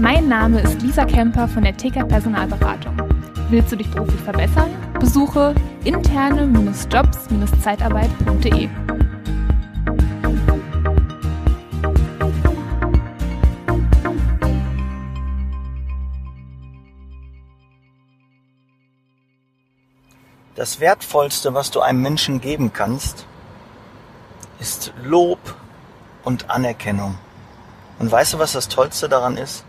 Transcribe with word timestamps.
Mein 0.00 0.28
Name 0.28 0.60
ist 0.62 0.80
Lisa 0.80 1.04
Kemper 1.04 1.46
von 1.46 1.62
der 1.62 1.76
TK 1.76 2.08
Personalberatung. 2.08 2.96
Willst 3.50 3.70
du 3.70 3.76
dich 3.76 3.90
beruflich 3.90 4.22
verbessern? 4.22 4.70
Besuche 4.98 5.54
interne-jobs-zeitarbeit.de. 5.84 8.70
Das 20.54 20.80
Wertvollste, 20.80 21.52
was 21.52 21.70
du 21.70 21.80
einem 21.80 22.00
Menschen 22.00 22.40
geben 22.40 22.72
kannst, 22.72 23.26
ist 24.60 24.94
Lob 25.04 25.56
und 26.24 26.48
Anerkennung. 26.48 27.18
Und 27.98 28.10
weißt 28.10 28.32
du, 28.32 28.38
was 28.38 28.52
das 28.52 28.68
Tollste 28.68 29.10
daran 29.10 29.36
ist? 29.36 29.66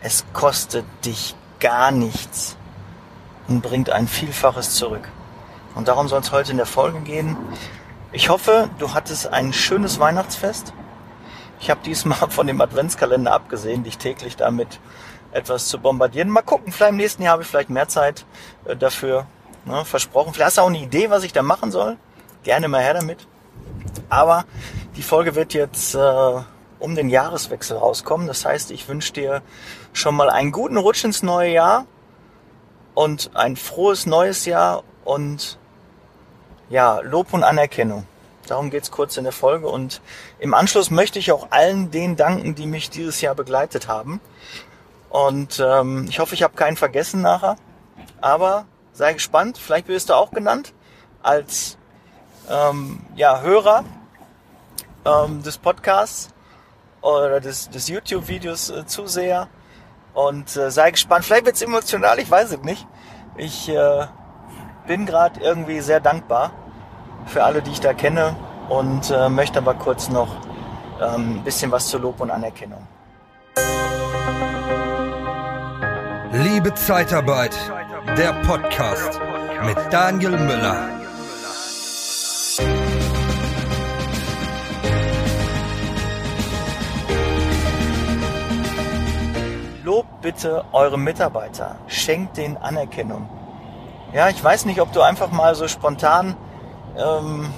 Es 0.00 0.24
kostet 0.32 0.84
dich 1.04 1.34
gar 1.58 1.90
nichts 1.90 2.56
und 3.48 3.62
bringt 3.62 3.90
ein 3.90 4.06
Vielfaches 4.06 4.74
zurück. 4.74 5.08
Und 5.74 5.88
darum 5.88 6.08
soll 6.08 6.20
es 6.20 6.32
heute 6.32 6.52
in 6.52 6.56
der 6.56 6.66
Folge 6.66 7.00
gehen. 7.00 7.36
Ich 8.12 8.28
hoffe, 8.28 8.70
du 8.78 8.94
hattest 8.94 9.26
ein 9.28 9.52
schönes 9.52 9.98
Weihnachtsfest. 9.98 10.72
Ich 11.60 11.70
habe 11.70 11.80
diesmal 11.84 12.18
von 12.30 12.46
dem 12.46 12.60
Adventskalender 12.60 13.32
abgesehen, 13.32 13.82
dich 13.82 13.98
täglich 13.98 14.36
damit 14.36 14.80
etwas 15.32 15.66
zu 15.66 15.78
bombardieren. 15.78 16.30
Mal 16.30 16.42
gucken, 16.42 16.72
vielleicht 16.72 16.92
im 16.92 16.96
nächsten 16.96 17.22
Jahr 17.22 17.32
habe 17.32 17.42
ich 17.42 17.48
vielleicht 17.48 17.70
mehr 17.70 17.88
Zeit 17.88 18.24
äh, 18.64 18.76
dafür. 18.76 19.26
Ne, 19.64 19.84
versprochen. 19.84 20.32
Vielleicht 20.32 20.46
hast 20.46 20.58
du 20.58 20.62
auch 20.62 20.68
eine 20.68 20.80
Idee, 20.80 21.10
was 21.10 21.24
ich 21.24 21.32
da 21.32 21.42
machen 21.42 21.70
soll. 21.70 21.98
Gerne 22.44 22.68
mal 22.68 22.82
her 22.82 22.94
damit. 22.94 23.26
Aber 24.08 24.44
die 24.96 25.02
Folge 25.02 25.34
wird 25.34 25.52
jetzt 25.52 25.94
äh, 25.94 26.40
um 26.78 26.94
den 26.94 27.10
Jahreswechsel 27.10 27.76
rauskommen. 27.76 28.26
Das 28.26 28.44
heißt, 28.44 28.70
ich 28.70 28.88
wünsche 28.88 29.12
dir 29.12 29.42
schon 29.92 30.14
mal 30.14 30.30
einen 30.30 30.52
guten 30.52 30.76
Rutsch 30.76 31.04
ins 31.04 31.22
neue 31.22 31.52
Jahr 31.52 31.86
und 32.94 33.30
ein 33.34 33.56
frohes 33.56 34.06
neues 34.06 34.44
Jahr 34.44 34.82
und 35.04 35.58
ja, 36.68 37.00
Lob 37.00 37.32
und 37.32 37.44
Anerkennung. 37.44 38.06
Darum 38.46 38.70
geht's 38.70 38.90
kurz 38.90 39.16
in 39.16 39.24
der 39.24 39.32
Folge 39.32 39.68
und 39.68 40.00
im 40.38 40.54
Anschluss 40.54 40.90
möchte 40.90 41.18
ich 41.18 41.32
auch 41.32 41.48
allen 41.50 41.90
denen 41.90 42.16
danken, 42.16 42.54
die 42.54 42.66
mich 42.66 42.90
dieses 42.90 43.20
Jahr 43.20 43.34
begleitet 43.34 43.88
haben. 43.88 44.20
Und 45.10 45.62
ähm, 45.64 46.06
ich 46.08 46.18
hoffe, 46.18 46.34
ich 46.34 46.42
habe 46.42 46.54
keinen 46.54 46.76
vergessen 46.76 47.22
nachher. 47.22 47.56
Aber 48.20 48.66
sei 48.92 49.12
gespannt, 49.12 49.58
vielleicht 49.58 49.88
wirst 49.88 50.08
du 50.08 50.14
auch 50.14 50.30
genannt 50.30 50.72
als 51.22 51.78
ähm, 52.48 53.00
ja, 53.16 53.40
Hörer 53.40 53.84
ähm, 55.04 55.42
des 55.42 55.58
Podcasts 55.58 56.30
oder 57.00 57.40
des, 57.40 57.70
des 57.70 57.88
YouTube-Videos 57.88 58.70
äh, 58.70 58.86
Zuseher. 58.86 59.48
Und 60.14 60.56
äh, 60.56 60.70
sei 60.70 60.90
gespannt. 60.90 61.24
Vielleicht 61.24 61.46
wird's 61.46 61.62
emotional, 61.62 62.18
ich 62.18 62.30
weiß 62.30 62.52
es 62.52 62.62
nicht. 62.62 62.86
Ich 63.36 63.68
äh, 63.68 64.06
bin 64.86 65.06
gerade 65.06 65.40
irgendwie 65.40 65.80
sehr 65.80 66.00
dankbar 66.00 66.50
für 67.26 67.44
alle, 67.44 67.62
die 67.62 67.70
ich 67.70 67.80
da 67.80 67.92
kenne 67.92 68.34
und 68.68 69.10
äh, 69.10 69.28
möchte 69.28 69.58
aber 69.58 69.74
kurz 69.74 70.08
noch 70.08 70.28
ähm, 71.00 71.36
ein 71.36 71.44
bisschen 71.44 71.70
was 71.70 71.88
zu 71.88 71.98
Lob 71.98 72.20
und 72.20 72.30
Anerkennung. 72.30 72.86
Liebe 76.32 76.74
Zeitarbeit, 76.74 77.56
der 78.16 78.32
Podcast 78.44 79.20
mit 79.64 79.76
Daniel 79.90 80.38
Müller. 80.38 80.97
Bitte 90.28 90.62
eure 90.72 90.98
Mitarbeiter, 90.98 91.76
schenkt 91.86 92.36
denen 92.36 92.58
Anerkennung. 92.58 93.26
Ja, 94.12 94.28
ich 94.28 94.44
weiß 94.44 94.66
nicht, 94.66 94.78
ob 94.78 94.92
du 94.92 95.00
einfach 95.00 95.30
mal 95.30 95.54
so 95.54 95.68
spontan, 95.68 96.36
ähm, 96.98 97.48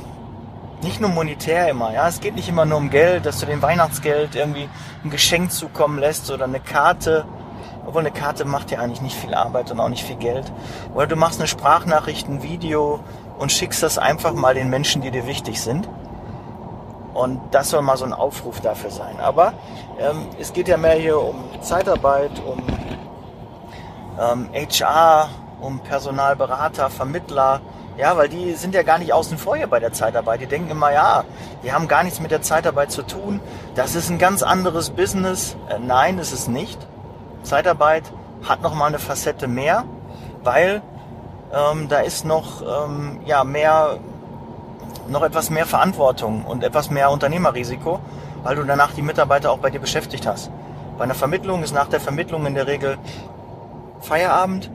nicht 0.80 1.00
nur 1.00 1.10
monetär 1.10 1.68
immer, 1.68 1.92
ja, 1.92 2.06
es 2.06 2.20
geht 2.20 2.36
nicht 2.36 2.48
immer 2.48 2.66
nur 2.66 2.78
um 2.78 2.88
Geld, 2.88 3.26
dass 3.26 3.40
du 3.40 3.46
dem 3.46 3.60
Weihnachtsgeld 3.60 4.36
irgendwie 4.36 4.68
ein 5.02 5.10
Geschenk 5.10 5.50
zukommen 5.50 5.98
lässt 5.98 6.30
oder 6.30 6.44
eine 6.44 6.60
Karte, 6.60 7.24
obwohl 7.86 8.02
eine 8.02 8.12
Karte 8.12 8.44
macht 8.44 8.70
ja 8.70 8.78
eigentlich 8.78 9.02
nicht 9.02 9.16
viel 9.16 9.34
Arbeit 9.34 9.72
und 9.72 9.80
auch 9.80 9.88
nicht 9.88 10.04
viel 10.04 10.14
Geld. 10.14 10.52
Oder 10.94 11.08
du 11.08 11.16
machst 11.16 11.40
eine 11.40 11.48
Sprachnachricht, 11.48 12.28
ein 12.28 12.44
Video 12.44 13.00
und 13.40 13.50
schickst 13.50 13.82
das 13.82 13.98
einfach 13.98 14.32
mal 14.32 14.54
den 14.54 14.70
Menschen, 14.70 15.02
die 15.02 15.10
dir 15.10 15.26
wichtig 15.26 15.60
sind. 15.60 15.88
Und 17.14 17.40
das 17.50 17.70
soll 17.70 17.82
mal 17.82 17.96
so 17.96 18.04
ein 18.04 18.12
Aufruf 18.12 18.60
dafür 18.60 18.90
sein. 18.90 19.18
Aber 19.20 19.52
ähm, 19.98 20.28
es 20.38 20.52
geht 20.52 20.68
ja 20.68 20.76
mehr 20.76 20.94
hier 20.94 21.20
um 21.20 21.36
Zeitarbeit, 21.60 22.30
um 22.46 22.62
ähm, 24.20 24.48
HR, 24.54 25.28
um 25.60 25.80
Personalberater, 25.80 26.90
Vermittler. 26.90 27.60
Ja, 27.96 28.16
weil 28.16 28.28
die 28.28 28.54
sind 28.54 28.74
ja 28.74 28.82
gar 28.82 28.98
nicht 28.98 29.12
außen 29.12 29.36
vor 29.36 29.56
hier 29.56 29.66
bei 29.66 29.80
der 29.80 29.92
Zeitarbeit. 29.92 30.40
Die 30.40 30.46
denken 30.46 30.70
immer, 30.70 30.92
ja, 30.92 31.24
die 31.62 31.72
haben 31.72 31.88
gar 31.88 32.02
nichts 32.04 32.20
mit 32.20 32.30
der 32.30 32.40
Zeitarbeit 32.40 32.92
zu 32.92 33.02
tun. 33.02 33.40
Das 33.74 33.94
ist 33.94 34.08
ein 34.08 34.18
ganz 34.18 34.42
anderes 34.42 34.90
Business. 34.90 35.56
Äh, 35.68 35.78
nein, 35.80 36.18
ist 36.18 36.32
es 36.32 36.48
nicht. 36.48 36.78
Zeitarbeit 37.42 38.04
hat 38.48 38.62
noch 38.62 38.74
mal 38.74 38.86
eine 38.86 38.98
Facette 38.98 39.48
mehr, 39.48 39.84
weil 40.42 40.82
ähm, 41.52 41.88
da 41.88 41.98
ist 41.98 42.24
noch 42.24 42.62
ähm, 42.62 43.20
ja 43.24 43.44
mehr 43.44 43.98
noch 45.08 45.22
etwas 45.22 45.50
mehr 45.50 45.66
Verantwortung 45.66 46.44
und 46.44 46.62
etwas 46.62 46.90
mehr 46.90 47.10
Unternehmerrisiko, 47.10 48.00
weil 48.42 48.56
du 48.56 48.64
danach 48.64 48.92
die 48.92 49.02
Mitarbeiter 49.02 49.50
auch 49.50 49.58
bei 49.58 49.70
dir 49.70 49.80
beschäftigt 49.80 50.26
hast. 50.26 50.50
Bei 50.98 51.04
einer 51.04 51.14
Vermittlung 51.14 51.62
ist 51.62 51.74
nach 51.74 51.88
der 51.88 52.00
Vermittlung 52.00 52.46
in 52.46 52.54
der 52.54 52.66
Regel 52.66 52.98
Feierabend. 54.00 54.70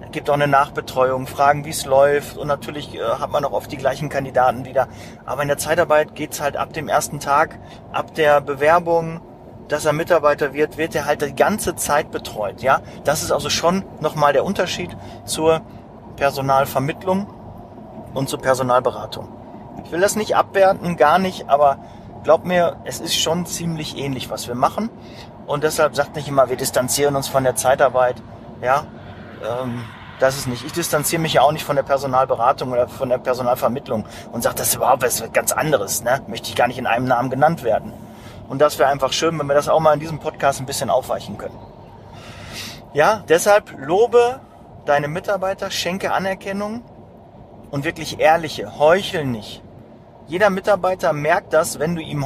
Es 0.00 0.10
gibt 0.12 0.30
auch 0.30 0.34
eine 0.34 0.48
Nachbetreuung, 0.48 1.26
Fragen, 1.26 1.64
wie 1.64 1.70
es 1.70 1.84
läuft 1.84 2.36
und 2.38 2.48
natürlich 2.48 2.94
äh, 2.94 3.00
hat 3.00 3.30
man 3.30 3.44
auch 3.44 3.52
oft 3.52 3.70
die 3.70 3.76
gleichen 3.76 4.08
Kandidaten 4.08 4.64
wieder. 4.64 4.88
Aber 5.26 5.42
in 5.42 5.48
der 5.48 5.58
Zeitarbeit 5.58 6.14
geht's 6.14 6.40
halt 6.40 6.56
ab 6.56 6.72
dem 6.72 6.88
ersten 6.88 7.20
Tag, 7.20 7.58
ab 7.92 8.14
der 8.14 8.40
Bewerbung, 8.40 9.20
dass 9.68 9.84
er 9.84 9.92
Mitarbeiter 9.92 10.54
wird, 10.54 10.78
wird 10.78 10.94
er 10.94 11.04
halt 11.04 11.22
die 11.22 11.34
ganze 11.34 11.76
Zeit 11.76 12.10
betreut. 12.10 12.62
Ja, 12.62 12.80
das 13.04 13.22
ist 13.22 13.32
also 13.32 13.50
schon 13.50 13.84
nochmal 14.00 14.32
der 14.32 14.44
Unterschied 14.44 14.96
zur 15.24 15.60
Personalvermittlung 16.16 17.26
und 18.14 18.28
zur 18.28 18.40
Personalberatung. 18.40 19.28
Ich 19.84 19.92
will 19.92 20.00
das 20.00 20.16
nicht 20.16 20.36
abwerten, 20.36 20.96
gar 20.96 21.18
nicht, 21.18 21.48
aber 21.48 21.78
glaub 22.24 22.44
mir, 22.44 22.76
es 22.84 23.00
ist 23.00 23.16
schon 23.16 23.46
ziemlich 23.46 23.96
ähnlich, 23.96 24.30
was 24.30 24.48
wir 24.48 24.54
machen. 24.54 24.90
Und 25.46 25.64
deshalb 25.64 25.96
sagt 25.96 26.16
nicht 26.16 26.28
immer, 26.28 26.50
wir 26.50 26.56
distanzieren 26.56 27.16
uns 27.16 27.28
von 27.28 27.44
der 27.44 27.56
Zeitarbeit. 27.56 28.16
Ja, 28.60 28.84
ähm, 29.42 29.84
das 30.20 30.36
ist 30.36 30.46
nicht. 30.46 30.64
Ich 30.64 30.72
distanziere 30.72 31.22
mich 31.22 31.34
ja 31.34 31.42
auch 31.42 31.52
nicht 31.52 31.64
von 31.64 31.76
der 31.76 31.84
Personalberatung 31.84 32.72
oder 32.72 32.88
von 32.88 33.08
der 33.08 33.18
Personalvermittlung 33.18 34.04
und 34.32 34.42
sage, 34.42 34.56
das 34.56 34.68
ist 34.68 34.74
überhaupt 34.74 35.02
was 35.02 35.22
ganz 35.32 35.52
anderes. 35.52 36.02
Ne? 36.02 36.20
Möchte 36.26 36.48
ich 36.48 36.56
gar 36.56 36.66
nicht 36.66 36.78
in 36.78 36.86
einem 36.86 37.06
Namen 37.06 37.30
genannt 37.30 37.62
werden. 37.62 37.92
Und 38.48 38.60
das 38.60 38.78
wäre 38.78 38.88
einfach 38.90 39.12
schön, 39.12 39.38
wenn 39.38 39.46
wir 39.46 39.54
das 39.54 39.68
auch 39.68 39.80
mal 39.80 39.94
in 39.94 40.00
diesem 40.00 40.18
Podcast 40.18 40.60
ein 40.60 40.66
bisschen 40.66 40.90
aufweichen 40.90 41.38
können. 41.38 41.58
Ja, 42.94 43.22
deshalb 43.28 43.72
lobe 43.78 44.40
deine 44.86 45.08
Mitarbeiter, 45.08 45.70
schenke 45.70 46.12
Anerkennung 46.12 46.82
und 47.70 47.84
wirklich 47.84 48.20
ehrliche, 48.20 48.78
heuchel 48.78 49.24
nicht. 49.24 49.62
Jeder 50.28 50.50
Mitarbeiter 50.50 51.14
merkt 51.14 51.54
das, 51.54 51.78
wenn 51.78 51.94
du 51.94 52.02
ihm 52.02 52.24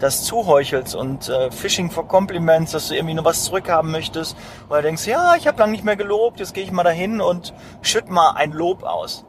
das 0.00 0.24
zuheuchelst 0.24 0.96
und 0.96 1.28
äh, 1.28 1.52
Phishing 1.52 1.88
for 1.88 2.08
Compliments, 2.08 2.72
dass 2.72 2.88
du 2.88 2.96
irgendwie 2.96 3.14
nur 3.14 3.24
was 3.24 3.44
zurückhaben 3.44 3.92
möchtest, 3.92 4.36
weil 4.68 4.82
du 4.82 4.88
denkst, 4.88 5.06
ja, 5.06 5.36
ich 5.36 5.46
habe 5.46 5.60
lange 5.60 5.70
nicht 5.70 5.84
mehr 5.84 5.94
gelobt, 5.94 6.40
jetzt 6.40 6.52
gehe 6.52 6.64
ich 6.64 6.72
mal 6.72 6.82
dahin 6.82 7.20
und 7.20 7.54
schütt 7.80 8.10
mal 8.10 8.32
ein 8.32 8.50
Lob 8.50 8.82
aus. 8.82 9.24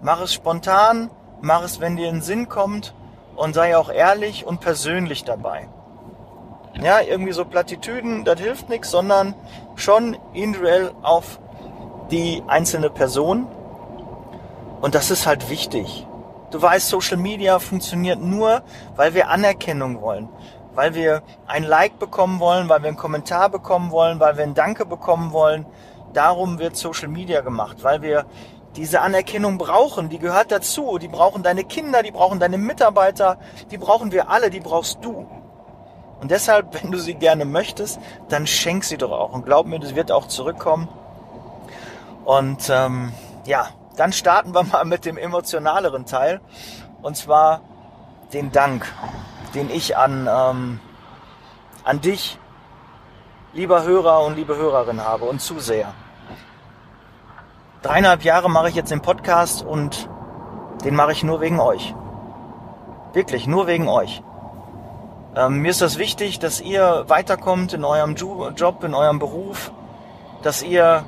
Mach 0.00 0.20
es 0.20 0.32
spontan, 0.32 1.10
mach 1.40 1.64
es, 1.64 1.80
wenn 1.80 1.96
dir 1.96 2.08
in 2.08 2.16
den 2.16 2.22
Sinn 2.22 2.48
kommt 2.48 2.94
und 3.34 3.54
sei 3.54 3.76
auch 3.76 3.90
ehrlich 3.90 4.46
und 4.46 4.60
persönlich 4.60 5.24
dabei. 5.24 5.68
Ja, 6.80 7.00
irgendwie 7.00 7.32
so 7.32 7.44
Plattitüden, 7.44 8.24
das 8.24 8.38
hilft 8.38 8.68
nichts, 8.68 8.90
sondern 8.90 9.34
schon 9.74 10.16
individuell 10.34 10.92
auf 11.02 11.40
die 12.10 12.42
einzelne 12.46 12.90
Person. 12.90 13.48
Und 14.80 14.94
das 14.94 15.10
ist 15.10 15.26
halt 15.26 15.48
wichtig. 15.50 16.06
Du 16.50 16.62
weißt, 16.62 16.88
Social 16.88 17.16
Media 17.16 17.58
funktioniert 17.58 18.20
nur, 18.20 18.62
weil 18.94 19.14
wir 19.14 19.28
Anerkennung 19.28 20.00
wollen. 20.00 20.28
Weil 20.74 20.94
wir 20.94 21.22
ein 21.46 21.64
Like 21.64 21.98
bekommen 21.98 22.38
wollen, 22.38 22.68
weil 22.68 22.82
wir 22.82 22.88
einen 22.88 22.96
Kommentar 22.96 23.48
bekommen 23.48 23.90
wollen, 23.90 24.20
weil 24.20 24.36
wir 24.36 24.44
ein 24.44 24.54
Danke 24.54 24.84
bekommen 24.84 25.32
wollen. 25.32 25.66
Darum 26.12 26.58
wird 26.58 26.76
Social 26.76 27.08
Media 27.08 27.40
gemacht, 27.40 27.78
weil 27.82 28.02
wir 28.02 28.26
diese 28.76 29.00
Anerkennung 29.00 29.58
brauchen. 29.58 30.08
Die 30.08 30.18
gehört 30.18 30.52
dazu. 30.52 30.98
Die 30.98 31.08
brauchen 31.08 31.42
deine 31.42 31.64
Kinder, 31.64 32.02
die 32.02 32.10
brauchen 32.10 32.38
deine 32.38 32.58
Mitarbeiter, 32.58 33.38
die 33.70 33.78
brauchen 33.78 34.12
wir 34.12 34.30
alle, 34.30 34.50
die 34.50 34.60
brauchst 34.60 34.98
du. 35.02 35.26
Und 36.20 36.30
deshalb, 36.30 36.74
wenn 36.82 36.90
du 36.90 36.98
sie 36.98 37.14
gerne 37.14 37.44
möchtest, 37.44 37.98
dann 38.28 38.46
schenk 38.46 38.84
sie 38.84 38.98
doch 38.98 39.12
auch. 39.12 39.32
Und 39.32 39.44
glaub 39.44 39.66
mir, 39.66 39.80
das 39.80 39.94
wird 39.94 40.12
auch 40.12 40.28
zurückkommen. 40.28 40.88
Und 42.24 42.68
ähm, 42.70 43.12
ja, 43.46 43.68
dann 43.96 44.12
starten 44.12 44.54
wir 44.54 44.62
mal 44.62 44.84
mit 44.84 45.04
dem 45.04 45.16
emotionaleren 45.16 46.06
Teil. 46.06 46.40
Und 47.02 47.16
zwar 47.16 47.62
den 48.32 48.52
Dank, 48.52 48.86
den 49.54 49.70
ich 49.70 49.96
an, 49.96 50.28
ähm, 50.30 50.80
an 51.84 52.00
dich, 52.00 52.38
lieber 53.52 53.84
Hörer 53.84 54.24
und 54.24 54.36
liebe 54.36 54.56
Hörerin 54.56 55.02
habe 55.02 55.24
und 55.24 55.40
Zuseher. 55.40 55.92
Dreieinhalb 57.82 58.22
Jahre 58.22 58.50
mache 58.50 58.68
ich 58.68 58.74
jetzt 58.74 58.90
den 58.90 59.00
Podcast 59.00 59.64
und 59.64 60.08
den 60.84 60.94
mache 60.94 61.12
ich 61.12 61.22
nur 61.22 61.40
wegen 61.40 61.60
euch. 61.60 61.94
Wirklich, 63.12 63.46
nur 63.46 63.66
wegen 63.66 63.88
euch. 63.88 64.22
Ähm, 65.34 65.60
mir 65.60 65.70
ist 65.70 65.80
das 65.80 65.96
wichtig, 65.96 66.38
dass 66.38 66.60
ihr 66.60 67.04
weiterkommt 67.08 67.72
in 67.72 67.84
eurem 67.84 68.14
Job, 68.14 68.82
in 68.84 68.94
eurem 68.94 69.18
Beruf, 69.18 69.72
dass 70.42 70.62
ihr 70.62 71.04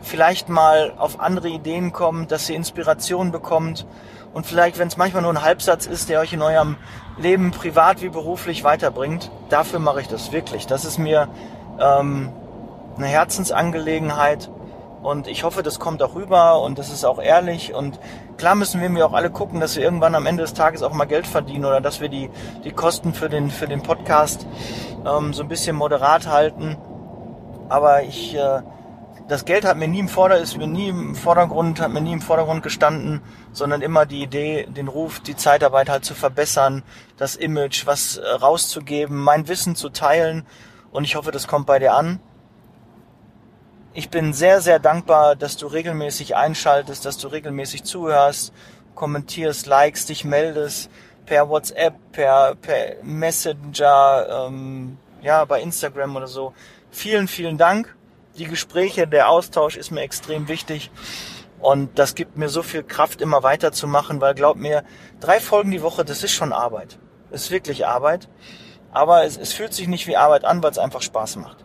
vielleicht 0.00 0.48
mal 0.48 0.94
auf 0.96 1.20
andere 1.20 1.48
Ideen 1.48 1.92
kommt, 1.92 2.30
dass 2.30 2.48
ihr 2.48 2.56
Inspiration 2.56 3.32
bekommt 3.32 3.86
und 4.32 4.46
vielleicht, 4.46 4.78
wenn 4.78 4.88
es 4.88 4.96
manchmal 4.96 5.22
nur 5.22 5.32
ein 5.32 5.42
Halbsatz 5.42 5.86
ist, 5.86 6.08
der 6.08 6.20
euch 6.20 6.32
in 6.32 6.42
eurem 6.42 6.76
Leben 7.18 7.50
privat 7.50 8.00
wie 8.00 8.08
beruflich 8.08 8.62
weiterbringt, 8.62 9.30
dafür 9.48 9.80
mache 9.80 10.00
ich 10.00 10.08
das 10.08 10.32
wirklich. 10.32 10.66
Das 10.66 10.84
ist 10.84 10.98
mir 10.98 11.28
ähm, 11.80 12.32
eine 12.96 13.06
Herzensangelegenheit 13.06 14.50
und 15.02 15.26
ich 15.26 15.44
hoffe, 15.44 15.62
das 15.62 15.80
kommt 15.80 16.02
auch 16.02 16.14
rüber 16.14 16.62
und 16.62 16.78
das 16.78 16.90
ist 16.90 17.04
auch 17.04 17.20
ehrlich. 17.20 17.74
Und 17.74 17.98
klar 18.36 18.54
müssen 18.54 18.80
wir 18.80 18.88
mir 18.88 19.04
auch 19.04 19.14
alle 19.14 19.30
gucken, 19.30 19.58
dass 19.58 19.74
wir 19.74 19.82
irgendwann 19.82 20.14
am 20.14 20.26
Ende 20.26 20.42
des 20.42 20.54
Tages 20.54 20.82
auch 20.82 20.92
mal 20.92 21.06
Geld 21.06 21.26
verdienen 21.26 21.64
oder 21.64 21.80
dass 21.80 22.00
wir 22.00 22.08
die, 22.08 22.30
die 22.64 22.70
Kosten 22.70 23.14
für 23.14 23.28
den, 23.28 23.50
für 23.50 23.66
den 23.66 23.82
Podcast 23.82 24.46
ähm, 25.06 25.32
so 25.32 25.42
ein 25.42 25.48
bisschen 25.48 25.74
moderat 25.74 26.28
halten. 26.28 26.76
Aber 27.68 28.02
ich, 28.02 28.36
äh, 28.36 28.60
das 29.30 29.44
Geld 29.44 29.64
hat 29.64 29.76
mir 29.76 29.86
nie 29.86 30.00
im 30.00 30.08
Vorder, 30.08 30.38
ist 30.38 30.56
mir 30.56 30.66
nie 30.66 30.88
im 30.88 31.14
Vordergrund, 31.14 31.80
hat 31.80 31.92
mir 31.92 32.00
nie 32.00 32.14
im 32.14 32.20
Vordergrund 32.20 32.64
gestanden, 32.64 33.20
sondern 33.52 33.80
immer 33.80 34.04
die 34.04 34.24
Idee, 34.24 34.66
den 34.68 34.88
Ruf, 34.88 35.20
die 35.20 35.36
Zeitarbeit 35.36 35.88
halt 35.88 36.04
zu 36.04 36.14
verbessern, 36.14 36.82
das 37.16 37.36
Image, 37.36 37.86
was 37.86 38.16
äh, 38.16 38.26
rauszugeben, 38.26 39.16
mein 39.16 39.46
Wissen 39.46 39.76
zu 39.76 39.88
teilen. 39.88 40.44
Und 40.90 41.04
ich 41.04 41.14
hoffe, 41.14 41.30
das 41.30 41.46
kommt 41.46 41.66
bei 41.66 41.78
dir 41.78 41.94
an. 41.94 42.18
Ich 43.92 44.10
bin 44.10 44.32
sehr, 44.32 44.60
sehr 44.60 44.80
dankbar, 44.80 45.36
dass 45.36 45.56
du 45.56 45.68
regelmäßig 45.68 46.34
einschaltest, 46.34 47.04
dass 47.04 47.16
du 47.16 47.28
regelmäßig 47.28 47.84
zuhörst, 47.84 48.52
kommentierst, 48.96 49.68
likest, 49.68 50.08
dich 50.08 50.24
meldest 50.24 50.90
per 51.24 51.48
WhatsApp, 51.48 51.94
per, 52.10 52.56
per 52.56 52.96
Messenger, 53.04 54.48
ähm, 54.48 54.98
ja, 55.22 55.44
bei 55.44 55.62
Instagram 55.62 56.16
oder 56.16 56.26
so. 56.26 56.52
Vielen, 56.90 57.28
vielen 57.28 57.58
Dank. 57.58 57.94
Die 58.36 58.46
Gespräche, 58.46 59.06
der 59.06 59.28
Austausch 59.28 59.76
ist 59.76 59.90
mir 59.90 60.02
extrem 60.02 60.48
wichtig. 60.48 60.90
Und 61.60 61.98
das 61.98 62.14
gibt 62.14 62.36
mir 62.36 62.48
so 62.48 62.62
viel 62.62 62.82
Kraft, 62.82 63.20
immer 63.20 63.42
weiterzumachen, 63.42 64.20
weil 64.20 64.34
glaub 64.34 64.56
mir, 64.56 64.82
drei 65.20 65.40
Folgen 65.40 65.70
die 65.70 65.82
Woche, 65.82 66.04
das 66.04 66.22
ist 66.22 66.32
schon 66.32 66.52
Arbeit. 66.52 66.98
Das 67.30 67.42
ist 67.42 67.50
wirklich 67.50 67.86
Arbeit. 67.86 68.28
Aber 68.92 69.24
es, 69.24 69.36
es 69.36 69.52
fühlt 69.52 69.74
sich 69.74 69.86
nicht 69.86 70.06
wie 70.06 70.16
Arbeit 70.16 70.44
an, 70.44 70.62
weil 70.62 70.70
es 70.70 70.78
einfach 70.78 71.02
Spaß 71.02 71.36
macht. 71.36 71.64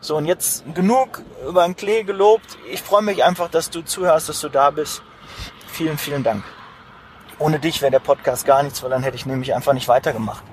So, 0.00 0.16
und 0.16 0.26
jetzt 0.26 0.64
genug 0.74 1.22
über 1.46 1.64
den 1.64 1.76
Klee 1.76 2.02
gelobt. 2.02 2.58
Ich 2.70 2.82
freue 2.82 3.02
mich 3.02 3.24
einfach, 3.24 3.48
dass 3.48 3.70
du 3.70 3.82
zuhörst, 3.82 4.28
dass 4.28 4.40
du 4.40 4.48
da 4.48 4.70
bist. 4.70 5.02
Vielen, 5.68 5.96
vielen 5.96 6.24
Dank. 6.24 6.44
Ohne 7.38 7.58
dich 7.58 7.80
wäre 7.80 7.92
der 7.92 8.00
Podcast 8.00 8.44
gar 8.44 8.62
nichts, 8.62 8.82
weil 8.82 8.90
dann 8.90 9.02
hätte 9.02 9.16
ich 9.16 9.26
nämlich 9.26 9.54
einfach 9.54 9.72
nicht 9.72 9.88
weitergemacht. 9.88 10.44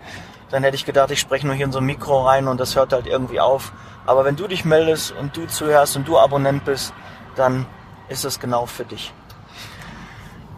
Dann 0.50 0.64
hätte 0.64 0.76
ich 0.76 0.86
gedacht, 0.86 1.12
ich 1.12 1.20
spreche 1.20 1.46
nur 1.46 1.56
hier 1.56 1.66
in 1.66 1.72
so 1.72 1.80
ein 1.80 1.86
Mikro 1.86 2.26
rein 2.26 2.48
und 2.48 2.60
das 2.60 2.76
hört 2.76 2.94
halt 2.94 3.06
irgendwie 3.06 3.40
auf. 3.40 3.72
Aber 4.10 4.26
wenn 4.26 4.36
du 4.36 4.48
dich 4.48 4.66
meldest 4.66 5.12
und 5.12 5.38
du 5.38 5.46
zuhörst 5.46 5.96
und 5.96 6.08
du 6.08 6.18
Abonnent 6.18 6.66
bist, 6.66 6.96
dann 7.36 7.68
ist 8.08 8.26
es 8.26 8.40
genau 8.40 8.66
für 8.66 8.84
dich. 8.84 9.14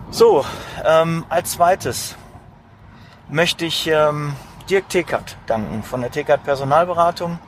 So, 0.10 0.46
ähm, 0.86 1.26
als 1.28 1.52
zweites 1.52 2.16
möchte 3.28 3.66
ich 3.66 3.88
ähm, 3.88 4.38
Dirk 4.70 4.88
Tekert 4.88 5.36
danken 5.48 5.84
von 5.84 6.00
der 6.00 6.12
Tekert 6.12 6.46
Personalberatung 6.46 7.40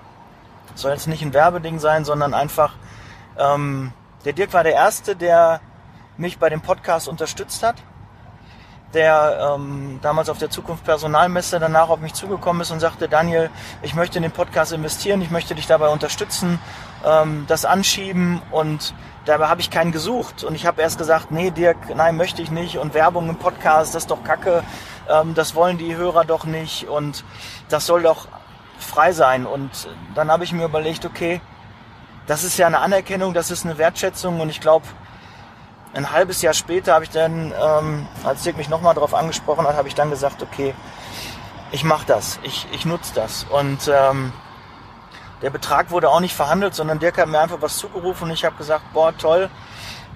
soll 0.75 0.91
jetzt 0.91 1.07
nicht 1.07 1.21
ein 1.21 1.33
Werbeding 1.33 1.79
sein, 1.79 2.03
sondern 2.03 2.33
einfach, 2.33 2.73
ähm, 3.37 3.93
der 4.25 4.33
Dirk 4.33 4.51
war 4.51 4.63
der 4.63 4.73
Erste, 4.73 5.15
der 5.15 5.61
mich 6.17 6.37
bei 6.37 6.49
dem 6.49 6.59
Podcast 6.59 7.07
unterstützt 7.07 7.63
hat, 7.63 7.75
der 8.93 9.55
ähm, 9.55 9.99
damals 10.01 10.29
auf 10.29 10.37
der 10.37 10.49
Zukunft 10.49 10.83
Personalmesse 10.83 11.59
danach 11.59 11.89
auf 11.89 11.99
mich 11.99 12.13
zugekommen 12.13 12.61
ist 12.61 12.71
und 12.71 12.79
sagte, 12.79 13.09
Daniel, 13.09 13.49
ich 13.81 13.95
möchte 13.95 14.17
in 14.17 14.23
den 14.23 14.31
Podcast 14.31 14.71
investieren, 14.71 15.21
ich 15.21 15.31
möchte 15.31 15.55
dich 15.55 15.65
dabei 15.65 15.87
unterstützen, 15.87 16.59
ähm, 17.05 17.45
das 17.47 17.65
anschieben. 17.65 18.41
Und 18.51 18.93
dabei 19.25 19.47
habe 19.47 19.61
ich 19.61 19.71
keinen 19.71 19.91
gesucht. 19.91 20.43
Und 20.43 20.53
ich 20.55 20.65
habe 20.65 20.81
erst 20.81 20.97
gesagt, 20.97 21.31
nee 21.31 21.49
Dirk, 21.49 21.95
nein, 21.95 22.17
möchte 22.17 22.41
ich 22.41 22.51
nicht. 22.51 22.77
Und 22.77 22.93
Werbung 22.93 23.29
im 23.29 23.37
Podcast, 23.37 23.95
das 23.95 24.03
ist 24.03 24.11
doch 24.11 24.23
Kacke, 24.23 24.63
ähm, 25.09 25.33
das 25.33 25.55
wollen 25.55 25.77
die 25.77 25.95
Hörer 25.95 26.23
doch 26.25 26.45
nicht. 26.45 26.87
Und 26.87 27.25
das 27.69 27.85
soll 27.87 28.03
doch 28.03 28.27
frei 28.77 29.11
sein. 29.11 29.47
Und 29.47 29.89
dann 30.13 30.31
habe 30.31 30.43
ich 30.43 30.53
mir 30.53 30.65
überlegt, 30.65 31.05
okay, 31.05 31.41
das 32.27 32.43
ist 32.43 32.57
ja 32.57 32.67
eine 32.67 32.79
Anerkennung, 32.79 33.33
das 33.33 33.49
ist 33.49 33.65
eine 33.65 33.77
Wertschätzung. 33.77 34.39
Und 34.39 34.49
ich 34.49 34.61
glaube, 34.61 34.85
ein 35.93 36.11
halbes 36.11 36.41
Jahr 36.41 36.53
später 36.53 36.93
habe 36.93 37.03
ich 37.03 37.11
dann, 37.11 37.53
ähm, 37.59 38.07
als 38.23 38.43
Dirk 38.43 38.57
mich 38.57 38.69
nochmal 38.69 38.95
darauf 38.95 39.13
angesprochen 39.13 39.67
hat, 39.67 39.75
habe 39.75 39.87
ich 39.87 39.95
dann 39.95 40.09
gesagt, 40.09 40.41
okay, 40.41 40.73
ich 41.71 41.83
mache 41.83 42.05
das, 42.05 42.39
ich, 42.43 42.67
ich 42.71 42.85
nutze 42.85 43.13
das. 43.13 43.45
Und 43.49 43.91
ähm, 43.93 44.33
der 45.41 45.49
Betrag 45.49 45.91
wurde 45.91 46.09
auch 46.09 46.19
nicht 46.19 46.35
verhandelt, 46.35 46.73
sondern 46.73 46.99
Dirk 46.99 47.17
hat 47.17 47.27
mir 47.27 47.39
einfach 47.39 47.61
was 47.61 47.77
zugerufen 47.77 48.25
und 48.25 48.31
ich 48.31 48.45
habe 48.45 48.55
gesagt, 48.55 48.83
boah, 48.93 49.15
toll, 49.17 49.49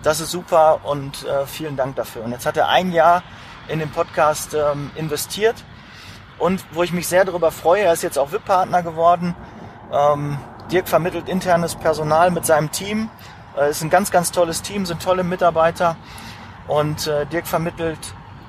das 0.03 0.19
ist 0.19 0.31
super 0.31 0.81
und 0.83 1.25
äh, 1.25 1.45
vielen 1.45 1.75
Dank 1.75 1.95
dafür. 1.95 2.23
Und 2.23 2.31
jetzt 2.31 2.45
hat 2.45 2.57
er 2.57 2.69
ein 2.69 2.91
Jahr 2.91 3.23
in 3.67 3.79
den 3.79 3.89
Podcast 3.89 4.53
ähm, 4.53 4.91
investiert 4.95 5.63
und 6.39 6.63
wo 6.71 6.83
ich 6.83 6.93
mich 6.93 7.07
sehr 7.07 7.25
darüber 7.25 7.51
freue, 7.51 7.83
er 7.83 7.93
ist 7.93 8.03
jetzt 8.03 8.17
auch 8.17 8.31
VIP-Partner 8.31 8.83
geworden. 8.83 9.35
Ähm, 9.91 10.37
Dirk 10.71 10.87
vermittelt 10.87 11.29
internes 11.29 11.75
Personal 11.75 12.31
mit 12.31 12.45
seinem 12.45 12.71
Team. 12.71 13.09
Es 13.57 13.63
äh, 13.63 13.69
ist 13.71 13.81
ein 13.81 13.89
ganz, 13.89 14.11
ganz 14.11 14.31
tolles 14.31 14.61
Team, 14.61 14.85
sind 14.85 15.01
tolle 15.01 15.23
Mitarbeiter. 15.23 15.95
Und 16.67 17.07
äh, 17.07 17.25
Dirk 17.25 17.47
vermittelt 17.47 17.99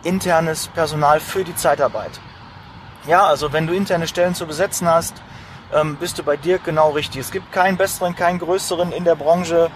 internes 0.03 0.69
Personal 0.69 1.21
für 1.21 1.45
die 1.45 1.55
Zeitarbeit. 1.55 2.21
Ja, 3.07 3.27
also 3.27 3.53
wenn 3.53 3.67
du 3.67 3.75
interne 3.75 4.07
Stellen 4.07 4.35
zu 4.35 4.47
besetzen 4.47 4.89
hast, 4.89 5.15
ähm, 5.73 5.97
bist 5.97 6.19
du 6.19 6.23
bei 6.23 6.37
Dirk 6.37 6.65
genau 6.65 6.91
richtig. 6.91 7.23
Es 7.23 7.31
gibt 7.31 7.53
keinen 7.53 7.79
besseren, 7.79 8.15
keinen 8.15 8.39
größeren 8.39 8.93
in 8.93 9.05
der 9.05 9.15
Branche, 9.15 9.71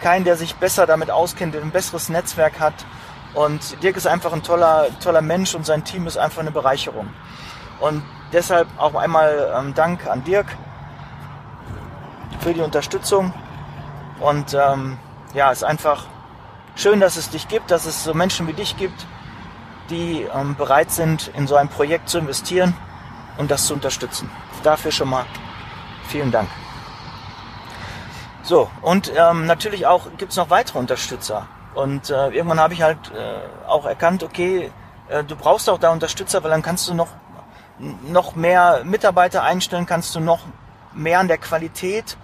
keinen, 0.00 0.24
der 0.24 0.36
sich 0.36 0.56
besser 0.56 0.86
damit 0.86 1.10
auskennt, 1.10 1.54
der 1.54 1.62
ein 1.62 1.70
besseres 1.70 2.08
Netzwerk 2.08 2.58
hat. 2.58 2.74
Und 3.34 3.82
Dirk 3.82 3.96
ist 3.96 4.06
einfach 4.06 4.32
ein 4.32 4.42
toller, 4.42 4.88
toller 5.00 5.22
Mensch 5.22 5.54
und 5.54 5.66
sein 5.66 5.84
Team 5.84 6.06
ist 6.06 6.16
einfach 6.16 6.40
eine 6.40 6.50
Bereicherung. 6.50 7.08
Und 7.80 8.02
deshalb 8.32 8.68
auch 8.78 8.94
einmal 8.94 9.52
ähm, 9.56 9.74
Dank 9.74 10.06
an 10.06 10.24
Dirk 10.24 10.46
für 12.40 12.54
die 12.54 12.60
Unterstützung. 12.60 13.32
Und 14.24 14.54
ähm, 14.54 14.96
ja, 15.34 15.50
ist 15.50 15.64
einfach 15.64 16.06
schön, 16.76 16.98
dass 16.98 17.16
es 17.16 17.28
dich 17.28 17.46
gibt, 17.46 17.70
dass 17.70 17.84
es 17.84 18.04
so 18.04 18.14
Menschen 18.14 18.46
wie 18.46 18.54
dich 18.54 18.78
gibt, 18.78 19.06
die 19.90 20.26
ähm, 20.34 20.56
bereit 20.56 20.90
sind, 20.90 21.30
in 21.36 21.46
so 21.46 21.56
ein 21.56 21.68
Projekt 21.68 22.08
zu 22.08 22.16
investieren 22.18 22.74
und 23.36 23.50
das 23.50 23.66
zu 23.66 23.74
unterstützen. 23.74 24.30
Dafür 24.62 24.92
schon 24.92 25.10
mal 25.10 25.26
vielen 26.08 26.32
Dank. 26.32 26.48
So, 28.42 28.70
und 28.80 29.12
ähm, 29.14 29.44
natürlich 29.44 29.86
auch 29.86 30.06
gibt 30.16 30.30
es 30.32 30.38
noch 30.38 30.48
weitere 30.48 30.78
Unterstützer. 30.78 31.46
Und 31.74 32.08
äh, 32.08 32.28
irgendwann 32.28 32.60
habe 32.60 32.72
ich 32.72 32.80
halt 32.80 33.12
äh, 33.14 33.68
auch 33.68 33.84
erkannt, 33.84 34.22
okay, 34.22 34.72
äh, 35.08 35.22
du 35.22 35.36
brauchst 35.36 35.68
auch 35.68 35.78
da 35.78 35.90
Unterstützer, 35.90 36.42
weil 36.42 36.50
dann 36.50 36.62
kannst 36.62 36.88
du 36.88 36.94
noch 36.94 37.08
noch 38.06 38.36
mehr 38.36 38.84
Mitarbeiter 38.84 39.42
einstellen, 39.42 39.84
kannst 39.84 40.14
du 40.14 40.20
noch 40.20 40.40
mehr 40.94 41.18
an 41.18 41.26
der 41.26 41.38
Qualität, 41.38 42.16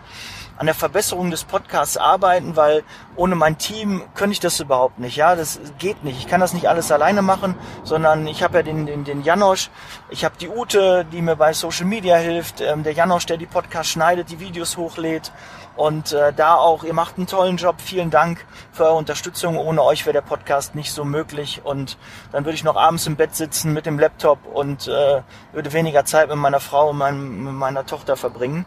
an 0.61 0.67
der 0.67 0.75
Verbesserung 0.75 1.31
des 1.31 1.45
Podcasts 1.45 1.97
arbeiten, 1.97 2.55
weil 2.55 2.83
ohne 3.17 3.35
mein 3.35 3.57
Team 3.57 4.03
könnte 4.15 4.35
ich 4.35 4.41
das 4.41 4.61
überhaupt 4.61 4.99
nicht. 4.99 5.17
Ja, 5.17 5.35
das 5.35 5.59
geht 5.79 6.05
nicht. 6.05 6.19
Ich 6.19 6.29
kann 6.29 6.43
das 6.43 6.53
nicht 6.53 6.69
alles 6.69 6.93
alleine 6.93 7.23
machen, 7.23 7.55
sondern 7.83 8.27
ich 8.27 8.43
habe 8.43 8.59
ja 8.59 8.63
den, 8.63 8.85
den, 8.85 9.05
den 9.05 9.23
Janosch, 9.23 9.71
ich 10.11 10.23
habe 10.23 10.35
die 10.39 10.51
Ute, 10.51 11.07
die 11.11 11.23
mir 11.23 11.35
bei 11.37 11.55
Social 11.55 11.87
Media 11.87 12.17
hilft, 12.17 12.61
ähm, 12.61 12.83
der 12.83 12.93
Janosch, 12.93 13.25
der 13.25 13.39
die 13.39 13.47
Podcasts 13.47 13.91
schneidet, 13.91 14.31
die 14.31 14.39
Videos 14.39 14.77
hochlädt 14.77 15.33
und 15.81 16.13
äh, 16.13 16.35
da 16.35 16.57
auch, 16.57 16.85
ihr 16.85 16.93
macht 16.93 17.17
einen 17.17 17.27
tollen 17.27 17.57
Job. 17.57 17.77
Vielen 17.81 18.11
Dank 18.11 18.45
für 18.71 18.85
eure 18.85 18.97
Unterstützung. 18.97 19.57
Ohne 19.57 19.83
euch 19.83 20.05
wäre 20.05 20.13
der 20.13 20.21
Podcast 20.21 20.75
nicht 20.75 20.93
so 20.93 21.07
möglich. 21.07 21.63
Und 21.65 21.97
dann 22.33 22.45
würde 22.45 22.55
ich 22.55 22.65
noch 22.65 22.77
abends 22.77 23.07
im 23.07 23.17
Bett 23.17 23.35
sitzen 23.35 23.73
mit 23.73 23.87
dem 23.87 23.99
Laptop 23.99 24.45
und 24.45 24.89
äh, 24.89 25.23
würde 25.53 25.73
weniger 25.73 26.05
Zeit 26.05 26.29
mit 26.29 26.37
meiner 26.37 26.61
Frau 26.61 26.91
und 26.91 26.99
mein, 26.99 27.45
mit 27.45 27.55
meiner 27.55 27.87
Tochter 27.87 28.17
verbringen. 28.17 28.67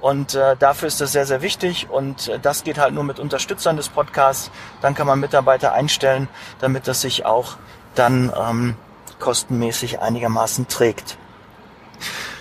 Und 0.00 0.34
äh, 0.34 0.56
dafür 0.56 0.88
ist 0.88 1.00
das 1.00 1.12
sehr, 1.12 1.26
sehr 1.26 1.42
wichtig. 1.42 1.88
Und 1.90 2.28
äh, 2.28 2.38
das 2.38 2.64
geht 2.64 2.78
halt 2.78 2.94
nur 2.94 3.04
mit 3.04 3.18
Unterstützern 3.18 3.76
des 3.76 3.88
Podcasts. 3.88 4.50
Dann 4.82 4.94
kann 4.94 5.06
man 5.06 5.18
Mitarbeiter 5.20 5.72
einstellen, 5.72 6.28
damit 6.60 6.86
das 6.86 7.00
sich 7.00 7.24
auch 7.24 7.56
dann 7.94 8.32
ähm, 8.38 8.76
kostenmäßig 9.18 10.00
einigermaßen 10.00 10.68
trägt. 10.68 11.16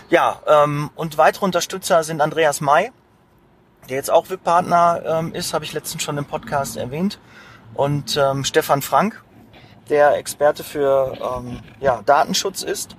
Ja, 0.10 0.42
ähm, 0.46 0.92
und 0.96 1.18
weitere 1.18 1.46
Unterstützer 1.46 2.04
sind 2.04 2.22
Andreas 2.22 2.62
May 2.62 2.92
der 3.90 3.98
jetzt 3.98 4.12
auch 4.12 4.30
VIP-Partner 4.30 5.02
ähm, 5.06 5.34
ist, 5.34 5.54
habe 5.54 5.66
ich 5.66 5.74
letztens 5.74 6.04
schon 6.04 6.18
im 6.18 6.26
Podcast 6.26 6.78
erwähnt. 6.78 7.20
Und 7.74 8.18
ähm, 8.18 8.44
Stefan 8.44 8.82
Frank, 8.82 9.24
der 9.90 10.18
Experte 10.18 10.64
für 10.64 11.14
ähm, 11.22 11.60
ja, 11.80 12.02
Datenschutz 12.06 12.64
ist. 12.64 12.96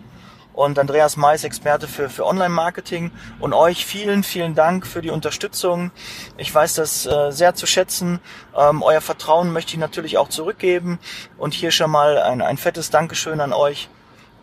Und 0.56 0.78
Andreas 0.78 1.18
Mais, 1.18 1.44
Experte 1.44 1.86
für, 1.86 2.08
für 2.08 2.24
Online-Marketing. 2.24 3.12
Und 3.38 3.52
euch 3.52 3.84
vielen, 3.84 4.22
vielen 4.22 4.54
Dank 4.54 4.86
für 4.86 5.02
die 5.02 5.10
Unterstützung. 5.10 5.92
Ich 6.38 6.52
weiß 6.52 6.74
das 6.74 7.06
äh, 7.06 7.30
sehr 7.30 7.54
zu 7.54 7.66
schätzen. 7.66 8.20
Ähm, 8.56 8.82
euer 8.82 9.02
Vertrauen 9.02 9.52
möchte 9.52 9.74
ich 9.74 9.78
natürlich 9.78 10.16
auch 10.16 10.30
zurückgeben. 10.30 10.98
Und 11.36 11.52
hier 11.52 11.70
schon 11.70 11.90
mal 11.90 12.18
ein, 12.18 12.40
ein 12.40 12.56
fettes 12.56 12.90
Dankeschön 12.90 13.40
an 13.40 13.52
euch. 13.52 13.90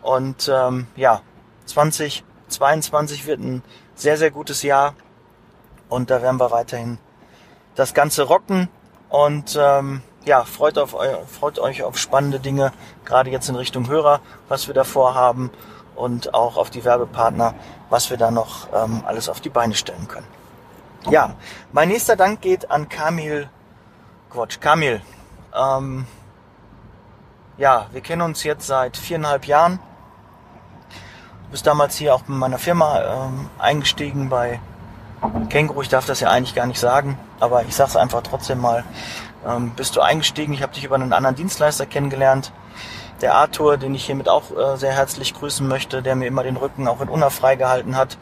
Und 0.02 0.48
ähm, 0.48 0.86
ja, 0.94 1.20
2022 1.66 3.26
wird 3.26 3.40
ein 3.40 3.62
sehr, 3.96 4.16
sehr 4.16 4.30
gutes 4.30 4.62
Jahr. 4.62 4.94
Und 5.88 6.10
da 6.10 6.22
werden 6.22 6.38
wir 6.38 6.52
weiterhin 6.52 6.98
das 7.74 7.92
Ganze 7.92 8.22
rocken. 8.22 8.68
Und 9.08 9.58
ähm, 9.60 10.02
ja, 10.24 10.44
freut, 10.44 10.78
auf, 10.78 10.94
freut 11.28 11.58
euch 11.58 11.82
auf 11.82 11.98
spannende 11.98 12.38
Dinge, 12.38 12.72
gerade 13.04 13.30
jetzt 13.30 13.48
in 13.48 13.56
Richtung 13.56 13.88
Hörer, 13.88 14.20
was 14.48 14.68
wir 14.68 14.74
da 14.74 14.84
vorhaben 14.84 15.50
und 15.94 16.34
auch 16.34 16.56
auf 16.56 16.70
die 16.70 16.84
Werbepartner, 16.84 17.54
was 17.90 18.10
wir 18.10 18.16
da 18.16 18.30
noch 18.30 18.68
ähm, 18.74 19.02
alles 19.06 19.28
auf 19.28 19.40
die 19.40 19.50
Beine 19.50 19.74
stellen 19.74 20.08
können. 20.08 20.26
Ja, 21.10 21.34
mein 21.72 21.88
nächster 21.88 22.16
Dank 22.16 22.40
geht 22.40 22.70
an 22.70 22.88
Kamil 22.88 23.48
Quatsch, 24.34 24.60
Kamil. 24.60 25.00
Ähm, 25.54 26.06
ja, 27.56 27.86
wir 27.92 28.00
kennen 28.00 28.22
uns 28.22 28.42
jetzt 28.42 28.66
seit 28.66 28.96
viereinhalb 28.96 29.46
Jahren. 29.46 29.78
Du 31.44 31.50
bist 31.52 31.66
damals 31.68 31.96
hier 31.96 32.16
auch 32.16 32.22
in 32.26 32.36
meiner 32.36 32.58
Firma 32.58 33.00
ähm, 33.00 33.48
eingestiegen 33.60 34.28
bei 34.28 34.58
Känguru. 35.50 35.82
Ich 35.82 35.88
darf 35.88 36.06
das 36.06 36.18
ja 36.18 36.30
eigentlich 36.30 36.56
gar 36.56 36.66
nicht 36.66 36.80
sagen, 36.80 37.16
aber 37.38 37.62
ich 37.62 37.76
sag's 37.76 37.94
einfach 37.94 38.22
trotzdem 38.22 38.60
mal. 38.60 38.82
Ähm, 39.46 39.70
bist 39.76 39.94
du 39.94 40.00
eingestiegen? 40.00 40.52
Ich 40.52 40.62
habe 40.62 40.74
dich 40.74 40.82
über 40.82 40.96
einen 40.96 41.12
anderen 41.12 41.36
Dienstleister 41.36 41.86
kennengelernt 41.86 42.50
der 43.20 43.34
Arthur, 43.34 43.76
den 43.76 43.94
ich 43.94 44.06
hiermit 44.06 44.28
auch 44.28 44.50
äh, 44.50 44.76
sehr 44.76 44.92
herzlich 44.92 45.34
grüßen 45.34 45.66
möchte, 45.66 46.02
der 46.02 46.14
mir 46.14 46.26
immer 46.26 46.42
den 46.42 46.56
Rücken 46.56 46.88
auch 46.88 47.00
in 47.00 47.08
Unna 47.08 47.30
freigehalten 47.30 47.96
hat, 47.96 48.18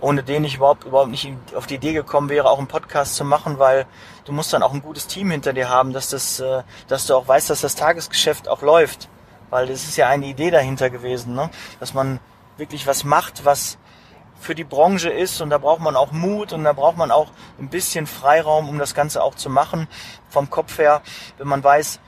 ohne 0.00 0.22
den 0.22 0.44
ich 0.44 0.56
überhaupt, 0.56 0.84
überhaupt 0.84 1.10
nicht 1.10 1.32
auf 1.54 1.66
die 1.66 1.76
Idee 1.76 1.92
gekommen 1.92 2.28
wäre, 2.28 2.50
auch 2.50 2.58
einen 2.58 2.66
Podcast 2.66 3.16
zu 3.16 3.24
machen, 3.24 3.58
weil 3.58 3.86
du 4.24 4.32
musst 4.32 4.52
dann 4.52 4.62
auch 4.62 4.72
ein 4.72 4.82
gutes 4.82 5.06
Team 5.06 5.30
hinter 5.30 5.52
dir 5.52 5.68
haben, 5.68 5.92
dass 5.92 6.10
das, 6.10 6.40
äh, 6.40 6.62
dass 6.88 7.06
du 7.06 7.14
auch 7.14 7.26
weißt, 7.26 7.50
dass 7.50 7.60
das 7.60 7.74
Tagesgeschäft 7.74 8.48
auch 8.48 8.62
läuft. 8.62 9.08
Weil 9.48 9.66
das 9.68 9.84
ist 9.84 9.96
ja 9.96 10.08
eine 10.08 10.26
Idee 10.26 10.50
dahinter 10.50 10.90
gewesen, 10.90 11.34
ne? 11.34 11.50
dass 11.78 11.94
man 11.94 12.18
wirklich 12.56 12.86
was 12.86 13.04
macht, 13.04 13.44
was 13.44 13.78
für 14.38 14.54
die 14.54 14.64
Branche 14.64 15.08
ist 15.10 15.40
und 15.40 15.50
da 15.50 15.58
braucht 15.58 15.80
man 15.80 15.96
auch 15.96 16.12
Mut 16.12 16.52
und 16.52 16.64
da 16.64 16.72
braucht 16.72 16.96
man 16.96 17.10
auch 17.10 17.28
ein 17.58 17.68
bisschen 17.68 18.06
Freiraum, 18.06 18.68
um 18.68 18.78
das 18.78 18.94
Ganze 18.94 19.22
auch 19.22 19.34
zu 19.34 19.48
machen. 19.48 19.88
Vom 20.28 20.50
Kopf 20.50 20.78
her, 20.78 21.02
wenn 21.38 21.48
man 21.48 21.64
weiß, 21.64 22.00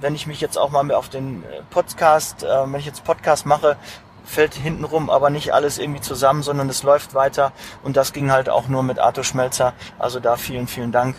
wenn 0.00 0.14
ich 0.14 0.26
mich 0.26 0.40
jetzt 0.40 0.58
auch 0.58 0.70
mal 0.70 0.90
auf 0.92 1.08
den 1.08 1.42
äh, 1.44 1.62
Podcast, 1.70 2.42
äh, 2.42 2.46
wenn 2.46 2.80
ich 2.80 2.86
jetzt 2.86 3.04
Podcast 3.04 3.46
mache, 3.46 3.76
fällt 4.24 4.54
hintenrum 4.54 5.08
aber 5.10 5.30
nicht 5.30 5.54
alles 5.54 5.78
irgendwie 5.78 6.00
zusammen, 6.00 6.42
sondern 6.42 6.68
es 6.68 6.82
läuft 6.82 7.14
weiter. 7.14 7.52
Und 7.82 7.96
das 7.96 8.12
ging 8.12 8.30
halt 8.30 8.48
auch 8.48 8.68
nur 8.68 8.82
mit 8.82 8.98
Arthur 8.98 9.24
Schmelzer. 9.24 9.72
Also 9.98 10.20
da 10.20 10.36
vielen, 10.36 10.68
vielen 10.68 10.92
Dank. 10.92 11.16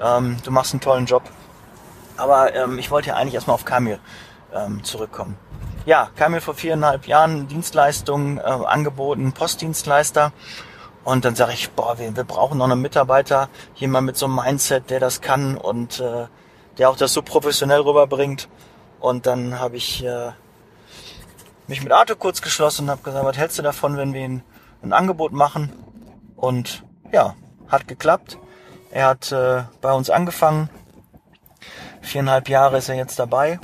Ähm, 0.00 0.36
du 0.44 0.50
machst 0.50 0.72
einen 0.72 0.80
tollen 0.80 1.06
Job. 1.06 1.22
Aber 2.16 2.54
ähm, 2.54 2.78
ich 2.78 2.90
wollte 2.90 3.08
ja 3.08 3.16
eigentlich 3.16 3.34
erstmal 3.34 3.54
auf 3.54 3.64
Kamil 3.64 3.98
ähm, 4.54 4.84
zurückkommen. 4.84 5.36
Ja, 5.84 6.10
Kamil 6.16 6.40
vor 6.40 6.54
viereinhalb 6.54 7.06
Jahren 7.06 7.48
Dienstleistungen 7.48 8.38
äh, 8.38 8.42
angeboten, 8.42 9.32
Postdienstleister. 9.32 10.32
Und 11.02 11.24
dann 11.24 11.34
sage 11.34 11.52
ich, 11.52 11.70
boah, 11.72 11.98
wir, 11.98 12.16
wir 12.16 12.24
brauchen 12.24 12.58
noch 12.58 12.70
einen 12.70 12.80
Mitarbeiter, 12.80 13.48
jemand 13.74 14.06
mit 14.06 14.16
so 14.16 14.26
einem 14.26 14.36
Mindset, 14.36 14.88
der 14.88 15.00
das 15.00 15.20
kann 15.20 15.58
und 15.58 16.00
äh, 16.00 16.26
der 16.78 16.90
auch 16.90 16.96
das 16.96 17.12
so 17.12 17.22
professionell 17.22 17.80
rüberbringt. 17.80 18.48
Und 19.00 19.26
dann 19.26 19.58
habe 19.58 19.76
ich 19.76 20.04
äh, 20.04 20.32
mich 21.66 21.82
mit 21.82 21.92
Arthur 21.92 22.16
kurz 22.16 22.42
geschlossen 22.42 22.84
und 22.84 22.90
habe 22.90 23.02
gesagt, 23.02 23.24
was 23.24 23.36
hältst 23.36 23.58
du 23.58 23.62
davon, 23.62 23.96
wenn 23.96 24.12
wir 24.12 24.22
ihn 24.22 24.42
ein 24.82 24.92
Angebot 24.92 25.32
machen? 25.32 25.72
Und 26.36 26.82
ja, 27.12 27.34
hat 27.68 27.88
geklappt. 27.88 28.38
Er 28.90 29.06
hat 29.06 29.32
äh, 29.32 29.64
bei 29.80 29.92
uns 29.92 30.10
angefangen. 30.10 30.70
Viereinhalb 32.02 32.48
Jahre 32.48 32.78
ist 32.78 32.88
er 32.88 32.96
jetzt 32.96 33.18
dabei. 33.18 33.58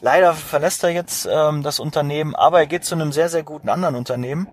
Leider 0.00 0.34
verlässt 0.34 0.82
er 0.84 0.90
jetzt 0.90 1.28
ähm, 1.30 1.62
das 1.62 1.78
Unternehmen, 1.78 2.34
aber 2.34 2.60
er 2.60 2.66
geht 2.66 2.84
zu 2.84 2.94
einem 2.94 3.12
sehr, 3.12 3.28
sehr 3.28 3.42
guten 3.42 3.68
anderen 3.68 3.94
Unternehmen. 3.94 4.48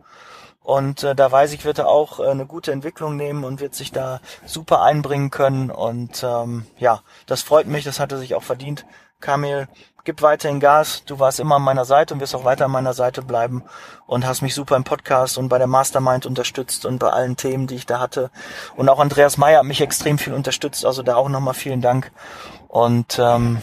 Und 0.63 1.03
äh, 1.03 1.15
da 1.15 1.32
weiß 1.32 1.53
ich, 1.53 1.65
wird 1.65 1.80
er 1.80 1.88
auch 1.88 2.20
äh, 2.20 2.27
eine 2.27 2.46
gute 2.46 2.72
Entwicklung 2.72 3.15
nehmen 3.15 3.44
und 3.44 3.60
wird 3.60 3.74
sich 3.74 3.91
da 3.91 4.20
super 4.46 4.82
einbringen 4.84 5.32
können. 5.32 5.72
Und 5.72 6.24
ähm, 6.24 6.65
ja, 6.77 7.01
das 7.25 7.41
freut 7.41 7.68
mich, 7.68 7.84
das 7.84 8.00
hat 8.00 8.12
er 8.12 8.20
sich 8.20 8.36
auch 8.36 8.44
verdient. 8.44 8.86
Kamil, 9.20 9.68
gib 10.03 10.22
weiterhin 10.22 10.60
Gas. 10.60 11.03
Du 11.06 11.20
warst 11.20 11.39
immer 11.39 11.56
an 11.56 11.62
meiner 11.62 11.86
Seite 11.86 12.13
und 12.13 12.20
wirst 12.20 12.36
auch 12.36 12.46
weiter 12.46 12.65
an 12.65 12.72
meiner 12.72 12.94
Seite 12.94 13.22
bleiben 13.22 13.63
und 14.08 14.25
hast 14.25 14.41
mich 14.41 14.53
super 14.53 14.75
im 14.75 14.84
Podcast 14.84 15.38
und 15.38 15.50
bei 15.50 15.58
der 15.58 15.68
Mastermind 15.68 16.25
unterstützt 16.25 16.86
und 16.86 17.00
bei 17.00 17.10
allen 17.10 17.38
Themen, 17.38 17.68
die 17.68 17.75
ich 17.75 17.86
da 17.86 18.00
hatte. 18.00 18.30
Und 18.75 18.89
auch 18.89 19.00
Andreas 19.00 19.38
Meyer 19.38 19.60
hat 19.60 19.65
mich 19.65 19.82
extrem 19.82 20.18
viel 20.18 20.34
unterstützt, 20.34 20.86
also 20.86 21.03
da 21.03 21.15
auch 21.15 21.30
nochmal 21.30 21.53
vielen 21.53 21.82
Dank. 21.82 22.12
Und 22.68 23.20
ähm, 23.20 23.62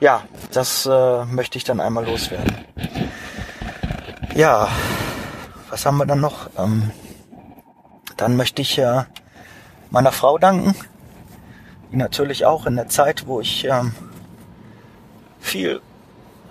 ja, 0.00 0.22
das 0.52 0.86
äh, 0.86 1.24
möchte 1.24 1.58
ich 1.58 1.64
dann 1.64 1.80
einmal 1.80 2.06
loswerden. 2.06 2.56
Ja, 4.34 4.68
was 5.70 5.84
haben 5.86 5.98
wir 5.98 6.06
dann 6.06 6.20
noch? 6.20 6.50
Ähm, 6.56 6.90
dann 8.16 8.36
möchte 8.36 8.62
ich 8.62 8.78
äh, 8.78 9.04
meiner 9.90 10.12
Frau 10.12 10.38
danken, 10.38 10.74
die 11.92 11.96
natürlich 11.96 12.44
auch 12.44 12.66
in 12.66 12.76
der 12.76 12.88
Zeit, 12.88 13.26
wo 13.26 13.40
ich 13.40 13.64
ähm, 13.64 13.94
viel, 15.40 15.80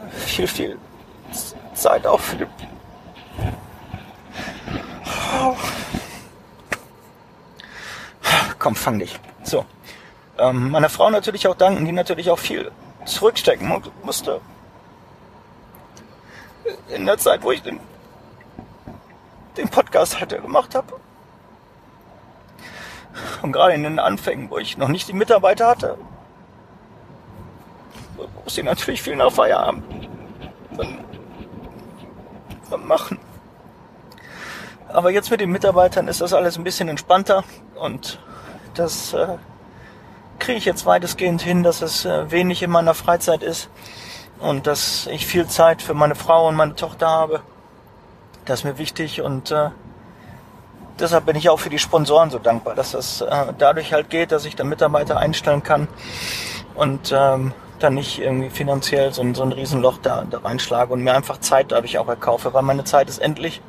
viel, 0.09 0.47
viel 0.47 0.77
Zeit 1.73 2.05
auch 2.05 2.19
für 2.19 2.37
die 2.37 2.47
Komm, 8.59 8.75
fang 8.75 8.99
dich. 8.99 9.19
So. 9.43 9.65
Ähm, 10.37 10.71
meiner 10.71 10.89
Frau 10.89 11.09
natürlich 11.09 11.47
auch 11.47 11.55
danken, 11.55 11.85
die 11.85 11.91
natürlich 11.91 12.29
auch 12.29 12.39
viel 12.39 12.71
zurückstecken 13.05 13.81
musste. 14.03 14.41
In 16.89 17.05
der 17.05 17.17
Zeit, 17.17 17.43
wo 17.43 17.51
ich 17.51 17.61
den 17.61 17.79
den 19.57 19.69
Podcast 19.69 20.19
halt 20.19 20.29
gemacht 20.29 20.75
habe. 20.75 20.93
Und 23.41 23.51
gerade 23.51 23.73
in 23.73 23.83
den 23.83 23.99
Anfängen, 23.99 24.49
wo 24.49 24.57
ich 24.57 24.77
noch 24.77 24.89
nicht 24.89 25.07
die 25.07 25.13
Mitarbeiter 25.13 25.67
hatte, 25.67 25.97
muss 28.43 28.57
ich 28.57 28.63
natürlich 28.63 29.01
viel 29.01 29.15
nach 29.15 29.31
Feierabend 29.31 29.83
machen. 32.75 33.19
Aber 34.89 35.11
jetzt 35.11 35.31
mit 35.31 35.41
den 35.41 35.51
Mitarbeitern 35.51 36.07
ist 36.07 36.21
das 36.21 36.33
alles 36.33 36.57
ein 36.57 36.63
bisschen 36.63 36.87
entspannter 36.87 37.43
und 37.75 38.19
das 38.73 39.13
äh, 39.13 39.37
kriege 40.39 40.57
ich 40.57 40.65
jetzt 40.65 40.85
weitestgehend 40.85 41.41
hin, 41.41 41.63
dass 41.63 41.81
es 41.81 42.05
äh, 42.05 42.31
wenig 42.31 42.63
in 42.63 42.71
meiner 42.71 42.93
Freizeit 42.93 43.43
ist 43.43 43.69
und 44.39 44.67
dass 44.67 45.07
ich 45.07 45.25
viel 45.25 45.47
Zeit 45.47 45.81
für 45.81 45.93
meine 45.93 46.15
Frau 46.15 46.47
und 46.47 46.55
meine 46.55 46.75
Tochter 46.75 47.07
habe. 47.07 47.41
Das 48.47 48.61
ist 48.61 48.63
mir 48.63 48.77
wichtig 48.77 49.21
und 49.21 49.51
äh, 49.51 49.71
deshalb 50.97 51.25
bin 51.25 51.35
ich 51.35 51.49
auch 51.49 51.59
für 51.59 51.69
die 51.69 51.79
Sponsoren 51.79 52.29
so 52.29 52.39
dankbar, 52.39 52.75
dass 52.75 52.91
das 52.91 53.19
äh, 53.19 53.53
dadurch 53.57 53.91
halt 53.91 54.09
geht, 54.09 54.31
dass 54.31 54.45
ich 54.45 54.55
dann 54.55 54.69
Mitarbeiter 54.69 55.17
einstellen 55.17 55.63
kann 55.63 55.89
und 56.73 57.13
ähm, 57.13 57.51
dann 57.79 57.95
nicht 57.95 58.19
irgendwie 58.19 58.49
finanziell 58.49 59.11
so, 59.11 59.21
so 59.33 59.43
ein 59.43 59.51
Riesenloch 59.51 59.97
da, 60.01 60.23
da 60.29 60.39
reinschlage 60.39 60.93
und 60.93 61.03
mir 61.03 61.13
einfach 61.13 61.39
Zeit 61.41 61.73
dadurch 61.73 61.97
auch 61.97 62.07
erkaufe, 62.07 62.53
weil 62.53 62.63
meine 62.63 62.85
Zeit 62.85 63.09
ist 63.09 63.17
endlich. 63.17 63.61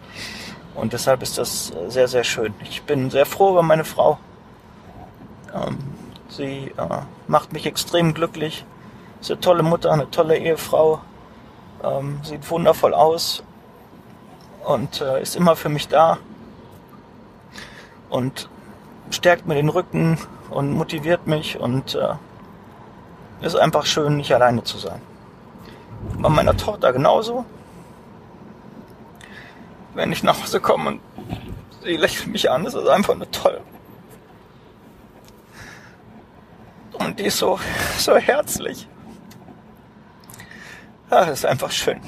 Und 0.76 0.92
deshalb 0.92 1.22
ist 1.22 1.38
das 1.38 1.72
sehr, 1.88 2.06
sehr 2.06 2.22
schön. 2.22 2.54
Ich 2.62 2.84
bin 2.84 3.10
sehr 3.10 3.26
froh 3.26 3.50
über 3.50 3.62
meine 3.62 3.84
Frau. 3.84 4.20
Ähm, 5.52 5.76
sie 6.28 6.72
äh, 6.76 6.98
macht 7.26 7.52
mich 7.52 7.66
extrem 7.66 8.14
glücklich. 8.14 8.64
Ist 9.20 9.32
eine 9.32 9.40
tolle 9.40 9.64
Mutter, 9.64 9.90
eine 9.90 10.08
tolle 10.08 10.38
Ehefrau. 10.38 11.00
Ähm, 11.82 12.20
sieht 12.22 12.48
wundervoll 12.48 12.94
aus 12.94 13.42
und 14.68 15.00
äh, 15.00 15.22
ist 15.22 15.34
immer 15.34 15.56
für 15.56 15.70
mich 15.70 15.88
da 15.88 16.18
und 18.10 18.50
stärkt 19.10 19.46
mir 19.46 19.54
den 19.54 19.70
Rücken 19.70 20.18
und 20.50 20.72
motiviert 20.72 21.26
mich 21.26 21.58
und 21.58 21.94
äh, 21.94 22.16
ist 23.40 23.56
einfach 23.56 23.86
schön, 23.86 24.18
nicht 24.18 24.30
alleine 24.34 24.62
zu 24.64 24.76
sein. 24.76 25.00
Bei 26.18 26.28
meiner 26.28 26.54
Tochter 26.54 26.92
genauso. 26.92 27.46
Wenn 29.94 30.12
ich 30.12 30.22
nach 30.22 30.42
Hause 30.42 30.60
komme 30.60 30.90
und 30.90 31.00
sie 31.82 31.96
lächelt 31.96 32.26
mich 32.26 32.50
an, 32.50 32.66
ist 32.66 32.74
das 32.74 32.86
einfach 32.88 33.14
nur 33.14 33.30
toll. 33.30 33.62
Und 36.92 37.18
die 37.18 37.24
ist 37.24 37.38
so, 37.38 37.58
so 37.96 38.16
herzlich. 38.16 38.86
Ja, 41.10 41.24
das 41.24 41.38
ist 41.38 41.46
einfach 41.46 41.70
schön 41.70 42.02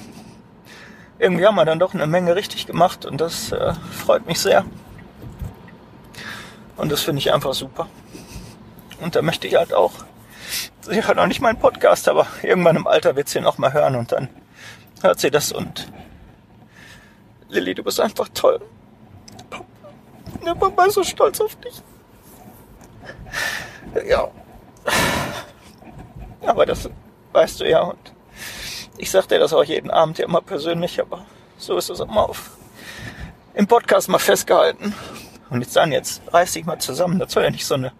irgendwie 1.20 1.46
haben 1.46 1.54
wir 1.54 1.64
dann 1.64 1.78
doch 1.78 1.94
eine 1.94 2.06
Menge 2.06 2.34
richtig 2.34 2.66
gemacht 2.66 3.04
und 3.04 3.20
das 3.20 3.52
äh, 3.52 3.74
freut 3.92 4.26
mich 4.26 4.40
sehr. 4.40 4.64
Und 6.76 6.90
das 6.90 7.02
finde 7.02 7.20
ich 7.20 7.32
einfach 7.32 7.52
super. 7.52 7.88
Und 9.00 9.14
da 9.14 9.22
möchte 9.22 9.46
ich 9.46 9.54
halt 9.54 9.74
auch, 9.74 9.92
sie 10.80 11.04
hört 11.04 11.16
noch 11.16 11.26
nicht 11.26 11.42
meinen 11.42 11.58
Podcast, 11.58 12.08
aber 12.08 12.26
irgendwann 12.42 12.76
im 12.76 12.86
Alter 12.86 13.16
wird 13.16 13.28
sie 13.28 13.40
noch 13.40 13.58
mal 13.58 13.72
hören 13.72 13.96
und 13.96 14.12
dann 14.12 14.28
hört 15.02 15.20
sie 15.20 15.30
das 15.30 15.52
und 15.52 15.92
Lilly, 17.48 17.74
du 17.74 17.82
bist 17.82 18.00
einfach 18.00 18.28
toll. 18.32 18.60
Der 20.46 20.54
Papa 20.54 20.86
ist 20.86 20.94
so 20.94 21.04
stolz 21.04 21.40
auf 21.40 21.54
dich. 21.56 21.82
Ja. 24.06 24.28
Aber 26.46 26.64
das 26.64 26.88
weißt 27.32 27.60
du 27.60 27.68
ja 27.68 27.82
und 27.82 28.12
ich 29.00 29.10
sag 29.10 29.26
dir 29.28 29.38
das 29.38 29.52
auch 29.52 29.64
jeden 29.64 29.90
Abend 29.90 30.18
ja 30.18 30.26
immer 30.26 30.40
persönlich, 30.40 31.00
aber 31.00 31.24
so 31.56 31.76
ist 31.76 31.90
es 31.90 32.00
immer 32.00 32.28
auf 32.28 32.50
im 33.54 33.66
Podcast 33.66 34.08
mal 34.08 34.18
festgehalten. 34.18 34.94
Und 35.50 35.62
jetzt 35.62 35.74
dann, 35.74 35.90
jetzt 35.90 36.22
reiß 36.32 36.52
dich 36.52 36.64
mal 36.64 36.78
zusammen. 36.78 37.18
Das 37.18 37.32
soll 37.32 37.42
ja 37.42 37.50
nicht 37.50 37.66
so 37.66 37.74
eine 37.74 37.92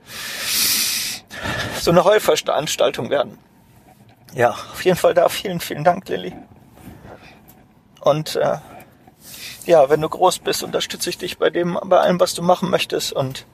so 1.81 1.91
eine 1.91 2.05
Heulveranstaltung 2.05 3.11
werden. 3.11 3.39
Ja, 4.35 4.51
auf 4.51 4.85
jeden 4.85 4.97
Fall 4.97 5.15
da 5.15 5.29
vielen, 5.29 5.59
vielen 5.61 5.83
Dank, 5.83 6.09
Lilly. 6.09 6.35
Und 8.01 8.37
äh, 8.37 8.59
ja, 9.67 9.91
wenn 9.91 10.01
du 10.01 10.09
groß 10.09 10.41
bist, 10.41 10.63
unterstütze 10.63 11.11
ich 11.11 11.19
dich 11.19 11.39
bei 11.39 11.51
dem, 11.51 11.79
bei 11.85 11.99
allem, 11.99 12.21
was 12.21 12.35
du 12.35 12.43
machen 12.43 12.71
möchtest. 12.71 13.13
Und 13.13 13.47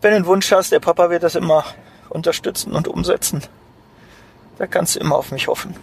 wenn 0.00 0.10
du 0.10 0.16
einen 0.16 0.26
Wunsch 0.26 0.50
hast, 0.52 0.72
der 0.72 0.80
Papa 0.80 1.08
wird 1.10 1.22
das 1.22 1.34
immer 1.34 1.64
unterstützen 2.08 2.72
und 2.72 2.88
umsetzen. 2.88 3.42
Da 4.58 4.66
kannst 4.66 4.96
du 4.96 5.00
immer 5.00 5.16
auf 5.16 5.32
mich 5.32 5.48
hoffen. 5.48 5.76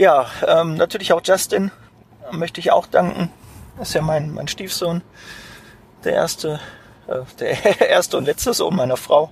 Ja, 0.00 0.30
ähm, 0.46 0.76
natürlich 0.76 1.12
auch 1.12 1.20
Justin 1.22 1.70
möchte 2.30 2.58
ich 2.58 2.72
auch 2.72 2.86
danken. 2.86 3.30
Das 3.76 3.88
ist 3.88 3.94
ja 3.94 4.00
mein, 4.00 4.32
mein 4.32 4.48
Stiefsohn. 4.48 5.02
Der 6.04 6.14
erste, 6.14 6.58
äh, 7.06 7.20
der 7.38 7.80
erste 7.90 8.16
und 8.16 8.24
letzte 8.24 8.54
Sohn 8.54 8.74
meiner 8.74 8.96
Frau. 8.96 9.30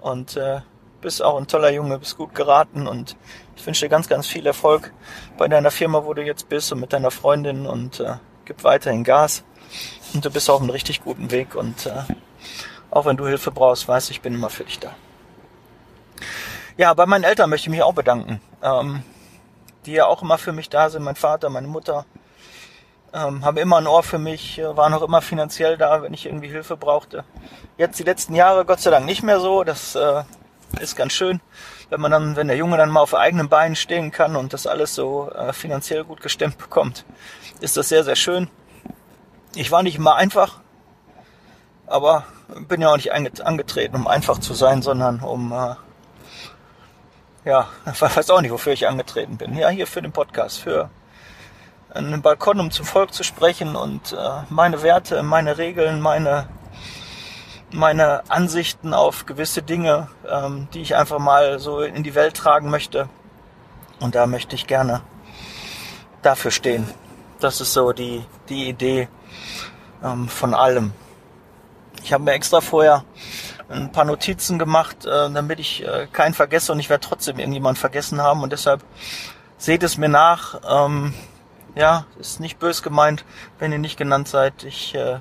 Und 0.00 0.38
äh, 0.38 0.62
bist 1.02 1.22
auch 1.22 1.36
ein 1.36 1.48
toller 1.48 1.70
Junge, 1.70 1.98
bist 1.98 2.16
gut 2.16 2.34
geraten 2.34 2.86
und 2.86 3.14
ich 3.56 3.66
wünsche 3.66 3.84
dir 3.84 3.90
ganz, 3.90 4.08
ganz 4.08 4.26
viel 4.26 4.46
Erfolg 4.46 4.90
bei 5.36 5.48
deiner 5.48 5.70
Firma, 5.70 6.06
wo 6.06 6.14
du 6.14 6.22
jetzt 6.22 6.48
bist 6.48 6.72
und 6.72 6.80
mit 6.80 6.94
deiner 6.94 7.10
Freundin 7.10 7.66
und 7.66 8.00
äh, 8.00 8.14
gib 8.46 8.64
weiterhin 8.64 9.04
Gas. 9.04 9.44
Und 10.14 10.24
du 10.24 10.30
bist 10.30 10.48
auf 10.48 10.62
einem 10.62 10.70
richtig 10.70 11.02
guten 11.02 11.30
Weg 11.30 11.54
und 11.54 11.84
äh, 11.84 12.04
auch 12.90 13.04
wenn 13.04 13.18
du 13.18 13.26
Hilfe 13.26 13.50
brauchst, 13.50 13.86
weißt 13.86 14.10
ich 14.12 14.22
bin 14.22 14.32
immer 14.32 14.48
für 14.48 14.64
dich 14.64 14.78
da. 14.78 14.94
Ja, 16.78 16.94
bei 16.94 17.04
meinen 17.04 17.24
Eltern 17.24 17.50
möchte 17.50 17.66
ich 17.66 17.70
mich 17.70 17.82
auch 17.82 17.92
bedanken, 17.92 18.40
ähm, 18.62 19.02
die 19.86 19.92
ja 19.92 20.06
auch 20.06 20.22
immer 20.22 20.38
für 20.38 20.52
mich 20.52 20.68
da 20.68 20.90
sind. 20.90 21.02
Mein 21.02 21.16
Vater, 21.16 21.50
meine 21.50 21.68
Mutter 21.68 22.06
ähm, 23.12 23.44
haben 23.44 23.56
immer 23.56 23.78
ein 23.78 23.86
Ohr 23.86 24.02
für 24.02 24.18
mich, 24.18 24.58
äh, 24.58 24.76
waren 24.76 24.92
auch 24.92 25.02
immer 25.02 25.22
finanziell 25.22 25.76
da, 25.76 26.02
wenn 26.02 26.12
ich 26.12 26.26
irgendwie 26.26 26.48
Hilfe 26.48 26.76
brauchte. 26.76 27.24
Jetzt 27.78 27.98
die 27.98 28.02
letzten 28.02 28.34
Jahre 28.34 28.64
Gott 28.64 28.80
sei 28.80 28.90
Dank 28.90 29.06
nicht 29.06 29.22
mehr 29.22 29.40
so. 29.40 29.62
Das 29.64 29.94
äh, 29.94 30.24
ist 30.80 30.96
ganz 30.96 31.12
schön, 31.12 31.40
wenn 31.90 32.00
man 32.00 32.10
dann, 32.10 32.36
wenn 32.36 32.48
der 32.48 32.56
Junge 32.56 32.76
dann 32.76 32.90
mal 32.90 33.00
auf 33.00 33.14
eigenen 33.14 33.48
Beinen 33.48 33.76
stehen 33.76 34.10
kann 34.10 34.36
und 34.36 34.52
das 34.52 34.66
alles 34.66 34.94
so 34.94 35.30
äh, 35.30 35.52
finanziell 35.52 36.04
gut 36.04 36.20
gestemmt 36.20 36.58
bekommt, 36.58 37.04
ist 37.60 37.76
das 37.76 37.88
sehr, 37.88 38.04
sehr 38.04 38.16
schön. 38.16 38.50
Ich 39.54 39.70
war 39.70 39.84
nicht 39.84 39.96
immer 39.96 40.16
einfach, 40.16 40.60
aber 41.86 42.24
bin 42.68 42.80
ja 42.80 42.90
auch 42.90 42.96
nicht 42.96 43.12
angetreten, 43.12 43.96
um 43.96 44.06
einfach 44.08 44.38
zu 44.38 44.54
sein, 44.54 44.82
sondern 44.82 45.20
um, 45.20 45.52
äh, 45.52 45.76
ja, 47.44 47.68
weiß 47.98 48.30
auch 48.30 48.40
nicht, 48.40 48.52
wofür 48.52 48.72
ich 48.72 48.88
angetreten 48.88 49.36
bin. 49.36 49.56
Ja, 49.56 49.68
hier 49.68 49.86
für 49.86 50.02
den 50.02 50.12
Podcast, 50.12 50.60
für 50.60 50.90
einen 51.90 52.22
Balkon, 52.22 52.60
um 52.60 52.70
zum 52.70 52.86
Volk 52.86 53.12
zu 53.12 53.22
sprechen 53.22 53.76
und 53.76 54.12
äh, 54.12 54.16
meine 54.50 54.82
Werte, 54.82 55.22
meine 55.22 55.58
Regeln, 55.58 56.00
meine 56.00 56.48
meine 57.74 58.22
Ansichten 58.30 58.94
auf 58.94 59.26
gewisse 59.26 59.62
Dinge, 59.62 60.08
ähm, 60.28 60.68
die 60.72 60.80
ich 60.80 60.94
einfach 60.94 61.18
mal 61.18 61.58
so 61.58 61.80
in 61.80 62.02
die 62.04 62.14
Welt 62.14 62.36
tragen 62.36 62.70
möchte. 62.70 63.08
Und 64.00 64.14
da 64.14 64.26
möchte 64.26 64.54
ich 64.54 64.66
gerne 64.66 65.02
dafür 66.22 66.50
stehen. 66.50 66.88
Das 67.40 67.60
ist 67.60 67.72
so 67.72 67.92
die, 67.92 68.24
die 68.48 68.68
Idee 68.68 69.08
ähm, 70.02 70.28
von 70.28 70.54
allem. 70.54 70.92
Ich 72.02 72.12
habe 72.12 72.24
mir 72.24 72.32
extra 72.32 72.60
vorher 72.60 73.04
ein 73.68 73.92
paar 73.92 74.04
Notizen 74.04 74.58
gemacht, 74.58 75.06
äh, 75.06 75.30
damit 75.30 75.58
ich 75.60 75.86
äh, 75.86 76.06
keinen 76.12 76.34
vergesse 76.34 76.72
und 76.72 76.80
ich 76.80 76.90
werde 76.90 77.06
trotzdem 77.06 77.38
irgendjemand 77.38 77.78
vergessen 77.78 78.20
haben 78.20 78.42
und 78.42 78.52
deshalb 78.52 78.82
seht 79.58 79.82
es 79.82 79.96
mir 79.96 80.08
nach. 80.08 80.60
Ähm, 80.68 81.14
ja, 81.74 82.06
ist 82.18 82.40
nicht 82.40 82.58
bös 82.58 82.82
gemeint, 82.82 83.24
wenn 83.58 83.72
ihr 83.72 83.78
nicht 83.78 83.96
genannt 83.96 84.28
seid. 84.28 84.64
Ich 84.64 84.94
äh, 84.94 85.18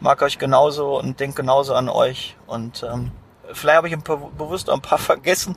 mag 0.00 0.22
euch 0.22 0.38
genauso 0.38 0.98
und 0.98 1.20
denke 1.20 1.42
genauso 1.42 1.74
an 1.74 1.88
euch. 1.88 2.36
Und 2.46 2.82
ähm, 2.82 3.10
vielleicht 3.52 3.76
habe 3.76 3.88
ich 3.88 3.96
bewusst 3.98 4.70
ein 4.70 4.80
paar 4.80 4.98
vergessen, 4.98 5.56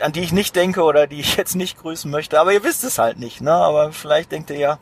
an 0.00 0.12
die 0.12 0.20
ich 0.20 0.32
nicht 0.32 0.56
denke 0.56 0.82
oder 0.82 1.06
die 1.06 1.20
ich 1.20 1.36
jetzt 1.36 1.54
nicht 1.54 1.78
grüßen 1.78 2.10
möchte. 2.10 2.40
Aber 2.40 2.52
ihr 2.52 2.64
wisst 2.64 2.84
es 2.84 2.98
halt 2.98 3.18
nicht, 3.18 3.40
ne? 3.40 3.52
Aber 3.52 3.92
vielleicht 3.92 4.32
denkt 4.32 4.50
ihr 4.50 4.58
ja. 4.58 4.78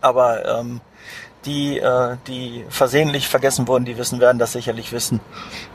Aber 0.00 0.44
ähm, 0.46 0.80
die, 1.44 1.78
äh, 1.78 2.16
die 2.26 2.64
versehentlich 2.68 3.28
vergessen 3.28 3.66
wurden, 3.68 3.84
die 3.84 3.98
wissen 3.98 4.20
werden 4.20 4.38
das 4.38 4.52
sicherlich 4.52 4.92
wissen. 4.92 5.20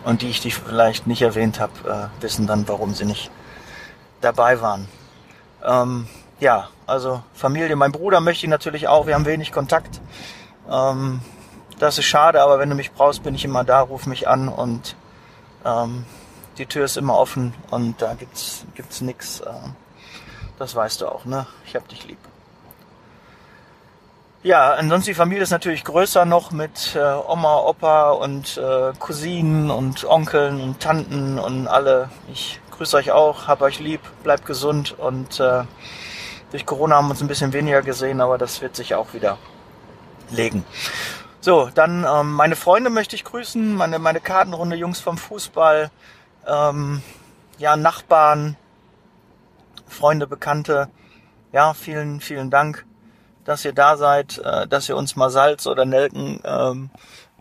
Und 0.04 0.22
die 0.22 0.30
ich 0.30 0.42
die 0.42 0.52
vielleicht 0.52 1.08
nicht 1.08 1.22
erwähnt 1.22 1.60
habe, 1.60 2.10
äh, 2.20 2.22
wissen 2.22 2.48
dann, 2.48 2.68
warum 2.68 2.94
sie 2.94 3.06
nicht 3.06 3.30
dabei 4.22 4.62
waren. 4.62 4.88
Ähm, 5.64 6.08
ja, 6.40 6.70
also 6.86 7.24
Familie, 7.34 7.76
mein 7.76 7.92
Bruder 7.92 8.22
möchte 8.22 8.46
ich 8.46 8.50
natürlich 8.50 8.88
auch. 8.88 9.08
Wir 9.08 9.16
haben 9.16 9.26
wenig 9.26 9.52
Kontakt. 9.52 10.00
Ähm, 10.70 11.22
das 11.80 11.98
ist 11.98 12.06
schade, 12.06 12.42
aber 12.42 12.60
wenn 12.60 12.70
du 12.70 12.76
mich 12.76 12.92
brauchst, 12.92 13.24
bin 13.24 13.36
ich 13.36 13.46
immer 13.46 13.64
da, 13.64 13.82
ruf 13.82 14.08
mich 14.08 14.28
an 14.28 14.48
und 14.48 14.96
ähm, 15.66 16.06
die 16.58 16.66
Tür 16.66 16.86
ist 16.86 16.98
immer 16.98 17.18
offen 17.18 17.54
und 17.70 18.02
da 18.02 18.16
gibt's 18.16 18.66
gibt's 18.74 19.02
nix. 19.02 19.42
Äh, 19.42 19.52
das 20.58 20.76
weißt 20.76 21.02
du 21.02 21.08
auch, 21.08 21.26
ne? 21.26 21.46
Ich 21.66 21.76
hab 21.76 21.88
dich 21.88 22.08
lieb. 22.08 22.18
Ja, 24.44 24.74
ansonsten 24.74 25.12
die 25.12 25.16
Familie 25.16 25.44
ist 25.44 25.50
natürlich 25.50 25.84
größer 25.84 26.24
noch 26.24 26.52
mit 26.52 26.96
äh, 26.96 27.00
Oma, 27.00 27.58
Opa 27.58 28.12
und 28.12 28.58
äh, 28.58 28.94
Cousinen 29.00 29.72
und 29.72 30.06
Onkeln 30.06 30.62
und 30.62 30.80
Tanten 30.80 31.40
und 31.40 31.68
alle. 31.68 32.10
Ich 32.32 32.62
grüße 32.72 32.96
euch 32.98 33.12
auch, 33.12 33.48
hab 33.48 33.62
euch 33.62 33.80
lieb, 33.80 34.02
bleibt 34.24 34.46
gesund 34.46 34.98
und 34.98 35.40
äh, 35.40 35.64
durch 36.52 36.66
Corona 36.66 36.96
haben 36.96 37.08
wir 37.08 37.12
uns 37.12 37.22
ein 37.22 37.28
bisschen 37.28 37.52
weniger 37.52 37.82
gesehen, 37.82 38.22
aber 38.22 38.38
das 38.38 38.62
wird 38.62 38.76
sich 38.76 38.94
auch 38.96 39.14
wieder 39.14 39.38
legen. 40.30 40.64
So, 41.42 41.70
dann 41.74 42.06
ähm, 42.08 42.34
meine 42.34 42.56
Freunde 42.56 42.90
möchte 42.90 43.16
ich 43.16 43.24
grüßen, 43.24 43.76
meine, 43.76 44.00
meine 44.00 44.20
Kartenrunde 44.20 44.76
Jungs 44.76 45.00
vom 45.00 45.18
Fußball, 45.18 45.90
ähm, 46.48 47.02
ja, 47.58 47.76
Nachbarn, 47.76 48.56
Freunde, 49.88 50.28
Bekannte. 50.28 50.90
Ja, 51.54 51.74
vielen, 51.74 52.20
vielen 52.22 52.50
Dank, 52.50 52.86
dass 53.48 53.64
ihr 53.64 53.72
da 53.72 53.96
seid, 53.96 54.40
äh, 54.40 54.68
dass 54.68 54.90
ihr 54.90 54.98
uns 54.98 55.16
mal 55.16 55.30
Salz 55.30 55.68
oder 55.68 55.86
Nelken 55.86 56.42
ähm, 56.44 56.90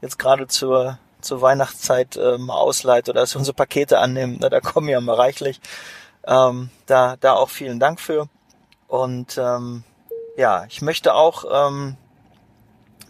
jetzt 0.01 0.21
gerade 0.21 0.47
zur, 0.47 0.99
zur 1.21 1.43
Weihnachtszeit 1.43 2.17
äh, 2.17 2.39
mal 2.39 2.55
ausleiht 2.55 3.09
oder 3.09 3.23
dass 3.23 3.35
ihr 3.35 3.39
unsere 3.39 3.57
Pakete 3.57 3.99
annimmt. 3.99 4.39
Na, 4.41 4.49
da 4.49 4.61
kommen 4.61 4.89
ja 4.89 5.01
mal 5.01 5.17
reichlich. 5.17 5.61
Ähm, 6.25 6.71
da, 6.87 7.17
da 7.17 7.33
auch 7.33 7.51
vielen 7.51 7.81
Dank 7.81 8.01
für. 8.01 8.29
Und 8.87 9.37
ähm, 9.37 9.83
ja, 10.37 10.65
ich 10.69 10.81
möchte 10.81 11.13
auch 11.13 11.45
ähm, 11.53 11.97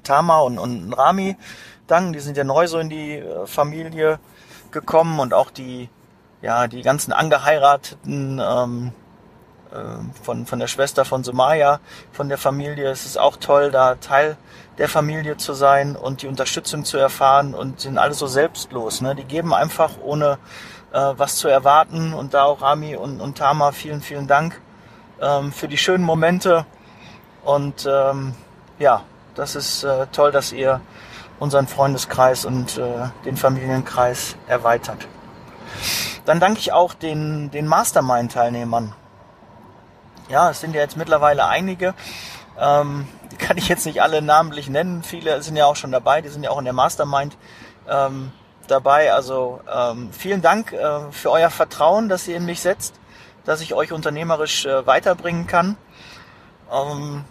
Tama 0.02 0.40
und, 0.40 0.58
und 0.58 0.94
Rami 0.94 1.36
danken. 1.86 2.14
Die 2.14 2.20
sind 2.20 2.38
ja 2.38 2.44
neu 2.44 2.66
so 2.66 2.78
in 2.78 2.88
die 2.88 3.16
äh, 3.16 3.46
Familie 3.46 4.18
gekommen 4.70 5.20
und 5.20 5.34
auch 5.34 5.50
die, 5.50 5.90
ja, 6.40 6.66
die 6.66 6.80
ganzen 6.80 7.12
Angeheirateten 7.12 8.40
ähm, 8.42 8.92
äh, 8.92 9.05
von, 10.22 10.46
von 10.46 10.58
der 10.58 10.66
Schwester 10.66 11.04
von 11.04 11.24
Sumaya, 11.24 11.80
von 12.12 12.28
der 12.28 12.38
Familie. 12.38 12.90
Es 12.90 13.04
ist 13.04 13.18
auch 13.18 13.36
toll, 13.36 13.70
da 13.70 13.96
Teil 13.96 14.36
der 14.78 14.88
Familie 14.88 15.36
zu 15.36 15.52
sein 15.54 15.96
und 15.96 16.22
die 16.22 16.28
Unterstützung 16.28 16.84
zu 16.84 16.98
erfahren 16.98 17.54
und 17.54 17.80
sind 17.80 17.98
alle 17.98 18.14
so 18.14 18.26
selbstlos. 18.26 19.00
Ne? 19.00 19.14
Die 19.14 19.24
geben 19.24 19.54
einfach 19.54 19.92
ohne 20.02 20.38
äh, 20.92 20.98
was 21.16 21.36
zu 21.36 21.48
erwarten 21.48 22.12
und 22.12 22.34
da 22.34 22.44
auch 22.44 22.62
Rami 22.62 22.96
und, 22.96 23.20
und 23.20 23.38
Tama 23.38 23.72
vielen, 23.72 24.00
vielen 24.00 24.26
Dank 24.26 24.60
ähm, 25.20 25.52
für 25.52 25.68
die 25.68 25.78
schönen 25.78 26.04
Momente 26.04 26.66
und 27.44 27.88
ähm, 27.88 28.34
ja, 28.78 29.02
das 29.34 29.54
ist 29.54 29.84
äh, 29.84 30.06
toll, 30.12 30.32
dass 30.32 30.52
ihr 30.52 30.80
unseren 31.38 31.66
Freundeskreis 31.66 32.44
und 32.44 32.78
äh, 32.78 33.08
den 33.24 33.36
Familienkreis 33.36 34.36
erweitert. 34.46 35.06
Dann 36.24 36.40
danke 36.40 36.58
ich 36.58 36.72
auch 36.72 36.94
den, 36.94 37.50
den 37.50 37.66
Mastermind-Teilnehmern. 37.66 38.94
Ja, 40.28 40.50
es 40.50 40.60
sind 40.60 40.74
ja 40.74 40.80
jetzt 40.80 40.96
mittlerweile 40.96 41.46
einige. 41.46 41.94
Ähm, 42.58 43.06
kann 43.38 43.58
ich 43.58 43.68
jetzt 43.68 43.86
nicht 43.86 44.02
alle 44.02 44.22
namentlich 44.22 44.68
nennen. 44.68 45.04
Viele 45.04 45.40
sind 45.42 45.56
ja 45.56 45.66
auch 45.66 45.76
schon 45.76 45.92
dabei. 45.92 46.20
Die 46.20 46.28
sind 46.28 46.42
ja 46.42 46.50
auch 46.50 46.58
in 46.58 46.64
der 46.64 46.74
Mastermind 46.74 47.36
ähm, 47.88 48.32
dabei. 48.66 49.12
Also 49.12 49.60
ähm, 49.72 50.10
vielen 50.12 50.42
Dank 50.42 50.72
äh, 50.72 51.12
für 51.12 51.30
euer 51.30 51.50
Vertrauen, 51.50 52.08
dass 52.08 52.26
ihr 52.26 52.36
in 52.36 52.44
mich 52.44 52.60
setzt, 52.60 52.94
dass 53.44 53.60
ich 53.60 53.74
euch 53.74 53.92
unternehmerisch 53.92 54.66
äh, 54.66 54.84
weiterbringen 54.84 55.46
kann. 55.46 55.76
Ähm, 56.72 57.24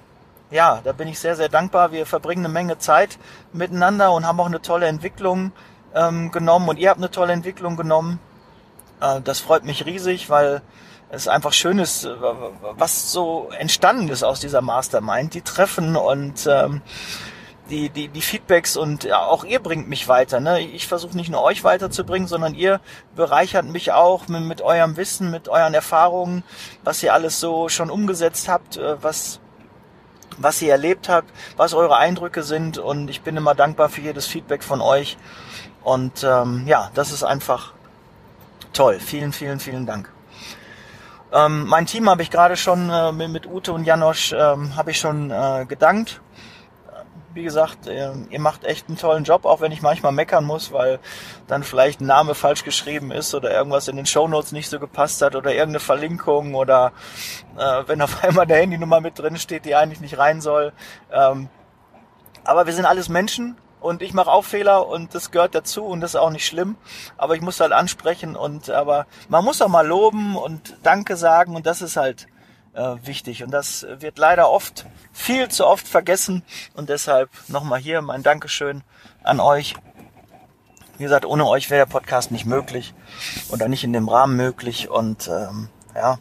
ja, 0.50 0.80
da 0.84 0.94
bin 0.94 1.10
ich 1.10 1.20
sehr, 1.20 1.36
sehr 1.36 1.50
dankbar. 1.50 1.92
Wir 1.92 2.06
verbringen 2.06 2.46
eine 2.46 2.54
Menge 2.54 2.78
Zeit 2.78 3.18
miteinander 3.52 4.14
und 4.14 4.26
haben 4.26 4.40
auch 4.40 4.46
eine 4.46 4.62
tolle 4.62 4.88
Entwicklung 4.88 5.52
ähm, 5.94 6.32
genommen 6.32 6.70
und 6.70 6.80
ihr 6.80 6.92
habt 6.92 7.00
eine 7.00 7.12
tolle 7.12 7.34
Entwicklung 7.34 7.76
genommen. 7.76 8.20
Äh, 9.02 9.20
das 9.20 9.42
freut 9.42 9.66
mich 9.66 9.86
riesig, 9.86 10.30
weil 10.30 10.62
es 11.10 11.24
ist 11.24 11.28
einfach 11.28 11.54
schönes, 11.54 12.08
was 12.78 13.12
so 13.12 13.50
entstanden 13.58 14.10
ist 14.10 14.24
aus 14.24 14.40
dieser 14.40 14.62
Mastermind, 14.62 15.34
die 15.34 15.42
Treffen 15.42 15.96
und 15.96 16.48
ähm, 16.48 16.82
die, 17.70 17.90
die, 17.90 18.08
die 18.10 18.22
Feedbacks 18.22 18.78
und 18.78 19.04
ja, 19.06 19.26
auch 19.26 19.44
ihr 19.44 19.60
bringt 19.60 19.88
mich 19.88 20.08
weiter. 20.08 20.40
Ne? 20.40 20.62
Ich 20.62 20.88
versuche 20.88 21.16
nicht 21.18 21.30
nur 21.30 21.44
euch 21.44 21.64
weiterzubringen, 21.64 22.28
sondern 22.28 22.54
ihr 22.54 22.80
bereichert 23.16 23.66
mich 23.66 23.92
auch 23.92 24.28
mit, 24.28 24.44
mit 24.44 24.62
eurem 24.62 24.98
Wissen, 24.98 25.32
mit 25.32 25.50
euren 25.50 25.74
Erfahrungen, 25.74 26.44
was 26.84 27.02
ihr 27.02 27.14
alles 27.14 27.40
so 27.40 27.70
schon 27.70 27.90
umgesetzt 27.90 28.48
habt, 28.48 28.78
äh, 28.78 29.02
was, 29.02 29.40
was 30.38 30.62
ihr 30.62 30.72
erlebt 30.72 31.10
habt, 31.10 31.32
was 31.58 31.74
eure 31.74 31.98
Eindrücke 31.98 32.44
sind 32.44 32.78
und 32.78 33.10
ich 33.10 33.22
bin 33.22 33.38
immer 33.38 33.56
dankbar 33.56 33.90
für 33.90 34.02
jedes 34.02 34.28
Feedback 34.28 34.64
von 34.64 34.82
euch. 34.82 35.18
Und 35.84 36.24
ähm, 36.24 36.64
ja, 36.68 36.92
das 36.94 37.12
ist 37.12 37.24
einfach 37.24 37.74
toll. 38.74 39.00
Vielen, 39.00 39.34
vielen, 39.34 39.60
vielen 39.60 39.86
Dank. 39.86 40.15
Ähm, 41.34 41.66
mein 41.66 41.86
Team 41.86 42.10
habe 42.10 42.22
ich 42.22 42.32
gerade 42.32 42.56
schon 42.56 42.90
äh, 42.90 43.12
mit 43.12 43.48
Ute 43.48 43.74
und 43.74 43.84
Janosch 43.84 44.34
ähm, 44.34 44.76
habe 44.76 44.92
ich 44.92 45.00
schon 45.00 45.32
äh, 45.32 45.66
gedankt 45.68 46.22
wie 47.36 47.44
gesagt, 47.44 47.88
ähm, 47.88 48.28
ihr 48.30 48.40
macht 48.40 48.64
echt 48.64 48.88
einen 48.88 48.98
tollen 48.98 49.26
Job, 49.26 49.46
auch 49.46 49.60
wenn 49.60 49.74
ich 49.74 49.82
manchmal 49.82 50.14
meckern 50.14 50.46
muss, 50.46 50.72
weil 50.72 51.00
dann 51.48 51.64
vielleicht 51.64 52.00
ein 52.00 52.08
Name 52.08 52.34
falsch 52.34 52.64
geschrieben 52.64 53.12
ist 53.12 53.36
oder 53.36 53.52
irgendwas 53.52 53.90
in 53.90 53.98
den 53.98 54.06
Shownotes 54.06 54.54
nicht 54.54 54.70
so 54.70 54.80
gepasst 54.80 55.22
hat 55.22 55.36
oder 55.36 55.52
irgendeine 55.52 55.82
Verlinkung 55.82 56.56
oder 56.56 56.94
äh, 57.58 57.84
wenn 57.88 58.02
auf 58.02 58.24
einmal 58.24 58.48
der 58.48 58.58
Handynummer 58.58 59.02
mit 59.02 59.20
drin 59.20 59.38
steht, 59.38 59.66
die 59.66 59.76
eigentlich 59.76 60.00
nicht 60.00 60.18
rein 60.18 60.40
soll. 60.40 60.72
Ähm, 61.12 61.50
aber 62.46 62.66
wir 62.68 62.74
sind 62.74 62.86
alles 62.86 63.10
Menschen 63.10 63.58
und 63.86 64.02
ich 64.02 64.14
mache 64.14 64.32
auch 64.32 64.44
Fehler 64.44 64.88
und 64.88 65.14
das 65.14 65.32
gehört 65.32 65.56
dazu 65.56 65.86
und 65.86 66.02
das 66.02 66.12
ist 66.12 66.20
auch 66.20 66.32
nicht 66.32 66.46
schlimm. 66.46 66.76
Aber 67.18 67.36
ich 67.36 67.42
muss 67.42 67.60
halt 67.60 67.72
ansprechen 67.72 68.36
und 68.36 68.70
aber 68.70 69.06
man 69.30 69.46
muss 69.46 69.62
auch 69.62 69.70
mal 69.70 69.86
loben 69.86 70.36
und 70.36 70.78
Danke 70.84 71.16
sagen 71.16 71.56
und 71.56 71.66
das 71.66 71.82
ist 71.82 71.96
halt 71.96 72.28
äh, 72.74 72.96
wichtig. 73.04 73.44
Und 73.44 73.52
das 73.52 73.86
wird 74.00 74.18
leider 74.18 74.50
oft, 74.50 74.86
viel 75.14 75.50
zu 75.50 75.66
oft 75.66 75.88
vergessen. 75.88 76.44
Und 76.74 76.90
deshalb 76.90 77.30
nochmal 77.48 77.80
hier 77.80 78.02
mein 78.02 78.24
Dankeschön 78.24 78.84
an 79.24 79.40
euch. 79.40 79.76
Wie 80.98 81.04
gesagt, 81.04 81.26
ohne 81.26 81.46
euch 81.48 81.70
wäre 81.70 81.86
der 81.86 81.92
Podcast 81.92 82.32
nicht 82.32 82.46
möglich 82.46 82.94
oder 83.50 83.68
nicht 83.68 83.84
in 83.84 83.94
dem 83.94 84.10
Rahmen 84.10 84.36
möglich. 84.36 84.90
Und 84.90 85.28
ähm, 85.28 85.70
ja, 85.94 86.18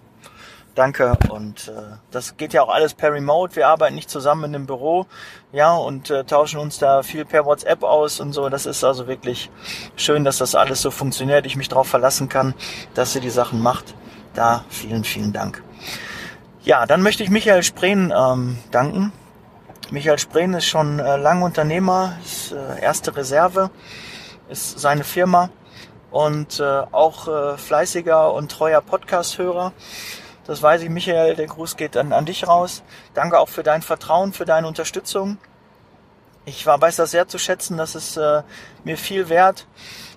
danke. 0.75 1.17
Und 1.29 1.69
äh, 1.69 1.97
das 2.11 2.37
geht 2.37 2.53
ja 2.53 2.63
auch 2.63 2.69
alles 2.69 2.95
per 2.95 3.13
Remote. 3.13 3.57
Wir 3.57 3.69
arbeiten 3.69 3.95
nicht 3.95 4.11
zusammen 4.11 4.45
in 4.45 4.53
dem 4.53 4.67
Büro, 4.67 5.07
ja, 5.53 5.75
und 5.75 6.11
äh, 6.11 6.25
tauschen 6.25 6.59
uns 6.59 6.79
da 6.79 7.03
viel 7.03 7.25
per 7.25 7.45
WhatsApp 7.45 7.83
aus 7.83 8.21
und 8.21 8.33
so. 8.33 8.49
Das 8.49 8.67
ist 8.67 8.85
also 8.85 9.07
wirklich 9.07 9.51
schön, 9.97 10.25
dass 10.25 10.39
das 10.39 10.55
alles 10.55 10.83
so 10.83 10.91
funktioniert. 10.91 11.47
Ich 11.47 11.57
mich 11.57 11.69
darauf 11.69 11.89
verlassen 11.89 12.29
kann, 12.29 12.55
dass 12.95 13.13
sie 13.13 13.21
die 13.21 13.31
Sachen 13.31 13.63
macht. 13.63 13.95
Da 14.35 14.65
vielen, 14.69 15.05
vielen 15.05 15.33
Dank. 15.33 15.63
Ja, 16.65 16.87
dann 16.87 17.03
möchte 17.03 17.23
ich 17.23 17.31
Michael 17.31 17.63
Spreen 17.63 18.13
ähm, 18.17 18.59
danken. 18.71 19.13
Michael 19.91 20.19
Spreen 20.19 20.55
ist 20.55 20.65
schon 20.65 20.99
äh, 20.99 21.17
lange 21.17 21.45
Unternehmer, 21.45 22.17
ist 22.25 22.53
äh, 22.53 22.81
erste 22.81 23.15
Reserve, 23.15 23.71
ist 24.49 24.81
seine 24.81 25.05
Firma 25.05 25.51
und 26.11 26.61
äh, 26.61 26.65
auch 26.91 27.29
äh, 27.29 27.59
fleißiger 27.59 28.33
und 28.33 28.51
treuer 28.51 28.81
Podcast-Hörer. 28.81 29.73
Das 30.47 30.63
weiß 30.63 30.83
ich, 30.83 30.91
Michael, 30.91 31.37
der 31.37 31.47
Gruß 31.47 31.77
geht 31.77 31.97
an, 31.97 32.13
an 32.13 32.27
dich 32.27 32.47
raus. 32.47 32.83
Danke 33.15 33.39
auch 33.39 33.49
für 33.49 33.63
dein 33.63 33.83
Vertrauen, 33.83 34.33
für 34.33 34.45
deine 34.45 34.67
Unterstützung. 34.69 35.39
Ich 36.45 36.67
war, 36.67 36.81
weiß 36.81 36.97
das 36.97 37.11
sehr 37.11 37.27
zu 37.27 37.39
schätzen, 37.39 37.79
das 37.79 37.95
ist 37.95 38.19
äh, 38.19 38.43
mir 38.85 38.99
viel 38.99 39.31
wert. 39.31 39.67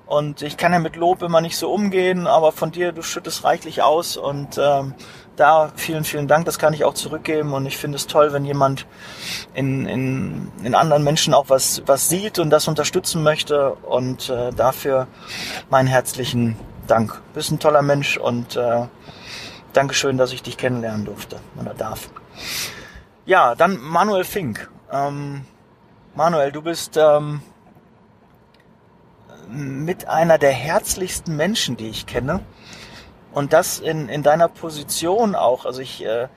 Und 0.06 0.42
ich 0.42 0.58
kann 0.58 0.74
ja 0.74 0.80
mit 0.80 0.96
Lob 0.96 1.22
immer 1.22 1.42
nicht 1.42 1.58
so 1.58 1.72
umgehen, 1.72 2.28
aber 2.28 2.52
von 2.52 2.72
dir, 2.72 2.94
du 2.94 3.02
schüttest 3.02 3.44
reichlich 3.44 3.82
aus 3.84 4.16
und 4.16 4.58
ähm, 4.58 4.94
da 5.36 5.72
vielen, 5.76 6.04
vielen 6.04 6.28
Dank, 6.28 6.46
das 6.46 6.60
kann 6.60 6.74
ich 6.74 6.86
auch 6.86 6.94
zurückgeben 6.94 7.54
und 7.54 7.66
ich 7.66 7.78
finde 7.78 7.98
es 7.98 8.08
toll, 8.08 8.34
wenn 8.34 8.46
jemand 8.46 8.86
in, 9.54 9.86
in, 9.86 10.52
in 10.64 10.76
anderen 10.76 11.04
Menschen 11.04 11.34
auch 11.34 11.50
was, 11.50 11.84
was 11.86 12.10
sieht 12.10 12.40
und 12.40 12.50
das 12.50 12.68
unterstützen 12.68 13.22
möchte 13.22 13.72
und 13.74 14.30
äh, 14.30 14.52
dafür 14.52 15.08
meinen 15.70 15.88
herzlichen 15.88 16.58
Dank. 16.88 17.14
Du 17.14 17.34
bist 17.34 17.52
ein 17.52 17.60
toller 17.60 17.82
Mensch 17.82 18.18
und 18.18 18.56
äh, 18.56 18.88
Dankeschön, 19.78 20.18
dass 20.18 20.34
ich 20.34 20.42
dich 20.42 20.58
kennenlernen 20.58 21.06
durfte 21.06 21.40
oder 21.62 21.76
darf. 21.76 22.10
Ja, 23.28 23.54
dann 23.54 23.78
Manuel 23.78 24.24
Fink. 24.24 24.72
Ähm, 24.92 25.46
Manuel, 26.16 26.52
du 26.52 26.64
bist 26.64 26.98
ähm, 26.98 27.44
mit 29.50 30.08
einer 30.08 30.40
der 30.40 30.50
herzlichsten 30.50 31.36
Menschen, 31.36 31.78
die 31.78 31.90
ich 31.90 32.08
kenne. 32.08 32.40
Und 33.32 33.54
das 33.54 33.78
in, 33.78 34.10
in 34.10 34.24
deiner 34.24 34.48
Position 34.48 35.36
auch. 35.36 35.68
Also 35.68 35.82
ich, 35.82 36.04
äh, 36.04 36.28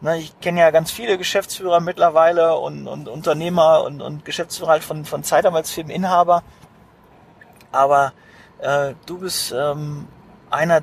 ne, 0.00 0.18
ich 0.18 0.38
kenne 0.38 0.60
ja 0.60 0.70
ganz 0.70 0.92
viele 0.92 1.18
Geschäftsführer 1.18 1.80
mittlerweile 1.80 2.56
und, 2.56 2.86
und 2.86 3.08
Unternehmer 3.08 3.82
und, 3.82 4.00
und 4.00 4.24
Geschäftsführer 4.24 4.70
halt 4.70 4.84
von, 4.84 5.04
von 5.04 5.24
Zeitarbeitsfirmeninhaber. 5.24 6.44
Aber 7.72 8.12
äh, 8.60 8.94
du 9.06 9.18
bist 9.18 9.52
ähm, 9.52 10.06
einer, 10.50 10.82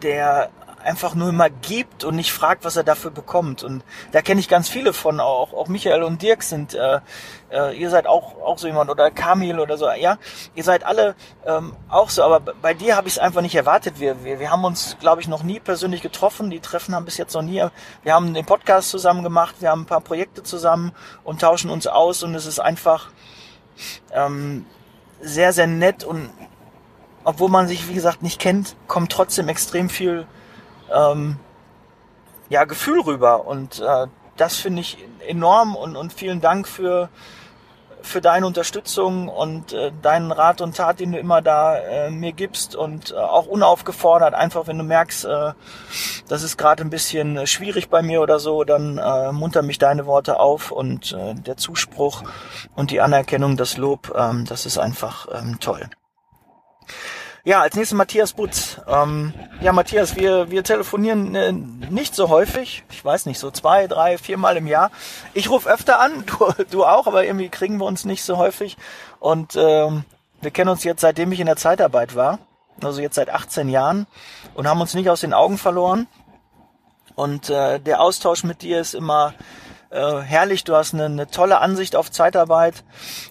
der 0.00 0.48
einfach 0.82 1.14
nur 1.14 1.28
immer 1.28 1.50
gibt 1.50 2.04
und 2.04 2.16
nicht 2.16 2.32
fragt, 2.32 2.64
was 2.64 2.76
er 2.76 2.84
dafür 2.84 3.10
bekommt. 3.10 3.62
Und 3.62 3.82
da 4.12 4.22
kenne 4.22 4.40
ich 4.40 4.48
ganz 4.48 4.68
viele 4.68 4.92
von, 4.92 5.20
auch, 5.20 5.52
auch 5.52 5.68
Michael 5.68 6.02
und 6.02 6.22
Dirk 6.22 6.42
sind, 6.42 6.74
äh, 6.74 7.00
äh, 7.50 7.76
ihr 7.76 7.90
seid 7.90 8.06
auch, 8.06 8.40
auch 8.42 8.58
so 8.58 8.66
jemand 8.66 8.90
oder 8.90 9.10
Kamil 9.10 9.58
oder 9.58 9.76
so, 9.76 9.90
ja, 9.90 10.18
ihr 10.54 10.64
seid 10.64 10.84
alle 10.84 11.14
ähm, 11.46 11.74
auch 11.88 12.10
so, 12.10 12.22
aber 12.22 12.40
bei 12.40 12.74
dir 12.74 12.96
habe 12.96 13.08
ich 13.08 13.14
es 13.14 13.18
einfach 13.18 13.40
nicht 13.40 13.54
erwartet. 13.54 14.00
Wir, 14.00 14.24
wir, 14.24 14.38
wir 14.38 14.50
haben 14.50 14.64
uns, 14.64 14.96
glaube 15.00 15.20
ich, 15.20 15.28
noch 15.28 15.42
nie 15.42 15.60
persönlich 15.60 16.02
getroffen, 16.02 16.50
die 16.50 16.60
Treffen 16.60 16.94
haben 16.94 17.04
bis 17.04 17.16
jetzt 17.16 17.34
noch 17.34 17.42
nie, 17.42 17.64
wir 18.02 18.14
haben 18.14 18.34
den 18.34 18.46
Podcast 18.46 18.90
zusammen 18.90 19.22
gemacht, 19.22 19.56
wir 19.60 19.70
haben 19.70 19.82
ein 19.82 19.86
paar 19.86 20.00
Projekte 20.00 20.42
zusammen 20.42 20.92
und 21.24 21.40
tauschen 21.40 21.70
uns 21.70 21.86
aus. 21.86 22.22
Und 22.22 22.34
es 22.34 22.46
ist 22.46 22.58
einfach 22.60 23.10
ähm, 24.12 24.66
sehr, 25.20 25.52
sehr 25.52 25.66
nett. 25.66 26.04
Und 26.04 26.30
obwohl 27.24 27.48
man 27.48 27.68
sich, 27.68 27.88
wie 27.88 27.94
gesagt, 27.94 28.22
nicht 28.22 28.40
kennt, 28.40 28.76
kommt 28.86 29.12
trotzdem 29.12 29.48
extrem 29.48 29.88
viel 29.88 30.26
ähm, 30.92 31.38
ja, 32.48 32.64
Gefühl 32.64 33.00
rüber. 33.00 33.46
Und 33.46 33.80
äh, 33.80 34.06
das 34.36 34.56
finde 34.56 34.80
ich 34.80 34.98
enorm 35.26 35.76
und, 35.76 35.96
und 35.96 36.12
vielen 36.12 36.40
Dank 36.40 36.68
für, 36.68 37.08
für 38.02 38.20
deine 38.20 38.46
Unterstützung 38.46 39.28
und 39.28 39.72
äh, 39.72 39.92
deinen 40.00 40.32
Rat 40.32 40.60
und 40.60 40.76
Tat, 40.76 41.00
den 41.00 41.12
du 41.12 41.18
immer 41.18 41.42
da 41.42 41.76
äh, 41.76 42.10
mir 42.10 42.32
gibst 42.32 42.76
und 42.76 43.10
äh, 43.10 43.16
auch 43.16 43.46
unaufgefordert, 43.46 44.34
einfach 44.34 44.66
wenn 44.66 44.78
du 44.78 44.84
merkst, 44.84 45.24
äh, 45.24 45.52
das 46.28 46.42
ist 46.42 46.56
gerade 46.56 46.82
ein 46.82 46.90
bisschen 46.90 47.46
schwierig 47.46 47.88
bei 47.88 48.02
mir 48.02 48.22
oder 48.22 48.38
so, 48.38 48.64
dann 48.64 48.98
äh, 48.98 49.32
munter 49.32 49.62
mich 49.62 49.78
deine 49.78 50.06
Worte 50.06 50.38
auf 50.38 50.70
und 50.70 51.12
äh, 51.12 51.34
der 51.34 51.56
Zuspruch 51.56 52.22
und 52.74 52.90
die 52.90 53.00
Anerkennung, 53.00 53.56
das 53.56 53.76
Lob, 53.76 54.14
ähm, 54.16 54.44
das 54.46 54.66
ist 54.66 54.78
einfach 54.78 55.26
ähm, 55.32 55.58
toll. 55.60 55.90
Ja, 57.48 57.62
als 57.62 57.76
nächstes 57.76 57.96
Matthias 57.96 58.34
Butz. 58.34 58.78
Ähm, 58.86 59.32
ja, 59.62 59.72
Matthias, 59.72 60.16
wir, 60.16 60.50
wir 60.50 60.62
telefonieren 60.62 61.34
äh, 61.34 61.50
nicht 61.50 62.14
so 62.14 62.28
häufig. 62.28 62.84
Ich 62.90 63.02
weiß 63.02 63.24
nicht, 63.24 63.38
so 63.38 63.50
zwei, 63.50 63.86
drei, 63.86 64.18
viermal 64.18 64.58
im 64.58 64.66
Jahr. 64.66 64.90
Ich 65.32 65.48
rufe 65.48 65.70
öfter 65.70 65.98
an, 65.98 66.24
du, 66.26 66.52
du 66.70 66.84
auch, 66.84 67.06
aber 67.06 67.24
irgendwie 67.24 67.48
kriegen 67.48 67.78
wir 67.78 67.86
uns 67.86 68.04
nicht 68.04 68.22
so 68.22 68.36
häufig. 68.36 68.76
Und 69.18 69.56
ähm, 69.56 70.04
wir 70.42 70.50
kennen 70.50 70.68
uns 70.68 70.84
jetzt, 70.84 71.00
seitdem 71.00 71.32
ich 71.32 71.40
in 71.40 71.46
der 71.46 71.56
Zeitarbeit 71.56 72.14
war. 72.14 72.38
Also 72.82 73.00
jetzt 73.00 73.14
seit 73.14 73.30
18 73.30 73.70
Jahren. 73.70 74.06
Und 74.52 74.68
haben 74.68 74.82
uns 74.82 74.92
nicht 74.92 75.08
aus 75.08 75.22
den 75.22 75.32
Augen 75.32 75.56
verloren. 75.56 76.06
Und 77.14 77.48
äh, 77.48 77.80
der 77.80 78.02
Austausch 78.02 78.44
mit 78.44 78.60
dir 78.60 78.78
ist 78.78 78.92
immer 78.92 79.32
äh, 79.88 80.18
herrlich. 80.18 80.64
Du 80.64 80.76
hast 80.76 80.92
eine, 80.92 81.06
eine 81.06 81.28
tolle 81.28 81.60
Ansicht 81.60 81.96
auf 81.96 82.10
Zeitarbeit. 82.10 82.84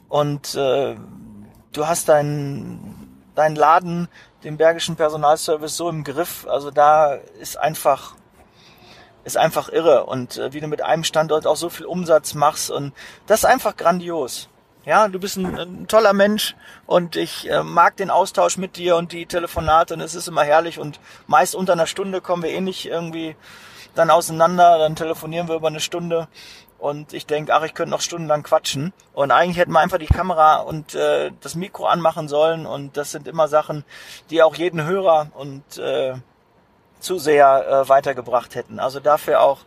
Und 0.09 0.55
äh, 0.55 0.95
du 1.71 1.87
hast 1.87 2.09
deinen 2.09 2.96
deinen 3.37 3.55
Laden, 3.55 4.07
den 4.43 4.57
Bergischen 4.57 4.95
Personalservice 4.95 5.77
so 5.77 5.89
im 5.89 6.03
Griff. 6.03 6.47
Also 6.47 6.71
da 6.71 7.13
ist 7.39 7.57
einfach 7.57 8.15
ist 9.23 9.35
einfach 9.35 9.67
irre 9.67 10.05
und 10.05 10.37
äh, 10.37 10.53
wie 10.53 10.61
du 10.61 10.67
mit 10.67 10.81
einem 10.81 11.03
Standort 11.03 11.45
auch 11.45 11.57
so 11.57 11.69
viel 11.69 11.85
Umsatz 11.85 12.33
machst 12.33 12.71
und 12.71 12.93
das 13.25 13.39
ist 13.39 13.45
einfach 13.45 13.75
grandios. 13.75 14.47
Ja, 14.85 15.09
du 15.09 15.19
bist 15.19 15.35
ein, 15.35 15.59
ein 15.59 15.87
toller 15.89 16.13
Mensch 16.13 16.55
und 16.85 17.17
ich 17.17 17.49
äh, 17.49 17.61
mag 17.61 17.97
den 17.97 18.09
Austausch 18.09 18.55
mit 18.55 18.77
dir 18.77 18.95
und 18.95 19.11
die 19.11 19.25
Telefonate 19.25 19.95
und 19.95 19.99
es 19.99 20.15
ist 20.15 20.29
immer 20.29 20.45
herrlich 20.45 20.79
und 20.79 21.01
meist 21.27 21.55
unter 21.55 21.73
einer 21.73 21.87
Stunde 21.87 22.21
kommen 22.21 22.41
wir 22.41 22.51
eh 22.51 22.61
nicht 22.61 22.85
irgendwie 22.85 23.35
dann 23.95 24.09
auseinander, 24.09 24.77
dann 24.77 24.95
telefonieren 24.95 25.49
wir 25.49 25.55
über 25.55 25.67
eine 25.67 25.81
Stunde 25.81 26.29
und 26.79 27.13
ich 27.13 27.25
denke, 27.25 27.53
ach, 27.53 27.63
ich 27.63 27.73
könnte 27.73 27.91
noch 27.91 28.01
stundenlang 28.01 28.43
quatschen. 28.43 28.93
Und 29.13 29.31
eigentlich 29.31 29.57
hätten 29.57 29.71
wir 29.71 29.79
einfach 29.79 29.97
die 29.97 30.05
Kamera 30.05 30.57
und 30.57 30.93
äh, 30.93 31.31
das 31.41 31.55
Mikro 31.55 31.85
anmachen 31.85 32.27
sollen. 32.27 32.65
Und 32.65 32.97
das 32.97 33.11
sind 33.11 33.27
immer 33.27 33.47
Sachen, 33.47 33.83
die 34.29 34.43
auch 34.43 34.55
jeden 34.55 34.83
Hörer 34.83 35.31
und 35.33 35.77
äh, 35.77 36.13
Zuseher 36.99 37.67
äh, 37.67 37.89
weitergebracht 37.89 38.55
hätten. 38.55 38.79
Also 38.79 38.99
dafür 38.99 39.41
auch 39.41 39.59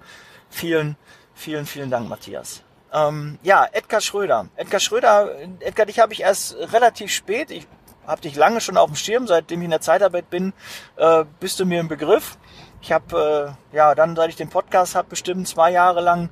vielen, 0.51 0.97
vielen, 1.35 1.67
vielen 1.67 1.91
Dank, 1.91 2.09
Matthias. 2.09 2.63
Ähm, 2.93 3.39
ja, 3.43 3.67
Edgar 3.73 4.01
Schröder. 4.01 4.49
Edgar 4.57 4.81
Schröder, 4.81 5.31
Edgar, 5.61 5.87
dich 5.87 5.99
habe 6.01 6.13
ich 6.13 6.23
erst 6.23 6.57
relativ 6.73 7.13
spät. 7.13 7.51
Ich 7.51 7.67
habe 8.07 8.21
dich 8.21 8.37
lange 8.37 8.61
schon 8.61 8.77
auf 8.77 8.91
dem 8.91 8.97
Schirm, 8.97 9.27
seitdem 9.27 9.61
ich 9.61 9.65
in 9.65 9.71
der 9.71 9.81
Zeitarbeit 9.81 10.31
bin, 10.31 10.53
äh, 10.97 11.25
bist 11.39 11.61
du 11.61 11.67
mir 11.67 11.81
im 11.81 11.89
Begriff. 11.89 12.37
Ich 12.83 12.93
habe 12.93 13.55
äh, 13.73 13.77
ja 13.77 13.95
dann, 13.95 14.17
seit 14.17 14.31
ich 14.31 14.37
den 14.37 14.49
Podcast 14.49 14.95
habe, 14.95 15.09
bestimmt 15.09 15.47
zwei 15.47 15.71
Jahre 15.71 16.01
lang 16.01 16.31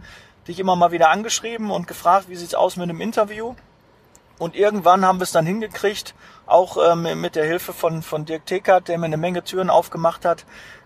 dich 0.49 0.59
immer 0.59 0.77
mal 0.77 0.93
wieder 0.93 1.11
angeschrieben 1.11 1.71
und 1.71 1.87
gefragt, 1.87 2.29
wie 2.29 2.37
sieht's 2.37 2.55
aus 2.55 2.77
mit 2.77 2.85
einem 2.85 3.01
Interview. 3.01 3.55
Und 4.39 4.55
irgendwann 4.55 5.05
haben 5.05 5.19
wir 5.19 5.25
es 5.25 5.33
dann 5.33 5.47
hingekriegt, 5.47 6.15
auch 6.47 6.77
ähm, 6.93 7.21
mit 7.21 7.35
der 7.35 7.45
Hilfe 7.45 7.73
von, 7.73 8.03
von 8.03 8.25
Dirk 8.25 8.47
Tekert, 8.47 8.89
der 8.89 8.99
mir 8.99 9.07
eine 9.07 9.17
Menge 9.17 9.43
Türen 9.43 9.69
aufgemacht 9.69 10.25
hat, 10.25 10.45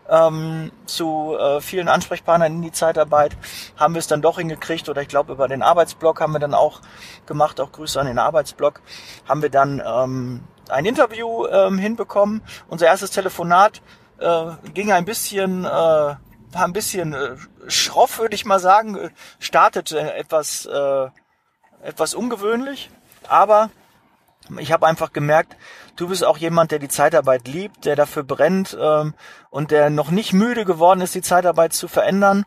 ähm, 0.09 0.73
zu 0.87 1.37
äh, 1.39 1.61
vielen 1.61 1.89
Ansprechpartnern 1.89 2.55
in 2.55 2.63
die 2.63 2.73
Zeitarbeit, 2.73 3.37
haben 3.77 3.95
wir 3.95 4.01
es 4.01 4.07
dann 4.07 4.23
doch 4.23 4.39
hingekriegt, 4.39 4.89
oder 4.89 5.03
ich 5.03 5.09
glaube 5.09 5.33
über 5.33 5.49
den 5.49 5.63
Arbeitsblock 5.63 6.21
haben 6.21 6.33
wir 6.33 6.41
dann 6.41 6.55
auch 6.55 6.81
gemacht, 7.27 7.61
auch 7.61 7.73
Grüße 7.73 8.01
an 8.01 8.07
den 8.07 8.19
Arbeitsblock, 8.19 8.81
haben 9.29 9.43
wir 9.43 9.51
dann 9.51 9.83
ähm, 9.87 10.45
ein 10.69 10.87
Interview 10.87 11.47
ähm, 11.47 11.79
hinbekommen. 11.79 12.43
Unser 12.69 12.87
erstes 12.87 13.11
Telefonat 13.11 13.83
äh, 14.19 14.47
ging 14.73 14.93
ein 14.93 15.05
bisschen, 15.05 15.65
äh, 15.65 16.15
war 16.53 16.65
ein 16.65 16.73
bisschen 16.73 17.15
äh, 17.15 17.37
schroff, 17.69 18.19
würde 18.19 18.35
ich 18.35 18.45
mal 18.45 18.61
sagen, 18.61 19.11
startete 19.39 20.15
etwas, 20.15 20.67
äh, 20.67 21.09
etwas 21.83 22.15
ungewöhnlich, 22.15 22.91
aber 23.29 23.71
ich 24.59 24.73
habe 24.73 24.87
einfach 24.87 25.13
gemerkt, 25.13 25.57
du 25.97 26.09
bist 26.09 26.25
auch 26.25 26.37
jemand, 26.37 26.73
der 26.73 26.79
die 26.79 26.89
Zeitarbeit 26.89 27.47
liebt, 27.47 27.85
der 27.85 27.97
dafür 27.97 28.25
brennt 28.25 28.77
ähm, 28.81 29.15
und 29.51 29.71
der 29.71 29.91
noch 29.91 30.11
nicht 30.11 30.33
müde 30.33 30.65
geworden 30.65 31.01
ist, 31.01 31.15
die 31.15 31.23
Zeitarbeit 31.23 31.73
zu 31.73 31.89
verändern. 31.89 32.45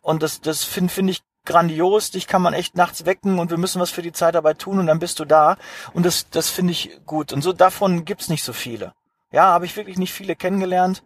Und 0.00 0.22
das, 0.22 0.40
das 0.40 0.64
finde 0.64 0.92
find 0.92 1.10
ich 1.10 1.22
grandios. 1.44 2.10
Dich 2.10 2.26
kann 2.26 2.42
man 2.42 2.54
echt 2.54 2.76
nachts 2.76 3.06
wecken 3.06 3.38
und 3.38 3.50
wir 3.50 3.58
müssen 3.58 3.80
was 3.80 3.90
für 3.90 4.02
die 4.02 4.12
Zeitarbeit 4.12 4.58
tun 4.58 4.78
und 4.78 4.86
dann 4.86 4.98
bist 4.98 5.20
du 5.20 5.24
da. 5.24 5.56
Und 5.92 6.04
das, 6.04 6.28
das 6.30 6.50
finde 6.50 6.72
ich 6.72 7.00
gut. 7.06 7.32
Und 7.32 7.42
so 7.42 7.52
davon 7.52 8.04
gibt's 8.04 8.28
nicht 8.28 8.44
so 8.44 8.52
viele. 8.52 8.92
Ja, 9.32 9.46
habe 9.46 9.64
ich 9.66 9.76
wirklich 9.76 9.98
nicht 9.98 10.12
viele 10.12 10.36
kennengelernt. 10.36 11.02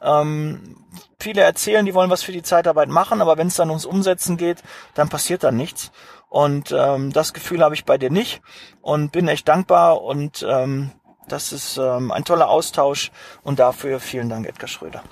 Ähm, 0.00 0.76
viele 1.18 1.42
erzählen, 1.42 1.84
die 1.84 1.94
wollen 1.94 2.10
was 2.10 2.22
für 2.22 2.32
die 2.32 2.42
Zeitarbeit 2.42 2.88
machen, 2.88 3.20
aber 3.20 3.36
wenn 3.36 3.48
es 3.48 3.56
dann 3.56 3.70
ums 3.70 3.84
Umsetzen 3.84 4.36
geht, 4.36 4.62
dann 4.94 5.08
passiert 5.08 5.42
dann 5.44 5.56
nichts. 5.56 5.90
Und 6.28 6.72
ähm, 6.72 7.12
das 7.12 7.32
Gefühl 7.32 7.62
habe 7.62 7.74
ich 7.74 7.84
bei 7.84 7.98
dir 7.98 8.10
nicht 8.10 8.42
und 8.80 9.12
bin 9.12 9.28
echt 9.28 9.48
dankbar 9.48 10.02
und 10.02 10.44
ähm, 10.48 10.90
das 11.28 11.52
ist 11.52 11.76
ähm, 11.78 12.10
ein 12.12 12.24
toller 12.24 12.48
Austausch 12.48 13.10
und 13.42 13.58
dafür 13.58 14.00
vielen 14.00 14.28
Dank, 14.28 14.46
Edgar 14.46 14.68
Schröder. 14.68 15.02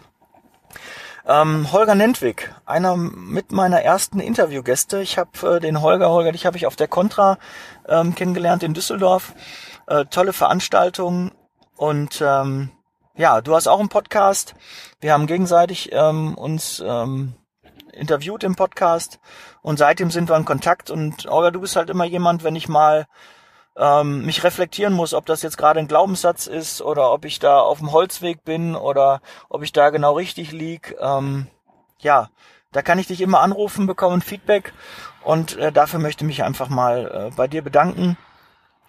Ähm, 1.26 1.70
Holger 1.70 1.94
Nentwig, 1.94 2.52
einer 2.66 2.96
mit 2.96 3.52
meiner 3.52 3.80
ersten 3.82 4.18
Interviewgäste. 4.18 5.00
Ich 5.00 5.18
habe 5.18 5.56
äh, 5.56 5.60
den 5.60 5.80
Holger, 5.80 6.10
Holger, 6.10 6.32
dich 6.32 6.44
habe 6.44 6.56
ich 6.56 6.66
auf 6.66 6.74
der 6.74 6.88
Contra 6.88 7.38
ähm, 7.88 8.14
kennengelernt 8.14 8.64
in 8.64 8.74
Düsseldorf. 8.74 9.32
Äh, 9.86 10.06
tolle 10.06 10.32
Veranstaltung 10.32 11.30
und 11.82 12.22
ähm, 12.24 12.70
ja, 13.16 13.40
du 13.40 13.56
hast 13.56 13.66
auch 13.66 13.80
einen 13.80 13.88
Podcast. 13.88 14.54
Wir 15.00 15.12
haben 15.12 15.26
gegenseitig 15.26 15.90
ähm, 15.90 16.36
uns 16.36 16.80
ähm, 16.86 17.34
interviewt 17.92 18.44
im 18.44 18.54
Podcast 18.54 19.18
und 19.62 19.80
seitdem 19.80 20.12
sind 20.12 20.30
wir 20.30 20.36
in 20.36 20.44
Kontakt 20.44 20.92
und 20.92 21.26
Olga, 21.26 21.50
du 21.50 21.60
bist 21.60 21.74
halt 21.74 21.90
immer 21.90 22.04
jemand, 22.04 22.44
wenn 22.44 22.54
ich 22.54 22.68
mal 22.68 23.08
ähm, 23.76 24.24
mich 24.24 24.44
reflektieren 24.44 24.94
muss, 24.94 25.12
ob 25.12 25.26
das 25.26 25.42
jetzt 25.42 25.58
gerade 25.58 25.80
ein 25.80 25.88
Glaubenssatz 25.88 26.46
ist 26.46 26.82
oder 26.82 27.12
ob 27.12 27.24
ich 27.24 27.40
da 27.40 27.58
auf 27.58 27.80
dem 27.80 27.90
Holzweg 27.90 28.44
bin 28.44 28.76
oder 28.76 29.20
ob 29.48 29.64
ich 29.64 29.72
da 29.72 29.90
genau 29.90 30.12
richtig 30.12 30.52
lieg. 30.52 30.94
Ähm, 31.00 31.48
ja, 31.98 32.30
da 32.70 32.82
kann 32.82 33.00
ich 33.00 33.08
dich 33.08 33.20
immer 33.20 33.40
anrufen, 33.40 33.88
bekommen 33.88 34.22
Feedback 34.22 34.72
und 35.24 35.56
äh, 35.56 35.72
dafür 35.72 35.98
möchte 35.98 36.22
ich 36.22 36.28
mich 36.28 36.44
einfach 36.44 36.68
mal 36.68 37.30
äh, 37.32 37.34
bei 37.34 37.48
dir 37.48 37.62
bedanken. 37.62 38.16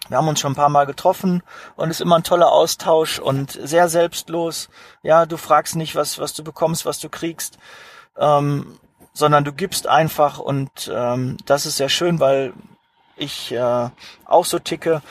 Wir 0.08 0.18
haben 0.18 0.28
uns 0.28 0.40
schon 0.40 0.52
ein 0.52 0.56
paar 0.56 0.68
Mal 0.68 0.84
getroffen 0.84 1.42
und 1.76 1.88
es 1.88 1.96
ist 1.96 2.00
immer 2.02 2.16
ein 2.16 2.24
toller 2.24 2.52
Austausch 2.52 3.18
und 3.18 3.52
sehr 3.52 3.88
selbstlos. 3.88 4.68
Ja, 5.02 5.24
du 5.24 5.36
fragst 5.36 5.76
nicht, 5.76 5.94
was, 5.94 6.18
was 6.18 6.34
du 6.34 6.44
bekommst, 6.44 6.84
was 6.84 6.98
du 6.98 7.08
kriegst, 7.08 7.58
ähm, 8.18 8.78
sondern 9.14 9.44
du 9.44 9.52
gibst 9.52 9.86
einfach 9.86 10.38
und 10.38 10.90
ähm, 10.94 11.38
das 11.46 11.64
ist 11.64 11.78
sehr 11.78 11.88
schön, 11.88 12.20
weil 12.20 12.52
ich 13.16 13.52
äh, 13.52 13.88
auch 14.24 14.44
so 14.44 14.58
ticke. 14.58 15.02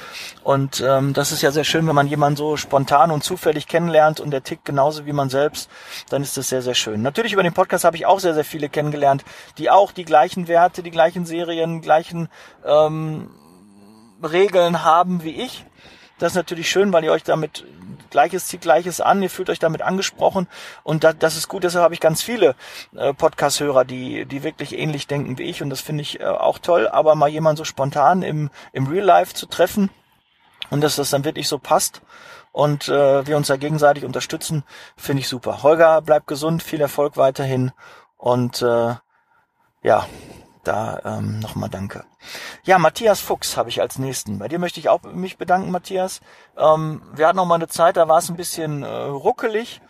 Und 0.44 0.82
ähm, 0.86 1.14
das 1.14 1.32
ist 1.32 1.42
ja 1.42 1.52
sehr 1.52 1.64
schön, 1.64 1.88
wenn 1.88 1.96
man 1.96 2.08
jemanden 2.08 2.38
so 2.38 2.58
spontan 2.58 3.12
und 3.12 3.24
zufällig 3.24 3.68
kennenlernt 3.68 4.20
und 4.20 4.32
der 4.32 4.44
tickt 4.44 4.66
genauso 4.66 5.06
wie 5.06 5.14
man 5.14 5.30
selbst, 5.30 5.70
dann 6.10 6.22
ist 6.22 6.38
das 6.38 6.50
sehr, 6.50 6.62
sehr 6.62 6.76
schön. 6.76 7.02
Natürlich 7.02 7.34
über 7.34 7.44
den 7.44 7.54
Podcast 7.54 7.86
habe 7.86 7.96
ich 7.96 8.06
auch 8.06 8.20
sehr, 8.20 8.34
sehr 8.34 8.46
viele 8.46 8.70
kennengelernt, 8.70 9.24
die 9.58 9.70
auch 9.70 9.92
die 9.92 10.06
gleichen 10.06 10.48
Werte, 10.48 10.84
die 10.84 10.92
gleichen 10.92 11.26
Serien, 11.26 11.82
gleichen 11.82 12.30
ähm, 12.66 13.30
Regeln 14.26 14.84
haben 14.84 15.24
wie 15.24 15.42
ich. 15.42 15.66
Das 16.20 16.34
ist 16.34 16.36
natürlich 16.36 16.70
schön, 16.70 16.94
weil 16.94 17.04
ihr 17.04 17.12
euch 17.12 17.24
damit 17.24 17.66
Gleiches 18.10 18.46
zieht 18.46 18.62
Gleiches 18.62 19.02
an, 19.02 19.24
ihr 19.24 19.30
fühlt 19.30 19.50
euch 19.50 19.60
damit 19.60 19.82
angesprochen. 19.82 20.48
Und 20.84 21.04
da, 21.04 21.14
das 21.14 21.36
ist 21.36 21.48
gut, 21.48 21.64
deshalb 21.64 21.84
habe 21.84 21.96
ich 21.96 22.00
ganz 22.00 22.22
viele 22.22 22.56
äh, 22.96 23.14
Podcast-Hörer, 23.14 23.86
die, 23.86 24.26
die 24.26 24.44
wirklich 24.44 24.78
ähnlich 24.78 25.08
denken 25.08 25.38
wie 25.38 25.44
ich. 25.44 25.64
Und 25.64 25.70
das 25.72 25.82
finde 25.82 26.04
ich 26.04 26.20
äh, 26.20 26.26
auch 26.26 26.60
toll, 26.60 26.88
aber 26.88 27.16
mal 27.16 27.30
jemand 27.30 27.58
so 27.58 27.64
spontan 27.64 28.22
im, 28.22 28.52
im 28.72 28.88
Real 28.88 29.06
Life 29.06 29.34
zu 29.34 29.48
treffen 29.48 29.90
und 30.70 30.82
dass 30.82 30.96
das 30.96 31.10
dann 31.10 31.26
wirklich 31.26 31.48
so 31.48 31.58
passt 31.58 32.02
und 32.54 32.88
äh, 32.88 33.26
wir 33.26 33.36
uns 33.36 33.48
da 33.48 33.58
gegenseitig 33.58 34.06
unterstützen, 34.06 34.64
finde 34.96 35.22
ich 35.22 35.28
super. 35.28 35.64
Holger, 35.64 36.02
bleib 36.02 36.28
gesund, 36.28 36.62
viel 36.62 36.82
Erfolg 36.82 37.18
weiterhin. 37.18 37.72
Und 38.16 38.62
äh, 38.62 38.94
ja, 39.82 40.08
da 40.64 41.00
ähm, 41.04 41.40
nochmal 41.40 41.70
danke. 41.70 42.06
Ja, 42.64 42.78
Matthias 42.80 43.20
Fuchs 43.20 43.58
habe 43.58 43.70
ich 43.70 43.82
als 43.82 43.98
nächsten. 44.00 44.40
Bei 44.40 44.48
dir 44.48 44.60
möchte 44.60 44.80
ich 44.80 44.90
auch 44.90 45.04
mich 45.04 45.38
bedanken, 45.38 45.72
Matthias. 45.72 46.22
Ähm, 46.58 47.02
wir 47.14 47.28
hatten 47.28 47.38
noch 47.38 47.46
mal 47.46 47.56
eine 47.56 47.68
Zeit, 47.68 47.98
da 47.98 48.08
war 48.08 48.20
es 48.20 48.30
ein 48.30 48.36
bisschen 48.36 48.84
äh, 48.84 48.88
ruckelig, 48.88 49.82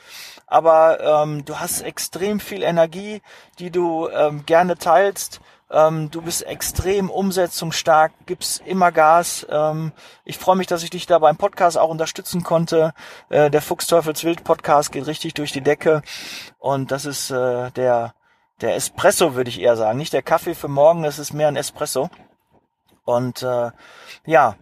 aber 0.48 1.24
ähm, 1.24 1.46
du 1.46 1.60
hast 1.60 1.82
extrem 1.82 2.40
viel 2.40 2.64
Energie, 2.64 3.22
die 3.60 3.72
du 3.72 4.10
ähm, 4.10 4.46
gerne 4.46 4.78
teilst. 4.78 5.42
Ähm, 5.74 6.12
du 6.12 6.22
bist 6.22 6.44
extrem 6.44 7.10
umsetzungsstark, 7.10 8.12
gibst 8.28 8.62
immer 8.66 8.92
Gas. 8.92 9.46
Ähm, 9.50 9.92
ich 10.24 10.38
freue 10.38 10.56
mich, 10.56 10.68
dass 10.68 10.84
ich 10.84 10.92
dich 10.92 11.08
da 11.08 11.18
beim 11.20 11.38
Podcast 11.38 11.78
auch 11.78 11.90
unterstützen 11.90 12.44
konnte. 12.44 12.94
Äh, 13.30 13.50
der 13.50 13.62
Fuchsteufelswild 13.62 14.44
Podcast 14.44 14.92
geht 14.92 15.08
richtig 15.08 15.34
durch 15.34 15.52
die 15.52 15.62
Decke 15.62 16.04
und 16.60 16.92
das 16.92 17.06
ist 17.06 17.32
äh, 17.32 17.72
der 17.72 18.14
der 18.63 18.76
Espresso, 18.76 19.36
würde 19.36 19.49
ich 19.49 19.62
eher 19.62 19.76
sagen. 19.76 19.97
Nicht 19.97 20.13
der 20.13 20.23
Kaffee 20.23 20.56
für 20.56 20.67
morgen, 20.67 21.04
das 21.04 21.19
ist 21.19 21.34
mehr 21.34 21.47
ein 21.47 21.56
Espresso. 21.56 22.10
Und 23.06 23.43
äh, 23.43 23.71
ja, 24.26 24.56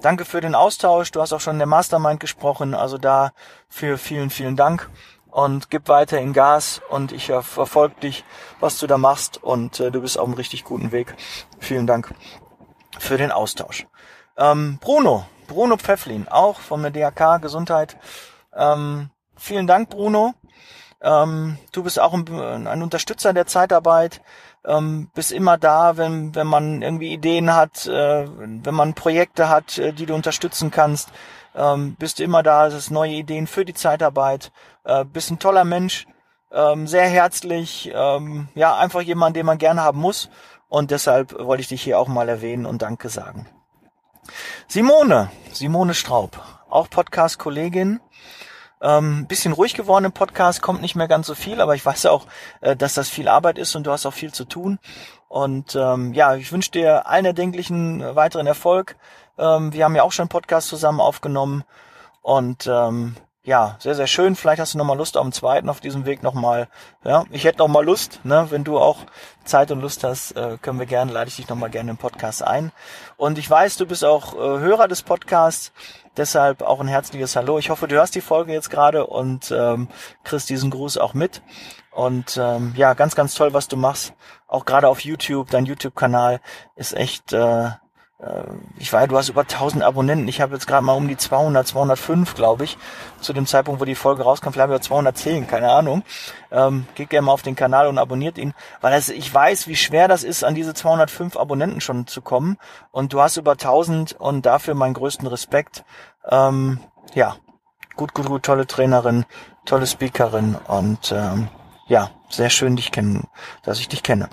danke 0.00 0.24
für 0.24 0.40
den 0.40 0.54
Austausch. 0.54 1.10
Du 1.12 1.20
hast 1.20 1.32
auch 1.32 1.40
schon 1.40 1.54
in 1.54 1.58
der 1.58 1.66
Mastermind 1.66 2.18
gesprochen. 2.18 2.74
Also 2.74 2.98
da 2.98 3.32
für 3.68 3.98
vielen, 3.98 4.30
vielen 4.30 4.56
Dank. 4.56 4.90
Und 5.30 5.70
gib 5.70 5.88
weiter 5.88 6.20
in 6.20 6.32
Gas 6.32 6.80
und 6.88 7.10
ich 7.10 7.26
verfolge 7.26 7.96
dich, 8.00 8.24
was 8.60 8.78
du 8.78 8.86
da 8.86 8.98
machst. 8.98 9.42
Und 9.42 9.80
äh, 9.80 9.90
du 9.90 10.00
bist 10.00 10.18
auf 10.18 10.26
einem 10.26 10.34
richtig 10.34 10.64
guten 10.64 10.92
Weg. 10.92 11.14
Vielen 11.58 11.86
Dank 11.86 12.14
für 12.98 13.18
den 13.18 13.32
Austausch. 13.32 13.86
Ähm, 14.36 14.78
Bruno, 14.80 15.26
Bruno 15.48 15.76
Pfefflin, 15.76 16.28
auch 16.28 16.60
von 16.60 16.82
der 16.82 16.90
DAK 16.92 17.42
Gesundheit. 17.42 17.98
Ähm, 18.54 19.10
vielen 19.36 19.66
Dank, 19.66 19.90
Bruno. 19.90 20.34
Ähm, 21.04 21.58
du 21.72 21.82
bist 21.82 22.00
auch 22.00 22.14
ein, 22.14 22.66
ein, 22.66 22.82
Unterstützer 22.82 23.34
der 23.34 23.46
Zeitarbeit, 23.46 24.22
ähm, 24.64 25.10
bist 25.14 25.32
immer 25.32 25.58
da, 25.58 25.98
wenn, 25.98 26.34
wenn 26.34 26.46
man 26.46 26.80
irgendwie 26.80 27.12
Ideen 27.12 27.54
hat, 27.54 27.86
äh, 27.86 28.26
wenn 28.26 28.74
man 28.74 28.94
Projekte 28.94 29.50
hat, 29.50 29.76
äh, 29.76 29.92
die 29.92 30.06
du 30.06 30.14
unterstützen 30.14 30.70
kannst. 30.70 31.10
Ähm, 31.54 31.94
bist 31.96 32.20
immer 32.20 32.42
da, 32.42 32.66
es 32.66 32.74
ist 32.74 32.90
neue 32.90 33.12
Ideen 33.12 33.46
für 33.46 33.66
die 33.66 33.74
Zeitarbeit. 33.74 34.50
Äh, 34.84 35.04
bist 35.04 35.30
ein 35.30 35.38
toller 35.38 35.64
Mensch, 35.64 36.06
ähm, 36.50 36.86
sehr 36.86 37.06
herzlich, 37.06 37.92
ähm, 37.94 38.48
ja, 38.54 38.74
einfach 38.74 39.02
jemand, 39.02 39.36
den 39.36 39.44
man 39.44 39.58
gerne 39.58 39.82
haben 39.82 40.00
muss. 40.00 40.30
Und 40.68 40.90
deshalb 40.90 41.38
wollte 41.38 41.60
ich 41.60 41.68
dich 41.68 41.82
hier 41.82 41.98
auch 41.98 42.08
mal 42.08 42.30
erwähnen 42.30 42.64
und 42.64 42.80
Danke 42.80 43.10
sagen. 43.10 43.46
Simone, 44.68 45.30
Simone 45.52 45.92
Straub, 45.92 46.40
auch 46.70 46.88
Podcast-Kollegin, 46.88 48.00
ähm, 48.80 49.26
bisschen 49.26 49.52
ruhig 49.52 49.74
geworden 49.74 50.06
im 50.06 50.12
Podcast, 50.12 50.62
kommt 50.62 50.82
nicht 50.82 50.94
mehr 50.94 51.08
ganz 51.08 51.26
so 51.26 51.34
viel, 51.34 51.60
aber 51.60 51.74
ich 51.74 51.84
weiß 51.84 52.06
auch, 52.06 52.26
äh, 52.60 52.76
dass 52.76 52.94
das 52.94 53.08
viel 53.08 53.28
Arbeit 53.28 53.58
ist 53.58 53.74
und 53.74 53.86
du 53.86 53.90
hast 53.90 54.06
auch 54.06 54.12
viel 54.12 54.32
zu 54.32 54.44
tun. 54.44 54.78
Und 55.28 55.74
ähm, 55.74 56.12
ja, 56.12 56.36
ich 56.36 56.52
wünsche 56.52 56.70
dir 56.70 57.06
allen 57.06 57.24
erdenklichen 57.24 58.14
weiteren 58.14 58.46
Erfolg. 58.46 58.96
Ähm, 59.38 59.72
wir 59.72 59.84
haben 59.84 59.96
ja 59.96 60.02
auch 60.02 60.12
schon 60.12 60.24
einen 60.24 60.28
Podcast 60.28 60.68
zusammen 60.68 61.00
aufgenommen 61.00 61.64
und 62.22 62.66
ähm, 62.66 63.16
ja, 63.46 63.76
sehr, 63.78 63.94
sehr 63.94 64.06
schön. 64.06 64.36
Vielleicht 64.36 64.58
hast 64.58 64.72
du 64.72 64.78
nochmal 64.78 64.96
Lust 64.96 65.18
auf 65.18 65.24
den 65.24 65.32
zweiten 65.32 65.68
auf 65.68 65.80
diesem 65.80 66.06
Weg 66.06 66.22
nochmal. 66.22 66.68
Ja, 67.04 67.24
ich 67.30 67.44
hätte 67.44 67.58
nochmal 67.58 67.84
Lust, 67.84 68.20
ne? 68.24 68.46
Wenn 68.48 68.64
du 68.64 68.78
auch 68.78 69.00
Zeit 69.44 69.70
und 69.70 69.82
Lust 69.82 70.02
hast, 70.02 70.32
äh, 70.32 70.56
können 70.62 70.78
wir 70.78 70.86
gerne, 70.86 71.12
lade 71.12 71.28
ich 71.28 71.36
dich 71.36 71.48
nochmal 71.48 71.68
gerne 71.68 71.90
im 71.90 71.98
Podcast 71.98 72.42
ein. 72.42 72.72
Und 73.18 73.36
ich 73.36 73.48
weiß, 73.48 73.76
du 73.76 73.84
bist 73.84 74.02
auch 74.02 74.34
äh, 74.34 74.38
Hörer 74.38 74.88
des 74.88 75.02
Podcasts. 75.02 75.72
Deshalb 76.16 76.62
auch 76.62 76.80
ein 76.80 76.88
herzliches 76.88 77.34
Hallo. 77.34 77.58
Ich 77.58 77.70
hoffe, 77.70 77.88
du 77.88 77.96
hörst 77.96 78.14
die 78.14 78.20
Folge 78.20 78.52
jetzt 78.52 78.70
gerade 78.70 79.06
und 79.06 79.50
ähm, 79.50 79.88
kriegst 80.22 80.48
diesen 80.48 80.70
Gruß 80.70 80.98
auch 80.98 81.12
mit. 81.14 81.42
Und 81.90 82.38
ähm, 82.40 82.72
ja, 82.76 82.94
ganz, 82.94 83.14
ganz 83.16 83.34
toll, 83.34 83.52
was 83.52 83.68
du 83.68 83.76
machst. 83.76 84.14
Auch 84.46 84.64
gerade 84.64 84.88
auf 84.88 85.00
YouTube, 85.00 85.50
dein 85.50 85.66
YouTube-Kanal 85.66 86.40
ist 86.76 86.92
echt 86.94 87.32
äh, 87.32 87.70
ich 88.78 88.92
weiß, 88.92 89.08
du 89.08 89.16
hast 89.16 89.28
über 89.28 89.42
1000 89.42 89.82
Abonnenten. 89.82 90.28
Ich 90.28 90.40
habe 90.40 90.54
jetzt 90.54 90.66
gerade 90.66 90.84
mal 90.84 90.92
um 90.92 91.08
die 91.08 91.16
200, 91.16 91.66
205, 91.66 92.34
glaube 92.34 92.64
ich, 92.64 92.78
zu 93.20 93.32
dem 93.32 93.44
Zeitpunkt, 93.44 93.80
wo 93.80 93.84
die 93.84 93.96
Folge 93.96 94.22
rauskam. 94.22 94.50
Vielleicht 94.50 94.68
über 94.68 94.80
210, 94.80 95.46
keine 95.46 95.70
Ahnung. 95.70 96.04
Ähm, 96.50 96.86
geht 96.94 97.10
gerne 97.10 97.26
mal 97.26 97.32
auf 97.32 97.42
den 97.42 97.56
Kanal 97.56 97.88
und 97.88 97.98
abonniert 97.98 98.38
ihn, 98.38 98.54
weil 98.80 98.92
das, 98.92 99.08
ich 99.08 99.32
weiß, 99.32 99.66
wie 99.66 99.76
schwer 99.76 100.06
das 100.08 100.22
ist, 100.22 100.44
an 100.44 100.54
diese 100.54 100.74
205 100.74 101.36
Abonnenten 101.36 101.80
schon 101.80 102.06
zu 102.06 102.22
kommen. 102.22 102.56
Und 102.92 103.12
du 103.12 103.20
hast 103.20 103.36
über 103.36 103.52
1000 103.52 104.12
und 104.12 104.46
dafür 104.46 104.74
meinen 104.74 104.94
größten 104.94 105.26
Respekt. 105.26 105.84
Ähm, 106.30 106.78
ja, 107.14 107.36
gut, 107.96 108.14
gut, 108.14 108.26
gut, 108.26 108.44
tolle 108.44 108.66
Trainerin, 108.66 109.24
tolle 109.66 109.86
Speakerin 109.86 110.56
und 110.68 111.12
ähm, 111.12 111.48
ja, 111.88 112.10
sehr 112.30 112.50
schön 112.50 112.76
dich 112.76 112.92
kennen, 112.92 113.28
dass 113.62 113.80
ich 113.80 113.88
dich 113.88 114.02
kenne. 114.02 114.28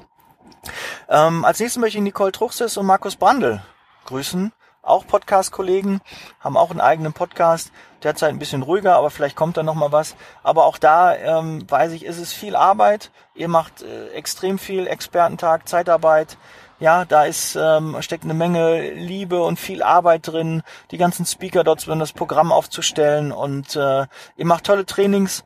Ähm, 1.10 1.46
als 1.46 1.60
nächstes 1.60 1.80
möchte 1.80 1.98
ich 1.98 2.04
Nicole 2.04 2.32
Truchses 2.32 2.78
und 2.78 2.86
Markus 2.86 3.16
Brandl 3.16 3.62
grüßen. 4.06 4.52
Auch 4.84 5.06
Podcast-Kollegen, 5.06 6.02
haben 6.40 6.58
auch 6.58 6.72
einen 6.72 6.82
eigenen 6.82 7.14
Podcast. 7.14 7.72
Derzeit 8.02 8.30
ein 8.30 8.40
bisschen 8.40 8.64
ruhiger, 8.64 8.96
aber 8.96 9.12
vielleicht 9.12 9.36
kommt 9.36 9.56
da 9.58 9.62
noch 9.62 9.76
mal 9.76 9.92
was. 9.92 10.16
Aber 10.42 10.66
auch 10.66 10.80
da 10.80 11.16
ähm, 11.16 11.70
weiß 11.70 11.92
ich, 11.92 12.04
ist 12.04 12.18
es 12.18 12.34
viel 12.34 12.56
Arbeit. 12.56 13.12
Ihr 13.36 13.48
macht 13.48 13.84
äh, 13.84 14.08
extrem 14.10 14.58
viel 14.58 14.88
Expertentag, 14.88 15.70
Zeitarbeit. 15.70 16.38
Ja, 16.80 17.06
da 17.06 17.26
ist 17.26 17.56
ähm, 17.56 17.96
steckt 18.00 18.24
eine 18.24 18.34
Menge 18.34 18.90
Liebe 18.94 19.44
und 19.44 19.60
viel 19.60 19.84
Arbeit 19.84 20.26
drin, 20.26 20.64
die 20.90 20.98
ganzen 20.98 21.28
Speaker 21.28 21.64
dort, 21.64 21.88
das 21.88 22.12
Programm 22.12 22.52
aufzustellen 22.52 23.32
und 23.32 23.76
äh, 23.76 24.08
ihr 24.36 24.46
macht 24.46 24.64
tolle 24.64 24.88
Trainings. 24.88 25.46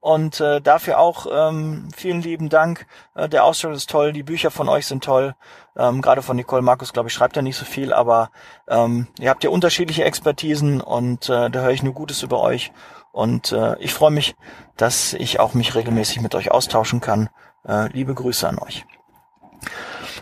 Und 0.00 0.40
äh, 0.40 0.62
dafür 0.62 0.98
auch 0.98 1.26
ähm, 1.30 1.88
vielen 1.94 2.22
lieben 2.22 2.48
Dank. 2.48 2.86
Äh, 3.14 3.28
der 3.28 3.44
Austausch 3.44 3.76
ist 3.76 3.90
toll, 3.90 4.12
die 4.12 4.22
Bücher 4.22 4.50
von 4.50 4.68
euch 4.68 4.86
sind 4.86 5.04
toll. 5.04 5.34
Ähm, 5.76 6.00
Gerade 6.00 6.22
von 6.22 6.36
Nicole 6.36 6.62
Markus, 6.62 6.94
glaube 6.94 7.08
ich, 7.08 7.14
schreibt 7.14 7.36
er 7.36 7.42
nicht 7.42 7.56
so 7.56 7.66
viel, 7.66 7.92
aber 7.92 8.30
ähm, 8.66 9.08
ihr 9.18 9.28
habt 9.28 9.44
ja 9.44 9.50
unterschiedliche 9.50 10.04
Expertisen 10.04 10.80
und 10.80 11.28
äh, 11.28 11.50
da 11.50 11.60
höre 11.60 11.70
ich 11.70 11.82
nur 11.82 11.92
Gutes 11.92 12.22
über 12.22 12.40
euch. 12.40 12.72
Und 13.12 13.52
äh, 13.52 13.76
ich 13.78 13.92
freue 13.92 14.10
mich, 14.10 14.36
dass 14.76 15.12
ich 15.12 15.38
auch 15.38 15.52
mich 15.52 15.74
regelmäßig 15.74 16.22
mit 16.22 16.34
euch 16.34 16.50
austauschen 16.50 17.00
kann. 17.00 17.28
Äh, 17.66 17.88
liebe 17.88 18.14
Grüße 18.14 18.48
an 18.48 18.58
euch. 18.58 18.86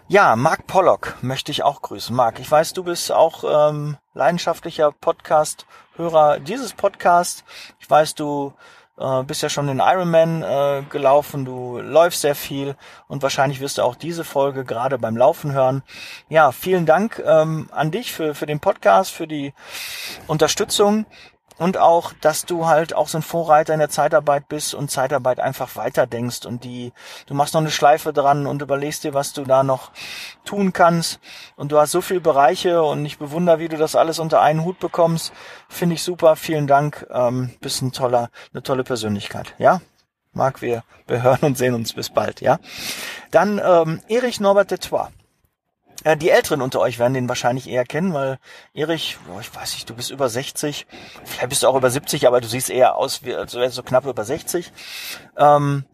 Ja, 0.09 0.37
Mark 0.37 0.67
Pollock 0.67 1.17
möchte 1.21 1.53
ich 1.53 1.62
auch 1.62 1.83
grüßen. 1.83 2.17
Mark, 2.17 2.41
ich 2.41 2.51
weiß, 2.51 2.73
du 2.73 2.83
bist 2.83 3.12
auch 3.12 3.45
ähm, 3.71 3.99
leidenschaftlicher 4.14 4.91
Podcast-Hörer 4.91 6.41
dieses 6.41 6.73
Podcasts. 6.73 7.45
Ich 7.79 7.88
weiß, 7.88 8.14
du 8.14 8.55
äh, 8.99 9.23
bist 9.23 9.43
ja 9.43 9.49
schon 9.49 9.67
den 9.67 9.81
Ironman 9.81 10.43
äh, 10.43 10.83
gelaufen, 10.89 11.45
du 11.45 11.79
läufst 11.79 12.21
sehr 12.21 12.35
viel 12.35 12.77
und 13.07 13.23
wahrscheinlich 13.23 13.61
wirst 13.61 13.79
du 13.79 13.83
auch 13.83 13.97
diese 13.97 14.25
Folge 14.25 14.65
gerade 14.65 14.99
beim 14.99 15.17
Laufen 15.17 15.53
hören. 15.53 15.83
Ja, 16.29 16.53
vielen 16.53 16.87
Dank 16.87 17.23
ähm, 17.25 17.69
an 17.73 17.91
dich 17.91 18.13
für, 18.13 18.35
für 18.35 18.47
den 18.47 18.61
Podcast, 18.61 19.13
für 19.13 19.27
die 19.27 19.55
Unterstützung 20.27 21.07
und 21.59 21.77
auch, 21.77 22.12
dass 22.21 22.44
du 22.44 22.66
halt 22.66 22.94
auch 22.94 23.09
so 23.09 23.18
ein 23.18 23.23
Vorreiter 23.23 23.73
in 23.75 23.81
der 23.81 23.90
Zeitarbeit 23.90 24.49
bist 24.49 24.75
und 24.75 24.90
Zeitarbeit 24.90 25.40
einfach 25.40 25.77
weiterdenkst 25.77 26.47
und 26.47 26.64
die, 26.64 26.92
du 27.27 27.35
machst 27.35 27.55
noch 27.55 27.61
eine 27.61 27.71
Schleife 27.71 28.12
dran 28.12 28.47
und 28.47 28.62
überlegst 28.62 29.05
dir, 29.05 29.14
was 29.14 29.33
du 29.33 29.44
da 29.44 29.62
noch 29.62 29.90
tun 30.44 30.73
kannst 30.73 31.21
und 31.57 31.73
du 31.73 31.79
hast 31.79 31.90
so 31.90 32.01
viele 32.01 32.21
Bereiche 32.21 32.83
und 32.83 33.05
ich 33.05 33.18
bewundere, 33.18 33.59
wie 33.59 33.68
du 33.68 33.77
das 33.77 33.97
alles 33.97 34.18
unter 34.18 34.40
einen 34.40 34.64
Hut 34.64 34.79
bekommst. 34.79 35.33
Finde 35.68 35.94
ich 35.94 36.03
super. 36.03 36.37
Vielen 36.37 36.66
Dank. 36.66 37.07
Ähm, 37.11 37.55
bist 37.61 37.83
ein 37.83 37.92
toller, 37.92 38.31
eine 38.53 38.62
tolle 38.62 38.85
Persönlichkeit. 38.85 39.55
Ja? 39.59 39.81
Marc, 40.33 40.62
wir, 40.62 40.85
wir 41.07 41.23
hören 41.23 41.40
und 41.42 41.59
sehen 41.59 41.75
uns 41.75 41.92
bis 41.92 42.11
bald, 42.11 42.40
ja? 42.40 42.59
Dann 43.31 43.61
ähm, 43.64 44.01
Erich 44.09 44.40
Norbert 44.40 44.71
de 44.71 44.79
Trois. 44.79 45.09
Äh, 46.05 46.17
die 46.17 46.31
Älteren 46.31 46.63
unter 46.63 46.81
euch 46.81 46.99
werden 46.99 47.15
den 47.15 47.29
wahrscheinlich 47.29 47.69
eher 47.69 47.85
kennen, 47.85 48.15
weil 48.15 48.39
Erich, 48.75 49.19
oh, 49.35 49.41
ich 49.41 49.55
weiß 49.55 49.75
nicht, 49.75 49.89
du 49.89 49.95
bist 49.95 50.11
über 50.11 50.29
60, 50.29 50.87
vielleicht 51.25 51.49
bist 51.49 51.63
du 51.63 51.69
auch 51.69 51.77
über 51.77 51.91
70, 51.91 52.27
aber 52.27 52.41
du 52.41 52.49
siehst 52.49 52.71
eher 52.71 52.97
aus 52.97 53.25
wie 53.25 53.35
also 53.35 53.67
so 53.69 53.83
knapp 53.83 54.07
über 54.07 54.25
60. 54.25 54.73
Ähm, 55.37 55.85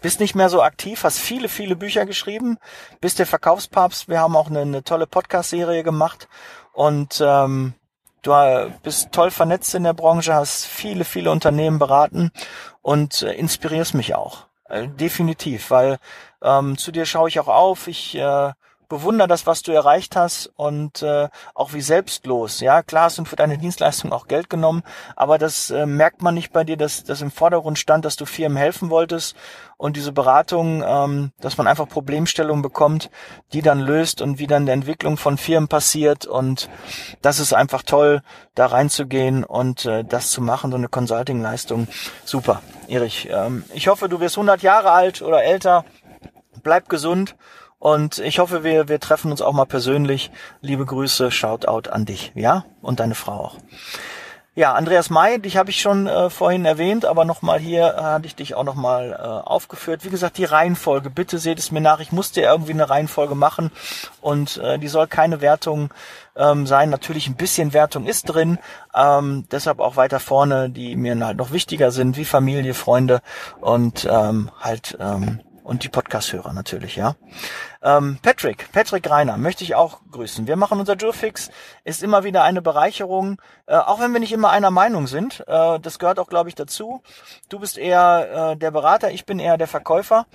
bist 0.00 0.18
nicht 0.18 0.34
mehr 0.34 0.48
so 0.48 0.62
aktiv, 0.62 1.04
hast 1.04 1.18
viele, 1.18 1.48
viele 1.48 1.76
Bücher 1.76 2.06
geschrieben, 2.06 2.58
bist 3.00 3.20
der 3.20 3.26
Verkaufspapst. 3.26 4.08
Wir 4.08 4.20
haben 4.20 4.36
auch 4.36 4.50
eine, 4.50 4.62
eine 4.62 4.82
tolle 4.82 5.06
Podcast-Serie 5.06 5.84
gemacht 5.84 6.28
und 6.72 7.22
ähm, 7.24 7.74
du 8.22 8.72
bist 8.82 9.12
toll 9.12 9.30
vernetzt 9.30 9.74
in 9.76 9.84
der 9.84 9.94
Branche, 9.94 10.34
hast 10.34 10.66
viele, 10.66 11.04
viele 11.04 11.30
Unternehmen 11.30 11.78
beraten 11.78 12.32
und 12.80 13.22
äh, 13.22 13.32
inspirierst 13.34 13.94
mich 13.94 14.16
auch. 14.16 14.46
Äh, 14.68 14.88
definitiv, 14.88 15.70
weil 15.70 15.98
ähm, 16.42 16.76
zu 16.76 16.90
dir 16.90 17.06
schaue 17.06 17.28
ich 17.28 17.38
auch 17.38 17.48
auf. 17.48 17.86
Ich 17.86 18.16
äh, 18.16 18.52
bewundere 18.92 19.26
das, 19.26 19.46
was 19.46 19.62
du 19.62 19.72
erreicht 19.72 20.16
hast 20.16 20.52
und 20.54 21.02
äh, 21.02 21.30
auch 21.54 21.72
wie 21.72 21.80
selbstlos. 21.80 22.60
Ja, 22.60 22.82
klar 22.82 23.04
hast 23.04 23.16
du 23.16 23.24
für 23.24 23.36
deine 23.36 23.56
Dienstleistung 23.56 24.12
auch 24.12 24.28
Geld 24.28 24.50
genommen, 24.50 24.82
aber 25.16 25.38
das 25.38 25.70
äh, 25.70 25.86
merkt 25.86 26.20
man 26.20 26.34
nicht 26.34 26.52
bei 26.52 26.62
dir, 26.62 26.76
dass 26.76 27.02
das 27.02 27.22
im 27.22 27.30
Vordergrund 27.30 27.78
stand, 27.78 28.04
dass 28.04 28.16
du 28.16 28.26
Firmen 28.26 28.58
helfen 28.58 28.90
wolltest 28.90 29.34
und 29.78 29.96
diese 29.96 30.12
Beratung, 30.12 30.84
ähm, 30.86 31.32
dass 31.40 31.56
man 31.56 31.68
einfach 31.68 31.88
Problemstellungen 31.88 32.60
bekommt, 32.60 33.10
die 33.54 33.62
dann 33.62 33.80
löst 33.80 34.20
und 34.20 34.38
wie 34.38 34.46
dann 34.46 34.66
die 34.66 34.72
Entwicklung 34.72 35.16
von 35.16 35.38
Firmen 35.38 35.68
passiert 35.68 36.26
und 36.26 36.68
das 37.22 37.38
ist 37.38 37.54
einfach 37.54 37.82
toll, 37.84 38.20
da 38.54 38.66
reinzugehen 38.66 39.42
und 39.42 39.86
äh, 39.86 40.04
das 40.04 40.28
zu 40.28 40.42
machen, 40.42 40.70
so 40.70 40.76
eine 40.76 40.88
Consulting-Leistung. 40.88 41.88
Super, 42.26 42.60
Erich. 42.88 43.26
Ähm, 43.32 43.64
ich 43.72 43.88
hoffe, 43.88 44.10
du 44.10 44.20
wirst 44.20 44.36
100 44.36 44.60
Jahre 44.60 44.90
alt 44.90 45.22
oder 45.22 45.42
älter. 45.42 45.86
Bleib 46.62 46.90
gesund 46.90 47.36
und 47.82 48.20
ich 48.20 48.38
hoffe, 48.38 48.62
wir, 48.62 48.86
wir 48.86 49.00
treffen 49.00 49.32
uns 49.32 49.42
auch 49.42 49.52
mal 49.52 49.64
persönlich. 49.64 50.30
Liebe 50.60 50.86
Grüße, 50.86 51.32
Shoutout 51.32 51.90
an 51.90 52.04
dich, 52.04 52.30
ja? 52.36 52.64
Und 52.80 53.00
deine 53.00 53.16
Frau 53.16 53.32
auch. 53.32 53.56
Ja, 54.54 54.74
Andreas 54.74 55.10
May, 55.10 55.40
dich 55.40 55.56
habe 55.56 55.70
ich 55.70 55.80
schon 55.80 56.06
äh, 56.06 56.30
vorhin 56.30 56.64
erwähnt, 56.64 57.04
aber 57.04 57.24
nochmal 57.24 57.58
hier 57.58 57.96
äh, 57.98 58.02
hatte 58.02 58.26
ich 58.26 58.36
dich 58.36 58.54
auch 58.54 58.62
nochmal 58.62 59.10
äh, 59.10 59.24
aufgeführt. 59.24 60.04
Wie 60.04 60.10
gesagt, 60.10 60.38
die 60.38 60.44
Reihenfolge, 60.44 61.10
bitte 61.10 61.38
seht 61.38 61.58
es 61.58 61.72
mir 61.72 61.80
nach. 61.80 61.98
Ich 61.98 62.12
musste 62.12 62.40
irgendwie 62.40 62.70
eine 62.70 62.88
Reihenfolge 62.88 63.34
machen 63.34 63.72
und 64.20 64.58
äh, 64.58 64.78
die 64.78 64.86
soll 64.86 65.08
keine 65.08 65.40
Wertung 65.40 65.92
ähm, 66.36 66.68
sein. 66.68 66.88
Natürlich 66.88 67.26
ein 67.26 67.34
bisschen 67.34 67.72
Wertung 67.72 68.06
ist 68.06 68.26
drin, 68.26 68.60
ähm, 68.94 69.48
deshalb 69.50 69.80
auch 69.80 69.96
weiter 69.96 70.20
vorne, 70.20 70.70
die 70.70 70.94
mir 70.94 71.18
halt 71.26 71.36
noch 71.36 71.50
wichtiger 71.50 71.90
sind, 71.90 72.16
wie 72.16 72.24
Familie, 72.24 72.74
Freunde 72.74 73.22
und 73.60 74.06
ähm, 74.08 74.52
halt 74.60 74.96
ähm, 75.00 75.40
und 75.62 75.84
die 75.84 75.88
Podcast-Hörer 75.88 76.52
natürlich, 76.52 76.96
ja. 76.96 77.14
Ähm, 77.82 78.18
Patrick, 78.22 78.70
Patrick 78.72 79.08
Reiner 79.08 79.36
möchte 79.36 79.64
ich 79.64 79.74
auch 79.74 80.00
grüßen. 80.10 80.46
Wir 80.46 80.56
machen 80.56 80.80
unser 80.80 80.96
Jurfix, 80.96 81.50
ist 81.84 82.02
immer 82.02 82.24
wieder 82.24 82.42
eine 82.42 82.62
Bereicherung, 82.62 83.40
äh, 83.66 83.76
auch 83.76 84.00
wenn 84.00 84.12
wir 84.12 84.20
nicht 84.20 84.32
immer 84.32 84.50
einer 84.50 84.70
Meinung 84.70 85.06
sind. 85.06 85.44
Äh, 85.46 85.80
das 85.80 85.98
gehört 85.98 86.18
auch, 86.18 86.28
glaube 86.28 86.48
ich, 86.48 86.54
dazu. 86.54 87.02
Du 87.48 87.58
bist 87.58 87.78
eher 87.78 88.52
äh, 88.52 88.56
der 88.56 88.70
Berater, 88.70 89.10
ich 89.10 89.26
bin 89.26 89.38
eher 89.38 89.58
der 89.58 89.68
Verkäufer. 89.68 90.26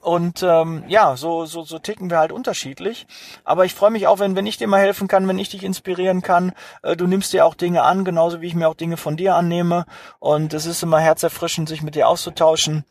Und 0.00 0.42
ähm, 0.42 0.84
ja, 0.88 1.14
so, 1.16 1.44
so, 1.44 1.62
so 1.62 1.78
ticken 1.78 2.08
wir 2.08 2.18
halt 2.18 2.32
unterschiedlich. 2.32 3.06
Aber 3.44 3.66
ich 3.66 3.74
freue 3.74 3.90
mich 3.90 4.06
auch, 4.06 4.18
wenn, 4.18 4.34
wenn 4.34 4.46
ich 4.46 4.56
dir 4.56 4.66
mal 4.66 4.80
helfen 4.80 5.08
kann, 5.08 5.28
wenn 5.28 5.38
ich 5.38 5.50
dich 5.50 5.62
inspirieren 5.62 6.22
kann. 6.22 6.52
Äh, 6.82 6.96
du 6.96 7.06
nimmst 7.06 7.34
dir 7.34 7.44
auch 7.44 7.54
Dinge 7.54 7.82
an, 7.82 8.04
genauso 8.04 8.40
wie 8.40 8.46
ich 8.46 8.54
mir 8.54 8.68
auch 8.68 8.74
Dinge 8.74 8.96
von 8.96 9.18
dir 9.18 9.34
annehme. 9.34 9.84
Und 10.18 10.54
es 10.54 10.64
ist 10.64 10.82
immer 10.82 11.00
herzerfrischend, 11.00 11.68
sich 11.68 11.82
mit 11.82 11.96
dir 11.96 12.08
auszutauschen. 12.08 12.86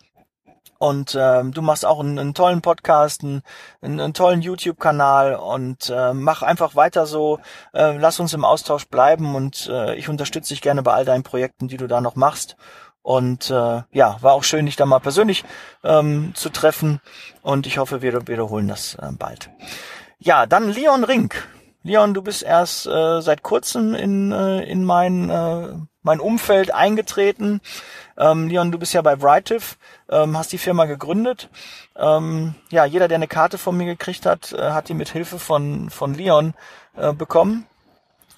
Und 0.79 1.15
ähm, 1.19 1.51
du 1.51 1.61
machst 1.61 1.85
auch 1.85 1.99
einen, 1.99 2.17
einen 2.17 2.33
tollen 2.33 2.61
Podcast, 2.61 3.23
einen, 3.23 3.43
einen 3.81 4.13
tollen 4.13 4.41
YouTube-Kanal 4.41 5.35
und 5.35 5.89
äh, 5.89 6.13
mach 6.13 6.41
einfach 6.41 6.75
weiter 6.75 7.05
so. 7.05 7.39
Äh, 7.73 7.97
lass 7.97 8.19
uns 8.19 8.33
im 8.33 8.45
Austausch 8.45 8.87
bleiben 8.87 9.35
und 9.35 9.69
äh, 9.71 9.95
ich 9.95 10.09
unterstütze 10.09 10.53
dich 10.53 10.61
gerne 10.61 10.81
bei 10.81 10.93
all 10.93 11.05
deinen 11.05 11.23
Projekten, 11.23 11.67
die 11.67 11.77
du 11.77 11.87
da 11.87 11.99
noch 11.99 12.15
machst. 12.15 12.55
Und 13.01 13.49
äh, 13.49 13.81
ja, 13.91 14.17
war 14.21 14.33
auch 14.33 14.43
schön, 14.43 14.65
dich 14.65 14.77
da 14.77 14.85
mal 14.85 14.99
persönlich 14.99 15.43
ähm, 15.83 16.31
zu 16.33 16.49
treffen 16.49 17.01
und 17.41 17.67
ich 17.67 17.77
hoffe, 17.77 18.01
wir 18.01 18.27
wiederholen 18.27 18.67
das 18.67 18.95
äh, 18.95 19.11
bald. 19.11 19.49
Ja, 20.17 20.45
dann 20.45 20.71
Leon 20.71 21.03
Rink. 21.03 21.47
Leon, 21.81 22.13
du 22.13 22.21
bist 22.21 22.43
erst 22.43 22.87
äh, 22.87 23.21
seit 23.21 23.41
kurzem 23.41 23.95
in, 23.95 24.33
äh, 24.33 24.63
in 24.63 24.83
mein, 24.83 25.29
äh, 25.29 25.69
mein 26.03 26.19
Umfeld 26.19 26.73
eingetreten. 26.73 27.61
Ähm, 28.19 28.49
Leon, 28.49 28.71
du 28.71 28.77
bist 28.77 28.93
ja 28.93 29.01
bei 29.01 29.15
Brightif, 29.15 29.77
ähm, 30.09 30.37
hast 30.37 30.51
die 30.51 30.57
Firma 30.57 30.85
gegründet. 30.85 31.49
Ähm, 31.95 32.53
ja, 32.69 32.83
jeder, 32.83 33.07
der 33.07 33.15
eine 33.15 33.29
Karte 33.29 33.57
von 33.57 33.77
mir 33.77 33.85
gekriegt 33.85 34.25
hat, 34.25 34.51
äh, 34.51 34.71
hat 34.71 34.89
die 34.89 34.93
mit 34.93 35.09
Hilfe 35.09 35.39
von, 35.39 35.89
von 35.89 36.13
Leon 36.13 36.53
äh, 36.97 37.13
bekommen. 37.13 37.65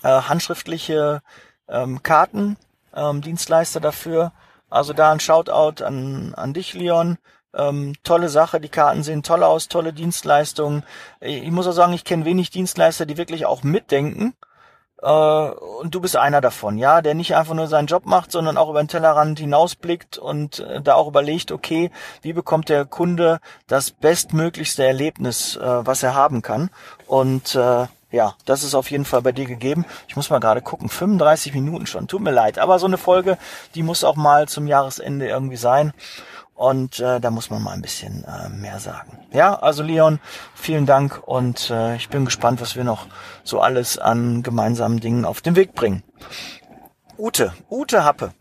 Äh, 0.04 0.10
handschriftliche 0.10 1.22
ähm, 1.68 2.04
Karten, 2.04 2.58
ähm, 2.96 3.22
Dienstleister 3.22 3.80
dafür. 3.80 4.32
Also 4.70 4.94
da 4.94 5.12
ein 5.12 5.20
Shoutout 5.20 5.84
an, 5.84 6.34
an 6.36 6.54
dich, 6.54 6.76
Leon. 6.76 7.18
Ähm, 7.54 7.96
tolle 8.04 8.30
Sache, 8.30 8.62
die 8.62 8.70
Karten 8.70 9.04
sehen 9.04 9.24
toll 9.24 9.44
aus, 9.44 9.68
tolle 9.68 9.94
Dienstleistungen. 9.94 10.84
Ich 11.20 11.52
muss 11.52 11.68
auch 11.68 11.74
sagen, 11.74 11.94
ich 11.94 12.06
kenne 12.06 12.24
wenig 12.24 12.52
Dienstleister, 12.52 13.06
die 13.06 13.18
wirklich 13.18 13.46
auch 13.46 13.64
mitdenken 13.64 14.34
äh, 14.34 14.51
und 15.02 15.96
du 15.96 16.00
bist 16.00 16.16
einer 16.16 16.42
davon, 16.42 16.78
ja, 16.78 17.02
der 17.02 17.16
nicht 17.16 17.36
einfach 17.36 17.56
nur 17.56 17.68
seinen 17.68 17.88
Job 17.88 18.06
macht, 18.06 18.32
sondern 18.32 18.58
auch 18.58 18.70
über 18.70 18.84
den 18.84 18.88
Tellerrand 18.88 19.40
hinausblickt 19.40 20.20
und 20.20 20.60
äh, 20.60 20.82
da 20.82 20.94
auch 20.94 21.08
überlegt, 21.08 21.52
okay, 21.52 21.90
wie 22.22 22.34
bekommt 22.34 22.70
der 22.70 22.86
Kunde 22.86 23.40
das 23.68 23.90
bestmöglichste 23.92 24.86
Erlebnis, 24.86 25.56
äh, 25.56 25.62
was 25.62 26.04
er 26.04 26.14
haben 26.14 26.44
kann. 26.44 26.70
Und 27.08 27.56
äh, 27.56 27.88
ja, 28.12 28.36
das 28.46 28.64
ist 28.64 28.76
auf 28.76 28.92
jeden 28.92 29.06
Fall 29.06 29.22
bei 29.22 29.32
dir 29.32 29.46
gegeben. 29.46 29.86
Ich 30.08 30.16
muss 30.16 30.30
mal 30.30 30.40
gerade 30.40 30.62
gucken, 30.62 30.90
35 30.90 31.54
Minuten 31.54 31.88
schon. 31.88 32.08
Tut 32.08 32.22
mir 32.22 32.32
leid, 32.32 32.60
aber 32.60 32.78
so 32.78 32.86
eine 32.86 32.98
Folge, 32.98 33.38
die 33.74 33.84
muss 33.84 34.04
auch 34.04 34.16
mal 34.16 34.48
zum 34.48 34.68
Jahresende 34.68 35.28
irgendwie 35.28 35.58
sein. 35.58 35.94
Und 36.62 37.00
äh, 37.00 37.20
da 37.20 37.32
muss 37.32 37.50
man 37.50 37.64
mal 37.64 37.72
ein 37.72 37.82
bisschen 37.82 38.24
äh, 38.24 38.48
mehr 38.48 38.78
sagen. 38.78 39.18
Ja, 39.32 39.56
also 39.56 39.82
Leon, 39.82 40.20
vielen 40.54 40.86
Dank 40.86 41.20
und 41.28 41.72
äh, 41.72 41.96
ich 41.96 42.10
bin 42.10 42.24
gespannt, 42.24 42.62
was 42.62 42.76
wir 42.76 42.84
noch 42.84 43.08
so 43.44 43.62
alles 43.62 43.98
an 43.98 44.44
gemeinsamen 44.44 45.00
Dingen 45.00 45.26
auf 45.26 45.42
den 45.42 45.56
Weg 45.56 45.74
bringen. 45.74 46.04
Ute, 47.18 47.52
Ute 47.72 48.06
Happe. 48.06 48.36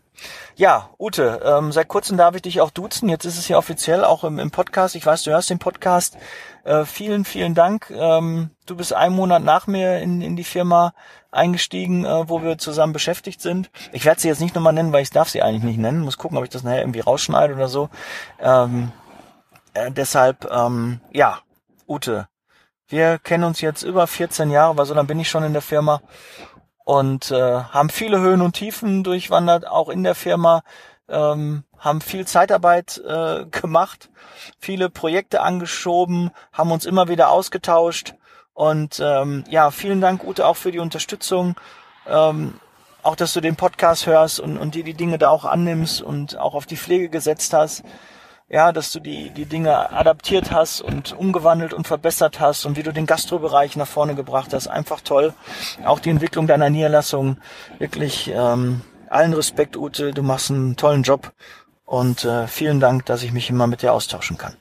Ja, 0.55 0.91
Ute, 0.99 1.41
ähm, 1.43 1.71
seit 1.71 1.87
kurzem 1.87 2.15
darf 2.15 2.35
ich 2.35 2.43
dich 2.43 2.61
auch 2.61 2.69
duzen. 2.69 3.09
Jetzt 3.09 3.25
ist 3.25 3.39
es 3.39 3.47
ja 3.47 3.57
offiziell 3.57 4.05
auch 4.05 4.23
im, 4.23 4.37
im 4.37 4.51
Podcast. 4.51 4.93
Ich 4.93 5.03
weiß, 5.03 5.23
du 5.23 5.31
hörst 5.31 5.49
den 5.49 5.57
Podcast. 5.57 6.15
Äh, 6.63 6.85
vielen, 6.85 7.25
vielen 7.25 7.55
Dank. 7.55 7.89
Ähm, 7.91 8.51
du 8.65 8.75
bist 8.75 8.93
einen 8.93 9.15
Monat 9.15 9.43
nach 9.43 9.67
mir 9.67 9.99
in, 9.99 10.21
in 10.21 10.35
die 10.35 10.43
Firma 10.43 10.93
eingestiegen, 11.31 12.05
äh, 12.05 12.29
wo 12.29 12.43
wir 12.43 12.57
zusammen 12.57 12.93
beschäftigt 12.93 13.41
sind. 13.41 13.71
Ich 13.91 14.05
werde 14.05 14.21
sie 14.21 14.27
jetzt 14.27 14.41
nicht 14.41 14.53
nochmal 14.53 14.73
nennen, 14.73 14.93
weil 14.93 15.01
ich 15.01 15.09
darf 15.09 15.29
sie 15.29 15.41
eigentlich 15.41 15.63
nicht 15.63 15.79
nennen. 15.79 16.01
Muss 16.01 16.17
gucken, 16.17 16.37
ob 16.37 16.43
ich 16.43 16.49
das 16.49 16.63
nachher 16.63 16.81
irgendwie 16.81 16.99
rausschneide 16.99 17.55
oder 17.55 17.67
so. 17.67 17.89
Ähm, 18.39 18.91
äh, 19.73 19.91
deshalb, 19.91 20.49
ähm, 20.51 21.01
ja, 21.11 21.39
Ute, 21.87 22.27
wir 22.87 23.19
kennen 23.19 23.45
uns 23.45 23.61
jetzt 23.61 23.83
über 23.83 24.05
14 24.05 24.51
Jahre, 24.51 24.77
weil 24.77 24.85
so 24.85 24.93
dann 24.93 25.07
bin 25.07 25.19
ich 25.19 25.29
schon 25.29 25.43
in 25.43 25.53
der 25.53 25.61
Firma 25.61 26.01
und 26.83 27.31
äh, 27.31 27.63
haben 27.63 27.89
viele 27.89 28.19
Höhen 28.19 28.41
und 28.41 28.53
Tiefen 28.53 29.03
durchwandert, 29.03 29.67
auch 29.67 29.89
in 29.89 30.03
der 30.03 30.15
Firma, 30.15 30.63
ähm, 31.11 31.63
haben 31.77 32.01
viel 32.01 32.25
Zeitarbeit 32.25 33.01
äh, 33.05 33.45
gemacht, 33.45 34.09
viele 34.59 34.89
Projekte 34.89 35.41
angeschoben, 35.41 36.31
haben 36.53 36.71
uns 36.71 36.85
immer 36.85 37.07
wieder 37.07 37.29
ausgetauscht 37.29 38.15
und 38.53 38.99
ähm, 39.03 39.43
ja, 39.49 39.71
vielen 39.71 40.01
Dank 40.01 40.23
Ute 40.23 40.45
auch 40.45 40.57
für 40.57 40.71
die 40.71 40.79
Unterstützung, 40.79 41.55
ähm, 42.07 42.55
auch 43.03 43.15
dass 43.15 43.33
du 43.33 43.41
den 43.41 43.55
Podcast 43.55 44.05
hörst 44.05 44.39
und, 44.39 44.57
und 44.57 44.75
dir 44.75 44.83
die 44.83 44.93
Dinge 44.93 45.17
da 45.17 45.29
auch 45.29 45.45
annimmst 45.45 46.01
und 46.01 46.37
auch 46.37 46.53
auf 46.53 46.65
die 46.65 46.77
Pflege 46.77 47.09
gesetzt 47.09 47.53
hast 47.53 47.83
ja, 48.51 48.73
dass 48.73 48.91
du 48.91 48.99
die, 48.99 49.29
die 49.29 49.45
Dinge 49.45 49.91
adaptiert 49.91 50.51
hast 50.51 50.81
und 50.81 51.17
umgewandelt 51.17 51.73
und 51.73 51.87
verbessert 51.87 52.41
hast 52.41 52.65
und 52.65 52.75
wie 52.75 52.83
du 52.83 52.91
den 52.91 53.05
Gastrobereich 53.05 53.77
nach 53.77 53.87
vorne 53.87 54.13
gebracht 54.13 54.53
hast. 54.53 54.67
Einfach 54.67 54.99
toll. 54.99 55.33
Auch 55.85 55.99
die 55.99 56.09
Entwicklung 56.09 56.47
deiner 56.47 56.69
Niederlassung. 56.69 57.37
Wirklich 57.79 58.29
ähm, 58.33 58.81
allen 59.11 59.33
Respekt, 59.33 59.77
Ute. 59.77 60.11
Du 60.11 60.23
machst 60.23 60.49
einen 60.49 60.75
tollen 60.75 61.03
Job. 61.03 61.31
Und 61.85 62.23
äh, 62.23 62.47
vielen 62.47 62.79
Dank, 62.79 63.05
dass 63.05 63.21
ich 63.21 63.33
mich 63.33 63.49
immer 63.49 63.67
mit 63.67 63.81
dir 63.81 63.91
austauschen 63.91 64.37
kann. 64.37 64.55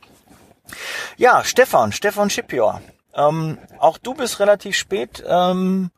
Ja, 1.17 1.45
Stefan, 1.45 1.93
Stefan 1.93 2.31
Schipior. 2.31 2.81
Ähm, 3.15 3.59
auch 3.79 3.99
du 3.99 4.15
bist 4.15 4.41
relativ 4.41 4.77
spät, 4.77 5.23
ähm, 5.27 5.91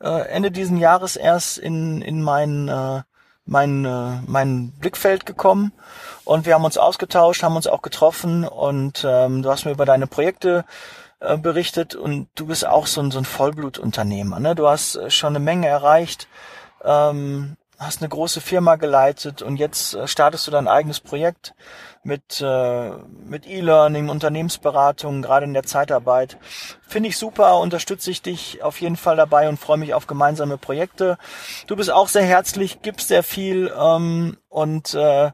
äh, 0.00 0.28
Ende 0.28 0.50
diesen 0.50 0.76
Jahres 0.76 1.16
erst 1.16 1.58
in, 1.58 2.00
in 2.02 2.22
mein, 2.22 2.68
äh, 2.68 3.02
mein, 3.44 3.84
äh, 3.84 4.20
mein 4.26 4.72
Blickfeld 4.78 5.26
gekommen 5.26 5.72
und 6.24 6.46
wir 6.46 6.54
haben 6.54 6.64
uns 6.64 6.78
ausgetauscht, 6.78 7.42
haben 7.42 7.56
uns 7.56 7.66
auch 7.66 7.82
getroffen 7.82 8.46
und 8.46 9.04
ähm, 9.06 9.42
du 9.42 9.50
hast 9.50 9.64
mir 9.64 9.72
über 9.72 9.84
deine 9.84 10.06
Projekte 10.06 10.64
äh, 11.18 11.36
berichtet 11.36 11.94
und 11.94 12.28
du 12.34 12.46
bist 12.46 12.66
auch 12.66 12.86
so 12.86 13.00
ein, 13.00 13.10
so 13.10 13.18
ein 13.18 13.24
Vollblutunternehmer. 13.24 14.38
Ne? 14.40 14.54
Du 14.54 14.68
hast 14.68 14.94
äh, 14.94 15.10
schon 15.10 15.34
eine 15.34 15.44
Menge 15.44 15.66
erreicht, 15.66 16.28
ähm, 16.84 17.56
hast 17.80 18.02
eine 18.02 18.10
große 18.10 18.42
Firma 18.42 18.76
geleitet 18.76 19.40
und 19.40 19.56
jetzt 19.56 19.94
äh, 19.94 20.06
startest 20.06 20.46
du 20.46 20.50
dein 20.50 20.68
eigenes 20.68 21.00
Projekt 21.00 21.54
mit, 22.02 22.40
äh, 22.42 22.90
mit 23.24 23.46
E-Learning, 23.46 24.10
Unternehmensberatung, 24.10 25.22
gerade 25.22 25.46
in 25.46 25.54
der 25.54 25.62
Zeitarbeit. 25.62 26.36
Finde 26.86 27.08
ich 27.08 27.16
super, 27.16 27.58
unterstütze 27.58 28.10
ich 28.10 28.20
dich 28.20 28.62
auf 28.62 28.80
jeden 28.82 28.96
Fall 28.96 29.16
dabei 29.16 29.48
und 29.48 29.58
freue 29.58 29.78
mich 29.78 29.94
auf 29.94 30.06
gemeinsame 30.06 30.58
Projekte. 30.58 31.16
Du 31.66 31.74
bist 31.74 31.90
auch 31.90 32.08
sehr 32.08 32.24
herzlich, 32.24 32.82
gibst 32.82 33.08
sehr 33.08 33.22
viel 33.22 33.72
ähm, 33.74 34.36
und 34.50 34.92
äh, 34.92 35.30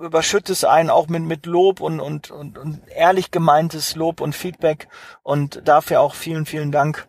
überschüttest 0.00 0.64
einen 0.64 0.88
auch 0.88 1.08
mit, 1.08 1.22
mit 1.22 1.44
Lob 1.44 1.80
und, 1.80 2.00
und, 2.00 2.30
und, 2.30 2.56
und 2.56 2.80
ehrlich 2.88 3.30
gemeintes 3.30 3.94
Lob 3.94 4.22
und 4.22 4.34
Feedback 4.34 4.88
und 5.22 5.68
dafür 5.68 6.00
auch 6.00 6.14
vielen, 6.14 6.46
vielen 6.46 6.72
Dank. 6.72 7.06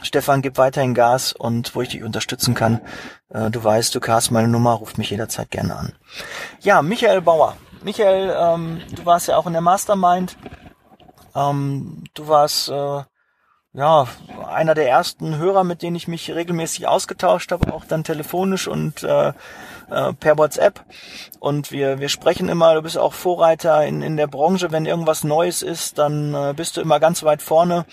Stefan, 0.00 0.42
gib 0.42 0.56
weiterhin 0.56 0.94
Gas 0.94 1.32
und 1.32 1.74
wo 1.74 1.82
ich 1.82 1.90
dich 1.90 2.02
unterstützen 2.02 2.54
kann. 2.54 2.80
Äh, 3.28 3.50
du 3.50 3.62
weißt, 3.62 3.94
du 3.94 4.00
hast 4.00 4.30
meine 4.30 4.48
Nummer, 4.48 4.72
ruf 4.72 4.96
mich 4.96 5.10
jederzeit 5.10 5.50
gerne 5.50 5.76
an. 5.76 5.92
Ja, 6.60 6.82
Michael 6.82 7.20
Bauer. 7.20 7.56
Michael, 7.82 8.34
ähm, 8.38 8.80
du 8.94 9.04
warst 9.04 9.28
ja 9.28 9.36
auch 9.36 9.46
in 9.46 9.52
der 9.52 9.62
Mastermind. 9.62 10.36
Ähm, 11.34 12.04
du 12.14 12.28
warst 12.28 12.68
äh, 12.68 13.02
ja 13.74 14.06
einer 14.48 14.74
der 14.74 14.88
ersten 14.88 15.36
Hörer, 15.36 15.64
mit 15.64 15.82
denen 15.82 15.96
ich 15.96 16.08
mich 16.08 16.30
regelmäßig 16.30 16.86
ausgetauscht 16.86 17.52
habe, 17.52 17.72
auch 17.72 17.84
dann 17.84 18.04
telefonisch 18.04 18.68
und 18.68 19.02
äh, 19.02 19.32
äh, 19.90 20.12
per 20.14 20.38
WhatsApp. 20.38 20.84
Und 21.40 21.70
wir, 21.70 21.98
wir 22.00 22.08
sprechen 22.08 22.48
immer, 22.48 22.74
du 22.74 22.82
bist 22.82 22.98
auch 22.98 23.14
Vorreiter 23.14 23.84
in, 23.84 24.02
in 24.02 24.16
der 24.16 24.26
Branche. 24.26 24.72
Wenn 24.72 24.86
irgendwas 24.86 25.24
Neues 25.24 25.62
ist, 25.62 25.98
dann 25.98 26.34
äh, 26.34 26.54
bist 26.56 26.76
du 26.76 26.80
immer 26.80 27.00
ganz 27.00 27.22
weit 27.22 27.42
vorne. 27.42 27.84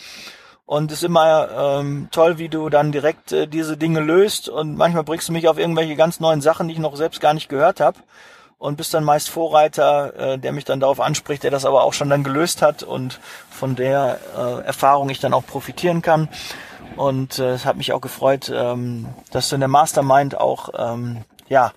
Und 0.70 0.92
ist 0.92 1.04
immer 1.04 1.80
ähm, 1.80 2.10
toll, 2.12 2.38
wie 2.38 2.48
du 2.48 2.70
dann 2.70 2.92
direkt 2.92 3.32
äh, 3.32 3.48
diese 3.48 3.76
Dinge 3.76 4.02
löst. 4.02 4.50
Und 4.50 4.78
manchmal 4.78 5.04
bringst 5.04 5.28
du 5.28 5.34
mich 5.34 5.48
auf 5.48 5.58
irgendwelche 5.58 5.96
ganz 5.96 6.20
neuen 6.20 6.42
Sachen, 6.42 6.68
die 6.68 6.76
ich 6.76 6.80
noch 6.80 6.96
selbst 6.96 7.20
gar 7.22 7.34
nicht 7.34 7.50
gehört 7.50 7.80
habe. 7.80 7.98
Und 8.60 8.78
bist 8.78 8.94
dann 8.94 9.04
meist 9.04 9.32
Vorreiter, 9.32 10.14
äh, 10.34 10.38
der 10.38 10.52
mich 10.52 10.66
dann 10.66 10.80
darauf 10.80 11.00
anspricht, 11.00 11.42
der 11.42 11.50
das 11.50 11.66
aber 11.66 11.84
auch 11.84 11.94
schon 11.94 12.12
dann 12.12 12.24
gelöst 12.24 12.62
hat 12.62 12.84
und 12.84 13.20
von 13.50 13.76
der 13.76 14.20
äh, 14.38 14.64
Erfahrung 14.64 15.10
ich 15.10 15.20
dann 15.20 15.34
auch 15.34 15.44
profitieren 15.44 16.04
kann. 16.04 16.30
Und 16.96 17.40
äh, 17.40 17.50
es 17.54 17.66
hat 17.66 17.76
mich 17.76 17.92
auch 17.92 18.02
gefreut, 18.02 18.52
ähm, 18.54 19.08
dass 19.32 19.50
du 19.50 19.56
in 19.56 19.62
der 19.62 19.70
Mastermind 19.70 20.38
auch 20.38 20.70
ähm, 20.78 21.24
ja, 21.48 21.72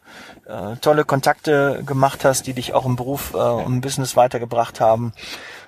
äh, 0.45 0.76
tolle 0.82 1.07
Kontakte 1.07 1.82
gemacht 1.86 2.26
hast, 2.26 2.47
die 2.47 2.53
dich 2.53 2.74
auch 2.74 2.84
im 2.84 2.97
Beruf 2.97 3.32
äh, 3.32 3.38
und 3.38 3.76
im 3.76 3.80
Business 3.80 4.16
weitergebracht 4.16 4.80
haben. 4.80 5.14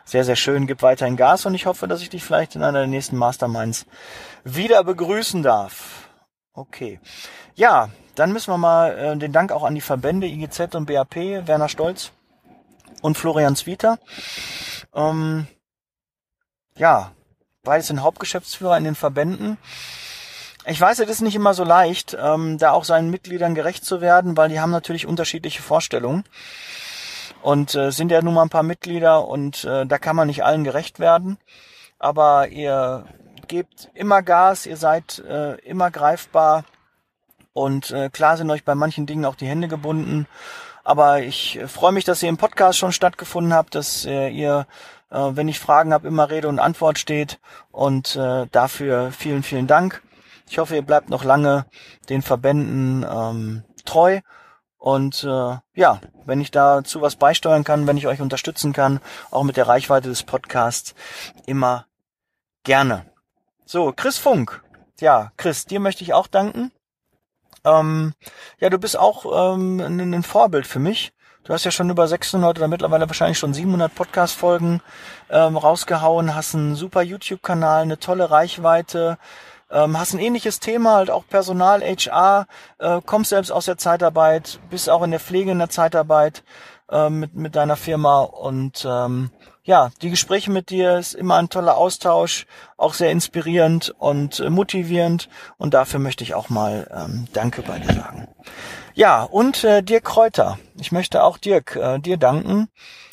Sehr, 0.05 0.25
sehr 0.25 0.37
schön. 0.37 0.67
Gib 0.67 0.83
weiterhin 0.83 1.17
Gas 1.17 1.47
und 1.47 1.55
ich 1.55 1.67
hoffe, 1.67 1.89
dass 1.89 2.03
ich 2.03 2.11
dich 2.11 2.23
vielleicht 2.23 2.57
in 2.57 2.63
einer 2.63 2.81
der 2.81 2.89
nächsten 2.89 3.17
Masterminds 3.17 3.87
wieder 4.45 4.85
begrüßen 4.85 5.43
darf. 5.43 6.09
Okay. 6.53 7.01
Ja, 7.55 7.89
dann 8.15 8.33
müssen 8.33 8.53
wir 8.53 8.59
mal 8.59 8.97
äh, 8.99 9.17
den 9.17 9.33
Dank 9.33 9.51
auch 9.51 9.65
an 9.65 9.75
die 9.75 9.81
Verbände 9.81 10.27
IGZ 10.27 10.75
und 10.75 10.87
BAP, 10.87 11.17
Werner 11.17 11.69
Stolz 11.69 12.13
und 13.03 13.17
Florian 13.17 13.57
Zwieter. 13.57 13.99
Ähm, 14.95 15.47
ja, 16.77 17.13
beides 17.63 17.89
sind 17.89 18.03
Hauptgeschäftsführer 18.03 18.77
in 18.77 18.85
den 18.85 18.95
Verbänden. 18.95 19.59
Ich 20.67 20.81
weiß, 20.81 21.01
es 21.01 21.11
ist 21.11 21.21
nicht 21.21 21.35
immer 21.35 21.55
so 21.55 21.65
leicht, 21.65 22.17
ähm, 22.19 22.57
da 22.59 22.71
auch 22.73 22.85
seinen 22.85 23.11
Mitgliedern 23.11 23.55
gerecht 23.55 23.85
zu 23.85 24.01
werden, 24.01 24.37
weil 24.37 24.49
die 24.49 24.61
haben 24.61 24.71
natürlich 24.71 25.07
unterschiedliche 25.07 25.61
Vorstellungen. 25.61 26.25
Und 27.45 27.75
äh, 27.75 27.93
sind 27.93 28.11
ja 28.11 28.23
nun 28.23 28.33
mal 28.33 28.43
ein 28.43 28.49
paar 28.49 28.63
Mitglieder 28.63 29.29
und 29.29 29.65
äh, 29.65 29.85
da 29.85 29.99
kann 29.99 30.17
man 30.17 30.29
nicht 30.29 30.45
allen 30.45 30.65
gerecht 30.65 30.99
werden. 30.99 31.37
Aber 31.99 32.49
ihr 32.49 33.05
gebt 33.49 33.91
immer 33.93 34.23
Gas, 34.23 34.65
ihr 34.65 34.79
seid 34.79 35.19
äh, 35.19 35.57
immer 35.57 35.91
greifbar 35.91 36.65
und 37.53 37.91
äh, 37.91 38.09
klar 38.09 38.39
sind 38.39 38.51
euch 38.51 38.65
bei 38.65 38.75
manchen 38.75 39.05
Dingen 39.05 39.27
auch 39.27 39.35
die 39.35 39.47
Hände 39.47 39.69
gebunden. 39.69 40.27
Aber 40.85 41.21
ich 41.21 41.59
äh, 41.59 41.69
freue 41.69 41.93
mich, 41.93 42.05
dass 42.05 42.23
ihr 42.23 42.31
im 42.31 42.39
Podcast 42.39 42.79
schon 42.79 42.93
stattgefunden 42.93 43.53
habt, 43.53 43.75
dass 43.75 44.07
äh, 44.07 44.31
ihr, 44.31 44.67
äh, 45.11 45.19
wenn 45.19 45.47
ich 45.49 45.59
Fragen 45.59 45.93
habe, 45.93 46.09
immer 46.09 46.31
Rede 46.31 46.49
und 46.49 46.59
Antwort 46.59 46.99
steht. 46.99 47.41
Und 47.71 48.17
äh, 48.17 48.47
dafür 48.53 49.13
vielen, 49.13 49.43
vielen 49.43 49.67
Dank. 49.67 50.03
Ich 50.49 50.57
hoffe, 50.57 50.77
ihr 50.77 50.83
bleibt 50.83 51.11
noch 51.11 51.25
lange 51.25 51.67
den 52.09 52.23
Verbänden 52.23 53.05
ähm, 53.07 53.65
treu. 53.85 54.23
Und 54.85 55.25
äh, 55.25 55.57
ja, 55.75 56.01
wenn 56.27 56.43
ich 56.43 56.51
dazu 56.51 57.01
was 57.01 57.17
beisteuern 57.17 57.65
kann, 57.65 57.87
wenn 57.87 57.97
ich 57.97 58.07
euch 58.07 58.21
unterstützen 58.21 58.75
kann, 58.75 59.01
auch 59.31 59.43
mit 59.43 59.57
der 59.57 59.67
Reichweite 59.67 60.11
des 60.11 60.25
Podcasts, 60.25 60.95
immer 61.47 61.87
gerne. 62.65 63.07
So, 63.65 63.95
Chris 63.97 64.19
Funk. 64.19 64.63
Ja, 65.01 65.33
Chris, 65.39 65.65
dir 65.65 65.81
möchte 65.81 66.05
ich 66.05 66.13
auch 66.13 66.27
danken. 66.27 66.71
Ähm, 67.65 68.13
ja, 68.59 68.69
du 68.69 68.77
bist 68.77 68.99
auch 68.99 69.55
ähm, 69.55 69.81
ein, 69.81 70.23
Vorbild 70.23 70.67
für 70.67 70.81
mich. 70.81 71.15
Du 71.45 71.55
hast 71.55 71.65
ja 71.65 71.71
schon 71.71 71.89
über 71.89 72.07
600 72.07 72.59
oder 72.59 72.69
mittlerweile 72.69 73.09
wahrscheinlich 73.09 73.39
schon 73.39 73.55
700 73.55 73.95
Podcast-Folgen 73.95 74.83
ähm, 75.31 75.57
rausgehauen, 75.57 76.35
hast 76.35 76.55
einen 76.55 76.75
super 76.75 77.01
YouTube-Kanal, 77.01 77.85
eine 77.85 77.99
tolle 77.99 78.31
Reichweite, 78.31 79.17
ähm, 79.75 79.99
hast 79.99 80.15
ein 80.15 80.21
ähnliches 80.21 80.61
Thema, 80.61 80.95
halt 80.95 81.11
auch 81.11 81.25
Personal, 81.29 81.83
HR, 81.83 82.47
äh, 82.79 83.01
kommst 83.05 83.31
selbst 83.31 83.51
aus 83.51 83.67
der 83.67 83.77
Zeitarbeit, 83.77 84.61
bist 84.71 84.89
auch 84.89 85.03
in 85.03 85.11
der 85.11 85.21
Pflege 85.21 85.51
in 85.51 85.59
der 85.59 85.69
Zeitarbeit 85.69 86.45
äh, 86.91 87.11
mit, 87.11 87.35
mit 87.35 87.57
deiner 87.57 87.77
Firma 87.77 88.21
und 88.21 88.87
ähm, 88.89 89.31
ja, 89.67 89.91
die 90.03 90.11
Gespräche 90.11 90.51
mit 90.51 90.71
dir 90.71 90.99
ist 90.99 91.15
immer 91.15 91.37
ein 91.37 91.49
toller 91.49 91.77
Austausch, 91.77 92.47
auch 92.77 92.95
sehr 92.95 93.11
inspirierend 93.11 93.95
und 93.99 94.39
äh, 94.41 94.51
motivierend 94.51 95.29
und 95.57 95.75
dafür 95.75 96.01
möchte 96.01 96.23
ich 96.23 96.35
auch 96.35 96.51
mal 96.51 96.89
ähm, 96.95 97.27
Danke 97.33 97.63
bei 97.63 97.79
dir 97.79 97.95
sagen. 97.95 98.29
Ja, 98.93 99.25
und 99.25 99.65
äh, 99.65 99.83
Dirk 99.83 100.05
Kräuter. 100.05 100.59
Ich 100.79 100.93
möchte 100.93 101.25
auch 101.25 101.39
Dirk, 101.39 101.75
äh, 101.75 101.99
dir 101.99 102.17
danken. 102.17 102.69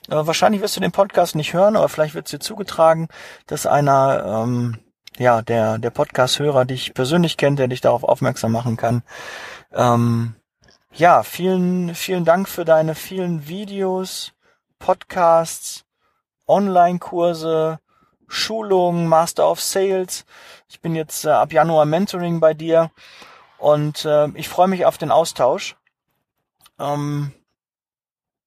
Äh, 0.10 0.28
wahrscheinlich 0.28 0.62
wirst 0.62 0.76
du 0.76 0.82
den 0.82 0.92
Podcast 0.92 1.36
nicht 1.36 1.54
hören, 1.54 1.76
aber 1.76 1.90
vielleicht 1.90 2.14
wird 2.14 2.28
es 2.28 2.32
dir 2.32 2.40
zugetragen, 2.40 3.08
dass 3.48 3.66
einer 3.66 4.44
ähm, 4.44 4.78
ja, 5.18 5.42
der, 5.42 5.78
der 5.78 5.90
Podcast-Hörer 5.90 6.66
dich 6.66 6.94
persönlich 6.94 7.38
kennt, 7.38 7.60
der 7.60 7.68
dich 7.68 7.82
darauf 7.82 8.04
aufmerksam 8.04 8.52
machen 8.52 8.78
kann. 8.78 9.04
Ähm, 9.74 10.36
ja, 10.94 11.24
vielen, 11.24 11.96
vielen 11.96 12.26
Dank 12.26 12.50
für 12.50 12.66
deine 12.66 12.96
vielen 12.96 13.48
Videos, 13.48 14.34
Podcasts, 14.80 15.86
Online-Kurse, 16.48 17.80
Schulungen, 18.28 19.08
Master 19.08 19.50
of 19.50 19.62
Sales. 19.62 20.26
Ich 20.68 20.82
bin 20.82 20.96
jetzt 20.96 21.26
äh, 21.26 21.30
ab 21.30 21.54
Januar 21.54 21.86
Mentoring 21.86 22.40
bei 22.40 22.54
dir 22.54 22.92
und 23.58 24.06
äh, 24.06 24.28
ich 24.36 24.50
freue 24.50 24.68
mich 24.68 24.86
auf 24.86 24.98
den 24.98 25.12
Austausch. 25.12 25.76
Ähm, 26.80 27.32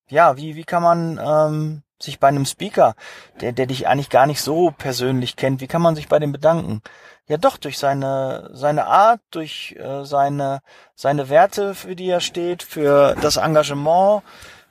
ja, 0.09 0.37
wie, 0.37 0.57
wie 0.57 0.65
kann 0.65 0.83
man 0.83 1.21
ähm, 1.23 1.83
sich 2.05 2.21
bei 2.21 2.29
einem 2.29 2.47
Speaker, 2.47 2.95
der, 3.41 3.53
der 3.53 3.67
dich 3.67 3.89
eigentlich 3.89 4.11
gar 4.11 4.27
nicht 4.27 4.41
so 4.41 4.73
persönlich 4.77 5.37
kennt, 5.37 5.61
wie 5.61 5.67
kann 5.67 5.83
man 5.83 5.97
sich 5.97 6.09
bei 6.09 6.19
dem 6.19 6.33
bedanken? 6.33 6.83
Ja 7.27 7.39
doch, 7.39 7.57
durch 7.57 7.79
seine, 7.79 8.51
seine 8.53 8.87
Art, 8.87 9.21
durch 9.31 9.75
äh, 9.79 10.05
seine, 10.05 10.61
seine 10.95 11.31
Werte, 11.31 11.75
für 11.75 11.97
die 11.97 12.09
er 12.09 12.21
steht, 12.21 12.63
für 12.63 13.17
das 13.21 13.39
Engagement, 13.39 14.23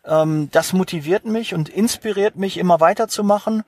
ähm, 0.05 0.49
das 0.51 0.73
motiviert 0.73 1.25
mich 1.25 1.53
und 1.53 1.69
inspiriert 1.69 2.35
mich, 2.35 2.57
immer 2.57 2.79
weiterzumachen. 2.79 3.63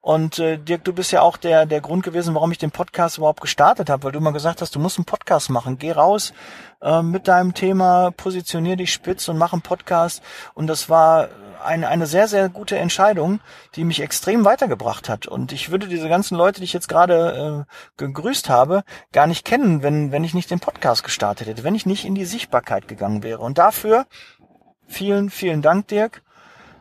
Und 0.00 0.38
äh, 0.38 0.58
Dirk, 0.58 0.84
du 0.84 0.92
bist 0.92 1.12
ja 1.12 1.22
auch 1.22 1.36
der, 1.36 1.66
der 1.66 1.80
Grund 1.80 2.04
gewesen, 2.04 2.34
warum 2.34 2.52
ich 2.52 2.58
den 2.58 2.70
Podcast 2.70 3.18
überhaupt 3.18 3.40
gestartet 3.40 3.90
habe, 3.90 4.04
weil 4.04 4.12
du 4.12 4.18
immer 4.18 4.32
gesagt 4.32 4.60
hast, 4.62 4.74
du 4.74 4.78
musst 4.78 4.98
einen 4.98 5.04
Podcast 5.04 5.50
machen. 5.50 5.78
Geh 5.78 5.92
raus 5.92 6.32
äh, 6.80 7.02
mit 7.02 7.26
deinem 7.28 7.54
Thema, 7.54 8.12
positionier 8.12 8.76
dich 8.76 8.92
spitz 8.92 9.28
und 9.28 9.38
mach 9.38 9.52
einen 9.52 9.62
Podcast. 9.62 10.22
Und 10.54 10.68
das 10.68 10.88
war 10.88 11.28
eine, 11.64 11.88
eine 11.88 12.06
sehr, 12.06 12.28
sehr 12.28 12.48
gute 12.48 12.78
Entscheidung, 12.78 13.40
die 13.74 13.84
mich 13.84 14.00
extrem 14.00 14.44
weitergebracht 14.44 15.08
hat. 15.08 15.26
Und 15.26 15.52
ich 15.52 15.70
würde 15.70 15.88
diese 15.88 16.08
ganzen 16.08 16.36
Leute, 16.36 16.60
die 16.60 16.64
ich 16.64 16.72
jetzt 16.72 16.88
gerade 16.88 17.66
äh, 17.66 17.72
gegrüßt 17.96 18.48
habe, 18.48 18.84
gar 19.12 19.26
nicht 19.26 19.44
kennen, 19.44 19.82
wenn, 19.82 20.12
wenn 20.12 20.24
ich 20.24 20.34
nicht 20.34 20.50
den 20.50 20.60
Podcast 20.60 21.04
gestartet 21.04 21.48
hätte, 21.48 21.64
wenn 21.64 21.74
ich 21.74 21.86
nicht 21.86 22.04
in 22.04 22.14
die 22.14 22.24
Sichtbarkeit 22.24 22.88
gegangen 22.88 23.22
wäre. 23.22 23.40
Und 23.40 23.58
dafür 23.58 24.06
Vielen, 24.92 25.30
vielen 25.30 25.62
Dank, 25.62 25.88
Dirk. 25.88 26.22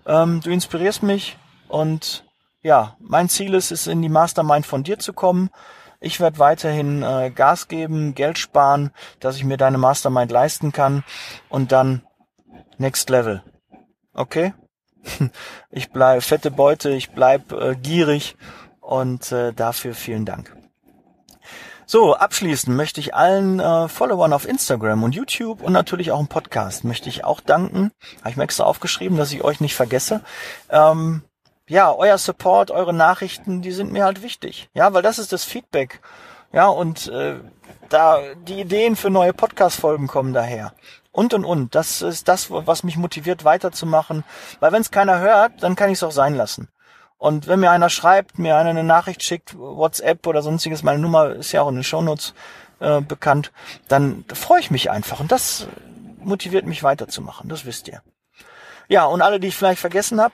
Ähm, 0.05 0.41
du 0.43 0.49
inspirierst 0.49 1.01
mich 1.01 1.37
und 1.69 2.25
ja, 2.61 2.97
mein 2.99 3.29
Ziel 3.29 3.53
ist 3.53 3.71
es, 3.71 3.87
in 3.87 4.01
die 4.01 4.09
Mastermind 4.09 4.65
von 4.65 4.83
dir 4.83 4.99
zu 4.99 5.13
kommen. 5.13 5.49
Ich 6.01 6.19
werde 6.19 6.37
weiterhin 6.37 7.03
äh, 7.03 7.31
Gas 7.33 7.69
geben, 7.69 8.13
Geld 8.13 8.37
sparen, 8.37 8.91
dass 9.21 9.37
ich 9.37 9.45
mir 9.45 9.55
deine 9.55 9.77
Mastermind 9.77 10.29
leisten 10.29 10.73
kann 10.73 11.05
und 11.47 11.71
dann 11.71 12.05
Next 12.77 13.09
Level. 13.09 13.43
Okay? 14.13 14.53
Ich 15.71 15.91
bleib 15.91 16.23
fette 16.23 16.51
Beute, 16.51 16.89
ich 16.89 17.11
bleib 17.11 17.51
äh, 17.51 17.75
gierig 17.75 18.35
und 18.79 19.31
äh, 19.31 19.53
dafür 19.53 19.93
vielen 19.93 20.25
Dank. 20.25 20.55
So, 21.85 22.15
abschließend 22.15 22.75
möchte 22.75 23.01
ich 23.01 23.15
allen 23.15 23.59
äh, 23.59 23.89
Followern 23.89 24.31
auf 24.31 24.47
Instagram 24.47 25.03
und 25.03 25.13
YouTube 25.13 25.61
und 25.61 25.73
natürlich 25.73 26.11
auch 26.11 26.21
im 26.21 26.27
Podcast 26.27 26.85
möchte 26.85 27.09
ich 27.09 27.25
auch 27.25 27.41
danken. 27.41 27.91
Habe 28.19 28.29
ich 28.29 28.37
mir 28.37 28.43
extra 28.43 28.63
aufgeschrieben, 28.63 29.17
dass 29.17 29.33
ich 29.33 29.43
euch 29.43 29.59
nicht 29.59 29.75
vergesse. 29.75 30.21
Ähm, 30.69 31.23
ja, 31.67 31.93
euer 31.93 32.17
Support, 32.17 32.71
eure 32.71 32.93
Nachrichten, 32.93 33.61
die 33.61 33.71
sind 33.71 33.91
mir 33.91 34.05
halt 34.05 34.23
wichtig. 34.23 34.69
Ja, 34.73 34.93
weil 34.93 35.01
das 35.01 35.19
ist 35.19 35.33
das 35.33 35.43
Feedback. 35.43 35.99
Ja, 36.53 36.67
und 36.67 37.07
äh, 37.07 37.39
da 37.89 38.19
die 38.35 38.61
Ideen 38.61 38.95
für 38.95 39.09
neue 39.09 39.33
Podcast-Folgen 39.33 40.07
kommen 40.07 40.33
daher. 40.33 40.73
Und 41.11 41.33
und 41.33 41.45
und. 41.45 41.75
Das 41.75 42.01
ist 42.01 42.27
das, 42.27 42.49
was 42.49 42.83
mich 42.83 42.97
motiviert, 42.97 43.43
weiterzumachen. 43.43 44.23
Weil 44.59 44.71
wenn 44.71 44.81
es 44.81 44.91
keiner 44.91 45.19
hört, 45.19 45.61
dann 45.61 45.75
kann 45.75 45.89
ich 45.89 45.97
es 45.97 46.03
auch 46.03 46.11
sein 46.11 46.35
lassen. 46.35 46.69
Und 47.17 47.47
wenn 47.47 47.59
mir 47.59 47.69
einer 47.69 47.89
schreibt, 47.89 48.39
mir 48.39 48.57
einer 48.57 48.71
eine 48.71 48.83
Nachricht 48.83 49.21
schickt, 49.21 49.55
WhatsApp 49.55 50.25
oder 50.25 50.41
sonstiges, 50.41 50.81
meine 50.81 50.99
Nummer 50.99 51.35
ist 51.35 51.51
ja 51.51 51.61
auch 51.61 51.69
in 51.69 51.75
den 51.75 51.83
Shownotes 51.83 52.33
äh, 52.79 53.01
bekannt, 53.01 53.51
dann 53.87 54.25
freue 54.33 54.59
ich 54.59 54.71
mich 54.71 54.89
einfach. 54.89 55.19
Und 55.19 55.31
das 55.31 55.67
motiviert 56.17 56.65
mich 56.65 56.81
weiterzumachen, 56.81 57.47
das 57.47 57.65
wisst 57.65 57.87
ihr. 57.87 58.01
Ja, 58.87 59.05
und 59.05 59.21
alle, 59.21 59.39
die 59.39 59.49
ich 59.49 59.55
vielleicht 59.55 59.79
vergessen 59.79 60.19
habe, 60.19 60.33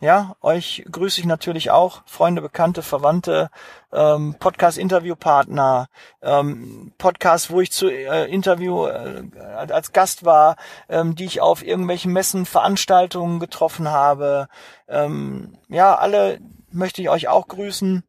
ja, 0.00 0.34
euch 0.40 0.84
grüße 0.90 1.20
ich 1.20 1.26
natürlich 1.26 1.70
auch, 1.70 2.02
Freunde, 2.06 2.40
Bekannte, 2.40 2.82
Verwandte, 2.82 3.50
ähm, 3.92 4.34
Podcast-Interviewpartner, 4.38 5.88
ähm, 6.22 6.92
Podcast, 6.96 7.50
wo 7.50 7.60
ich 7.60 7.70
zu 7.70 7.88
äh, 7.90 8.24
Interview 8.24 8.86
äh, 8.86 9.24
als 9.36 9.92
Gast 9.92 10.24
war, 10.24 10.56
ähm, 10.88 11.16
die 11.16 11.26
ich 11.26 11.42
auf 11.42 11.62
irgendwelchen 11.62 12.12
Messen, 12.14 12.46
Veranstaltungen 12.46 13.40
getroffen 13.40 13.90
habe. 13.90 14.48
Ähm, 14.88 15.58
ja, 15.68 15.94
alle 15.94 16.40
möchte 16.70 17.02
ich 17.02 17.10
euch 17.10 17.28
auch 17.28 17.46
grüßen. 17.48 18.02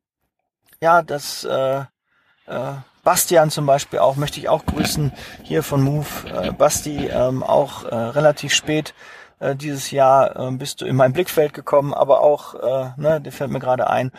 Ja, 0.80 1.02
das 1.02 1.44
äh, 1.44 1.82
äh, 2.48 2.74
Bastian 3.04 3.50
zum 3.50 3.66
Beispiel 3.66 4.00
auch 4.00 4.16
möchte 4.16 4.40
ich 4.40 4.48
auch 4.48 4.66
grüßen 4.66 5.12
hier 5.44 5.64
von 5.64 5.82
Move. 5.82 6.08
Äh, 6.30 6.52
Basti 6.52 7.08
ähm, 7.08 7.44
auch 7.44 7.84
äh, 7.84 7.94
relativ 7.94 8.54
spät 8.54 8.94
äh, 9.42 9.56
dieses 9.56 9.92
Jahr 9.92 10.36
äh, 10.38 10.52
bist 10.52 10.82
du 10.82 10.86
in 10.86 10.96
mein 10.96 11.14
Blickfeld 11.14 11.54
gekommen, 11.54 11.94
aber 11.94 12.22
auch, 12.22 12.56
äh, 12.56 12.92
ne, 12.96 13.20
der 13.20 13.32
fällt 13.32 13.52
mir 13.52 13.60
gerade 13.60 13.90
ein, 13.90 14.12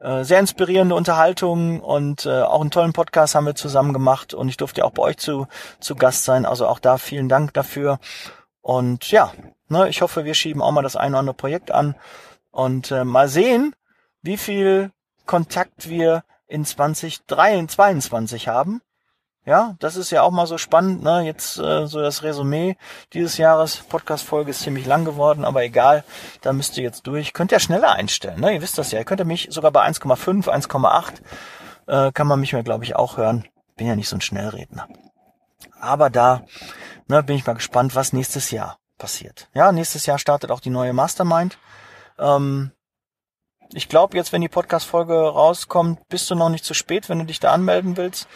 äh, 0.00 0.24
sehr 0.24 0.40
inspirierende 0.40 0.94
Unterhaltung 0.94 1.80
und 1.80 2.26
äh, 2.26 2.42
auch 2.42 2.60
einen 2.60 2.70
tollen 2.70 2.92
Podcast 2.92 3.34
haben 3.34 3.46
wir 3.46 3.54
zusammen 3.54 3.92
gemacht 3.92 4.34
und 4.34 4.48
ich 4.48 4.56
durfte 4.56 4.84
auch 4.84 4.90
bei 4.90 5.02
euch 5.02 5.18
zu, 5.18 5.46
zu 5.80 5.94
Gast 5.94 6.24
sein. 6.24 6.44
Also 6.44 6.66
auch 6.66 6.80
da 6.80 6.98
vielen 6.98 7.28
Dank 7.28 7.54
dafür. 7.54 7.98
Und 8.60 9.10
ja, 9.10 9.32
ne, 9.68 9.88
ich 9.88 10.02
hoffe, 10.02 10.24
wir 10.24 10.34
schieben 10.34 10.60
auch 10.60 10.72
mal 10.72 10.82
das 10.82 10.96
eine 10.96 11.12
oder 11.12 11.20
andere 11.20 11.36
Projekt 11.36 11.70
an 11.70 11.94
und 12.50 12.90
äh, 12.90 13.04
mal 13.04 13.28
sehen, 13.28 13.74
wie 14.22 14.36
viel 14.36 14.90
Kontakt 15.24 15.88
wir 15.88 16.24
in 16.48 16.64
2022 16.64 18.48
haben. 18.48 18.82
Ja, 19.46 19.76
das 19.78 19.94
ist 19.94 20.10
ja 20.10 20.22
auch 20.22 20.32
mal 20.32 20.48
so 20.48 20.58
spannend, 20.58 21.04
ne? 21.04 21.22
Jetzt 21.22 21.56
äh, 21.56 21.86
so 21.86 22.00
das 22.00 22.24
Resümee 22.24 22.76
dieses 23.12 23.38
Jahres. 23.38 23.76
Podcast-Folge 23.76 24.50
ist 24.50 24.62
ziemlich 24.62 24.86
lang 24.86 25.04
geworden, 25.04 25.44
aber 25.44 25.62
egal, 25.62 26.02
da 26.40 26.52
müsst 26.52 26.76
ihr 26.76 26.82
jetzt 26.82 27.06
durch. 27.06 27.32
Könnt 27.32 27.52
ihr 27.52 27.60
schneller 27.60 27.92
einstellen, 27.92 28.40
ne? 28.40 28.54
Ihr 28.54 28.60
wisst 28.60 28.76
das 28.76 28.90
ja. 28.90 28.98
Ihr 28.98 29.04
könnt 29.04 29.24
mich 29.24 29.46
sogar 29.50 29.70
bei 29.70 29.86
1,5, 29.86 30.48
1,8 30.48 31.22
äh, 31.86 32.10
kann 32.10 32.26
man 32.26 32.40
mich 32.40 32.52
mir, 32.52 32.64
glaube 32.64 32.82
ich, 32.82 32.96
auch 32.96 33.18
hören. 33.18 33.46
Bin 33.76 33.86
ja 33.86 33.94
nicht 33.94 34.08
so 34.08 34.16
ein 34.16 34.20
Schnellredner. 34.20 34.88
Aber 35.80 36.10
da 36.10 36.44
ne, 37.06 37.22
bin 37.22 37.36
ich 37.36 37.46
mal 37.46 37.54
gespannt, 37.54 37.94
was 37.94 38.12
nächstes 38.12 38.50
Jahr 38.50 38.78
passiert. 38.98 39.48
Ja, 39.54 39.70
nächstes 39.70 40.06
Jahr 40.06 40.18
startet 40.18 40.50
auch 40.50 40.60
die 40.60 40.70
neue 40.70 40.92
Mastermind. 40.92 41.56
Ähm, 42.18 42.72
ich 43.72 43.88
glaube, 43.88 44.16
jetzt, 44.16 44.32
wenn 44.32 44.42
die 44.42 44.48
Podcast-Folge 44.48 45.14
rauskommt, 45.14 46.08
bist 46.08 46.28
du 46.30 46.34
noch 46.34 46.48
nicht 46.48 46.64
zu 46.64 46.74
spät, 46.74 47.08
wenn 47.08 47.20
du 47.20 47.26
dich 47.26 47.38
da 47.38 47.52
anmelden 47.52 47.96
willst. 47.96 48.26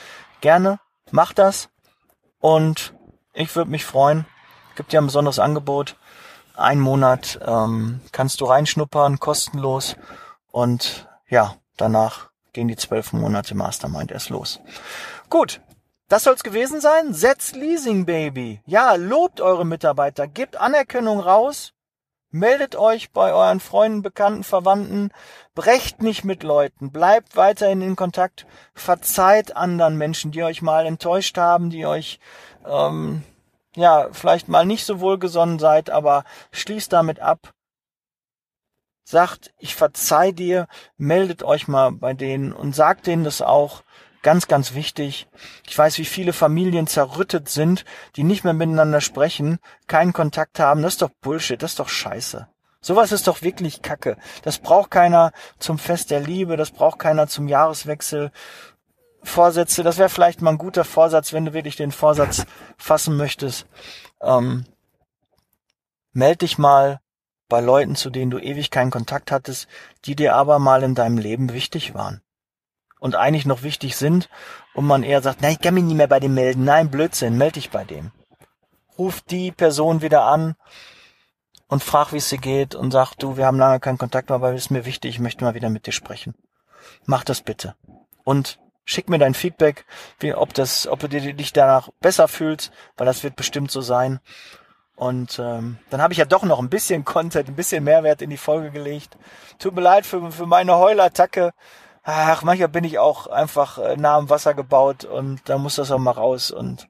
Gerne 0.41 0.79
Mach 1.11 1.33
das 1.33 1.69
und 2.41 2.95
ich 3.33 3.55
würde 3.55 3.71
mich 3.71 3.85
freuen. 3.85 4.27
Gibt 4.77 4.93
ja 4.93 5.01
ein 5.01 5.07
besonderes 5.07 5.39
Angebot. 5.39 5.97
Ein 6.55 6.81
Monat 6.81 7.39
ähm, 7.45 8.01
kannst 8.13 8.41
du 8.41 8.45
reinschnuppern, 8.45 9.19
kostenlos. 9.19 9.97
Und 10.51 11.09
ja, 11.29 11.57
danach 11.77 12.31
gehen 12.53 12.69
die 12.69 12.77
zwölf 12.77 13.13
Monate 13.13 13.55
Mastermind 13.55 14.11
erst 14.11 14.31
los. 14.31 14.61
Gut, 15.29 15.61
das 16.09 16.25
soll's 16.25 16.43
gewesen 16.43 16.81
sein. 16.81 17.15
Setzt 17.15 17.55
Leasing, 17.55 18.05
Baby. 18.05 18.61
Ja, 18.67 18.95
lobt 18.95 19.41
eure 19.41 19.65
Mitarbeiter, 19.65 20.27
gebt 20.27 20.57
Anerkennung 20.57 21.21
raus 21.21 21.73
Meldet 22.33 22.77
euch 22.77 23.11
bei 23.11 23.33
euren 23.33 23.59
Freunden, 23.59 24.03
Bekannten, 24.03 24.45
Verwandten, 24.45 25.11
brecht 25.57 26.01
nicht 26.01 26.25
mit 26.25 26.45
Leuten, 26.45 26.93
bleibt 26.93 27.37
weiterhin 27.37 27.83
in 27.83 27.97
Kontakt, 27.97 28.47
verzeiht 28.73 29.57
anderen 29.57 29.99
Menschen, 29.99 30.31
die 30.31 30.45
euch 30.45 30.63
mal 30.63 30.87
enttäuscht 30.87 31.37
haben, 31.39 31.71
die 31.71 31.87
euch 31.87 32.21
ähm, 32.65 33.25
ja 33.75 34.09
vielleicht 34.13 34.49
mal 34.49 34.65
nicht 34.65 34.85
so 34.85 35.01
wohlgesonnen 35.01 35.59
seid, 35.59 35.91
aber 35.91 36.23
schließt 36.53 36.93
damit 36.93 37.19
ab. 37.19 37.53
Sagt, 39.03 39.53
ich 39.59 39.75
verzeih 39.75 40.31
dir, 40.31 40.69
meldet 40.97 41.43
euch 41.43 41.67
mal 41.67 41.91
bei 41.91 42.15
denen 42.15 42.53
und 42.53 42.77
sagt 42.77 43.09
denen 43.09 43.25
das 43.25 43.43
auch. 43.43 43.83
Ganz, 44.23 44.49
ganz 44.49 44.75
wichtig. 44.75 45.29
Ich 45.67 45.77
weiß, 45.77 45.97
wie 45.97 46.05
viele 46.05 46.35
Familien 46.35 46.87
zerrüttet 46.87 47.49
sind, 47.49 47.87
die 48.17 48.23
nicht 48.23 48.45
mehr 48.45 48.53
miteinander 48.53 49.01
sprechen, 49.01 49.59
keinen 49.87 50.13
Kontakt 50.13 50.59
haben. 50.59 50.83
Das 50.83 50.95
ist 50.95 51.03
doch 51.03 51.11
Bullshit, 51.23 51.63
das 51.63 51.73
ist 51.73 51.81
doch 51.81 51.89
scheiße. 51.89 52.47
Sowas 52.83 53.13
ist 53.13 53.27
doch 53.27 53.41
wirklich 53.43 53.81
Kacke. 53.81 54.17
Das 54.43 54.59
braucht 54.59 54.91
keiner 54.91 55.33
zum 55.59 55.79
Fest 55.79 56.11
der 56.11 56.21
Liebe, 56.21 56.57
das 56.57 56.71
braucht 56.71 56.99
keiner 56.99 57.29
zum 57.29 57.49
Jahreswechsel. 57.49 58.31
Vorsätze, 59.23 59.83
das 59.83 59.99
wäre 59.99 60.09
vielleicht 60.09 60.43
mal 60.43 60.51
ein 60.51 60.59
guter 60.59 60.85
Vorsatz, 60.85 61.33
wenn 61.33 61.47
du 61.47 61.53
wirklich 61.55 61.77
den 61.77 61.93
Vorsatz 61.93 62.45
fassen 62.77 63.17
möchtest. 63.17 63.67
Ähm, 64.21 64.67
meld 66.13 66.43
dich 66.43 66.59
mal 66.59 67.01
bei 67.49 67.61
Leuten, 67.61 67.97
zu 67.97 68.11
denen 68.11 68.31
du 68.31 68.39
ewig 68.39 68.71
keinen 68.71 68.91
Kontakt 68.91 69.33
hattest, 69.33 69.67
die 70.05 70.15
dir 70.15 70.35
aber 70.35 70.59
mal 70.59 70.83
in 70.83 70.95
deinem 70.95 71.19
Leben 71.19 71.53
wichtig 71.53 71.95
waren 71.95 72.23
und 73.01 73.17
eigentlich 73.17 73.47
noch 73.47 73.65
wichtig 73.65 73.97
sind 73.97 74.29
und 74.75 74.87
man 74.87 75.03
eher 75.03 75.23
sagt, 75.23 75.43
nein, 75.43 75.53
ich 75.53 75.61
kann 75.61 75.75
mich 75.75 75.85
nicht 75.85 75.97
mehr 75.97 76.07
bei 76.07 76.21
dem 76.21 76.35
melden. 76.35 76.65
Nein, 76.65 76.91
Blödsinn, 76.91 77.37
melde 77.37 77.55
dich 77.55 77.71
bei 77.71 77.85
dem. 77.85 78.13
Ruf 78.97 79.21
die 79.23 79.51
Person 79.51 80.03
wieder 80.03 80.23
an 80.23 80.55
und 81.67 81.83
frag, 81.83 82.13
wie 82.13 82.19
es 82.19 82.29
dir 82.29 82.39
geht 82.39 82.77
und 82.77 82.93
sag, 82.93 83.15
du, 83.15 83.37
wir 83.37 83.47
haben 83.47 83.59
lange 83.59 83.81
keinen 83.81 83.99
Kontakt 83.99 84.29
mehr, 84.29 84.37
aber 84.37 84.53
es 84.55 84.63
ist 84.63 84.71
mir 84.71 84.85
wichtig, 84.85 85.17
ich 85.17 85.21
möchte 85.21 85.45
mal 85.45 85.55
wieder 85.55 85.71
mit 85.71 85.87
dir 85.87 85.93
sprechen. 85.93 86.35
Mach 87.07 87.25
das 87.25 87.41
bitte. 87.41 87.75
und 88.25 88.59
schick 88.85 89.09
mir 89.09 89.19
dein 89.19 89.35
Feedback, 89.35 89.87
wie, 90.19 90.35
ob 90.35 90.55
das, 90.55 90.87
ob 90.87 91.01
du 91.01 91.09
dich 91.09 91.53
danach 91.53 91.89
besser 92.01 92.29
fühlst, 92.29 92.73
weil 92.97 93.07
das 93.07 93.23
wird 93.23 93.37
bestimmt 93.37 93.71
so 93.71 93.81
sein. 93.81 94.21
Und 94.97 95.39
ähm, 95.39 95.79
dann 95.89 96.03
habe 96.03 96.13
ich 96.13 96.19
ja 96.19 96.25
doch 96.25 96.43
noch 96.43 96.59
ein 96.59 96.69
bisschen 96.69 97.05
Content, 97.05 97.49
ein 97.49 97.57
bisschen 97.57 97.85
Mehrwert 97.85 98.21
in 98.21 98.31
die 98.31 98.37
Folge 98.37 98.71
gelegt. 98.71 99.17
Tut 99.59 99.75
mir 99.75 99.81
leid 99.81 100.05
für, 100.05 100.31
für 100.31 100.47
meine 100.47 100.77
Heulattacke. 100.77 101.53
Ach, 102.13 102.43
manchmal 102.43 102.69
bin 102.69 102.83
ich 102.83 102.99
auch 102.99 103.29
einfach 103.29 103.79
äh, 103.79 103.97
nah 103.97 104.17
am 104.17 104.29
Wasser 104.29 104.53
gebaut 104.53 105.05
und 105.05 105.49
da 105.49 105.59
muss 105.59 105.77
das 105.77 105.93
auch 105.93 105.99
mal 105.99 106.11
raus. 106.11 106.51
Und 106.51 106.89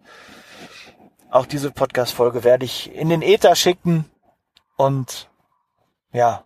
auch 1.30 1.44
diese 1.44 1.70
Podcast-Folge 1.70 2.42
werde 2.42 2.64
ich 2.64 2.94
in 2.94 3.10
den 3.10 3.20
Äther 3.20 3.54
schicken. 3.54 4.06
Und 4.78 5.28
ja, 6.10 6.44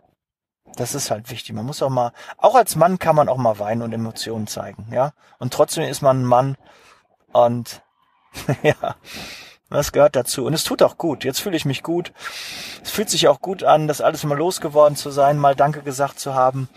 das 0.75 0.93
ist 0.93 1.09
halt 1.09 1.31
wichtig. 1.31 1.55
Man 1.55 1.65
muss 1.65 1.81
auch 1.81 1.89
mal, 1.89 2.11
auch 2.37 2.53
als 2.53 2.75
Mann 2.75 2.99
kann 2.99 3.15
man 3.15 3.29
auch 3.29 3.37
mal 3.37 3.59
weinen 3.59 3.81
und 3.81 3.93
Emotionen 3.93 4.45
zeigen, 4.45 4.87
ja. 4.91 5.13
Und 5.39 5.53
trotzdem 5.53 5.85
ist 5.85 6.01
man 6.01 6.23
ein 6.23 6.25
Mann. 6.25 6.57
Und 7.31 7.81
ja, 8.61 8.95
das 9.69 9.93
gehört 9.93 10.17
dazu. 10.17 10.43
Und 10.43 10.53
es 10.53 10.65
tut 10.65 10.83
auch 10.83 10.97
gut. 10.97 11.23
Jetzt 11.23 11.39
fühle 11.39 11.55
ich 11.55 11.63
mich 11.63 11.81
gut. 11.81 12.11
Es 12.83 12.91
fühlt 12.91 13.09
sich 13.09 13.29
auch 13.29 13.39
gut 13.39 13.63
an, 13.63 13.87
das 13.87 14.01
alles 14.01 14.25
mal 14.25 14.37
losgeworden 14.37 14.97
zu 14.97 15.11
sein, 15.11 15.37
mal 15.37 15.55
Danke 15.55 15.81
gesagt 15.81 16.19
zu 16.19 16.35
haben. 16.35 16.67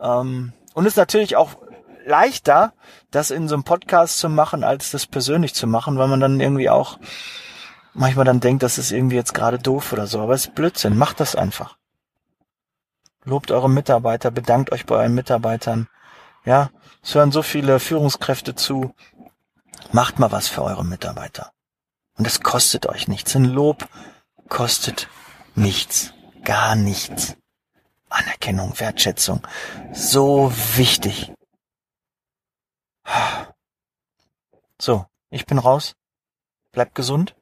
Ähm, 0.00 0.54
und 0.74 0.84
es 0.84 0.92
ist 0.92 0.98
natürlich 0.98 1.36
auch 1.36 1.56
leichter, 2.04 2.74
das 3.10 3.30
in 3.30 3.48
so 3.48 3.54
einem 3.54 3.64
Podcast 3.64 4.18
zu 4.18 4.28
machen, 4.28 4.64
als 4.64 4.90
das 4.90 5.06
persönlich 5.06 5.54
zu 5.54 5.66
machen, 5.66 5.96
weil 5.96 6.08
man 6.08 6.20
dann 6.20 6.40
irgendwie 6.40 6.68
auch 6.68 6.98
manchmal 7.94 8.24
dann 8.24 8.40
denkt, 8.40 8.62
das 8.62 8.76
ist 8.76 8.92
irgendwie 8.92 9.16
jetzt 9.16 9.34
gerade 9.34 9.58
doof 9.58 9.92
oder 9.92 10.06
so. 10.06 10.20
Aber 10.20 10.34
es 10.34 10.46
ist 10.46 10.54
Blödsinn. 10.54 10.98
Macht 10.98 11.20
das 11.20 11.36
einfach. 11.36 11.76
Lobt 13.24 13.50
eure 13.50 13.70
Mitarbeiter, 13.70 14.30
bedankt 14.30 14.70
euch 14.72 14.84
bei 14.84 14.96
euren 14.96 15.14
Mitarbeitern. 15.14 15.88
Ja, 16.44 16.70
es 17.02 17.14
hören 17.14 17.32
so 17.32 17.42
viele 17.42 17.80
Führungskräfte 17.80 18.54
zu. 18.54 18.94
Macht 19.92 20.18
mal 20.18 20.32
was 20.32 20.48
für 20.48 20.62
eure 20.62 20.84
Mitarbeiter. 20.84 21.52
Und 22.18 22.26
es 22.26 22.42
kostet 22.42 22.86
euch 22.86 23.08
nichts. 23.08 23.34
Ein 23.34 23.44
Lob 23.44 23.88
kostet 24.48 25.08
nichts. 25.54 26.12
Gar 26.44 26.74
nichts. 26.74 27.36
Anerkennung, 28.14 28.78
Wertschätzung. 28.78 29.46
So 29.92 30.52
wichtig. 30.76 31.32
So, 34.80 35.06
ich 35.30 35.46
bin 35.46 35.58
raus. 35.58 35.94
Bleibt 36.72 36.94
gesund. 36.94 37.34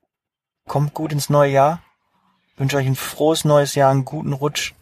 Kommt 0.66 0.94
gut 0.94 1.12
ins 1.12 1.30
neue 1.30 1.50
Jahr. 1.50 1.82
Wünsche 2.56 2.76
euch 2.76 2.86
ein 2.86 2.96
frohes 2.96 3.44
neues 3.44 3.74
Jahr, 3.74 3.90
einen 3.90 4.04
guten 4.04 4.32
Rutsch. 4.32 4.74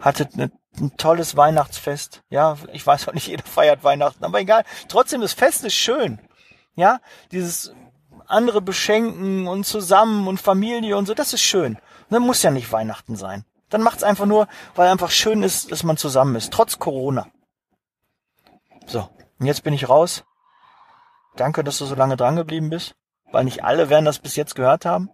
Hattet 0.00 0.34
eine, 0.34 0.50
ein 0.78 0.96
tolles 0.96 1.36
Weihnachtsfest. 1.36 2.22
Ja, 2.28 2.56
ich 2.72 2.86
weiß 2.86 3.08
auch 3.08 3.12
nicht, 3.12 3.26
jeder 3.26 3.44
feiert 3.44 3.84
Weihnachten, 3.84 4.24
aber 4.24 4.40
egal. 4.40 4.64
Trotzdem, 4.88 5.20
das 5.20 5.32
Fest 5.32 5.64
ist 5.64 5.74
schön. 5.74 6.18
Ja, 6.74 7.00
dieses 7.30 7.72
andere 8.26 8.60
beschenken 8.60 9.46
und 9.46 9.64
zusammen 9.64 10.26
und 10.26 10.40
Familie 10.40 10.96
und 10.96 11.06
so, 11.06 11.14
das 11.14 11.32
ist 11.32 11.42
schön. 11.42 11.78
Das 12.10 12.20
muss 12.20 12.42
ja 12.42 12.50
nicht 12.50 12.72
Weihnachten 12.72 13.16
sein. 13.16 13.44
Dann 13.70 13.82
macht's 13.82 14.02
einfach 14.02 14.26
nur, 14.26 14.48
weil 14.74 14.88
einfach 14.88 15.10
schön 15.10 15.42
ist, 15.42 15.72
dass 15.72 15.82
man 15.82 15.96
zusammen 15.96 16.36
ist, 16.36 16.52
trotz 16.52 16.78
Corona. 16.78 17.26
So, 18.86 19.08
und 19.38 19.46
jetzt 19.46 19.64
bin 19.64 19.74
ich 19.74 19.88
raus. 19.88 20.24
Danke, 21.36 21.64
dass 21.64 21.78
du 21.78 21.86
so 21.86 21.94
lange 21.94 22.16
dran 22.16 22.36
geblieben 22.36 22.70
bist, 22.70 22.94
weil 23.32 23.44
nicht 23.44 23.64
alle 23.64 23.88
werden 23.88 24.04
das 24.04 24.18
bis 24.18 24.36
jetzt 24.36 24.54
gehört 24.54 24.84
haben. 24.84 25.10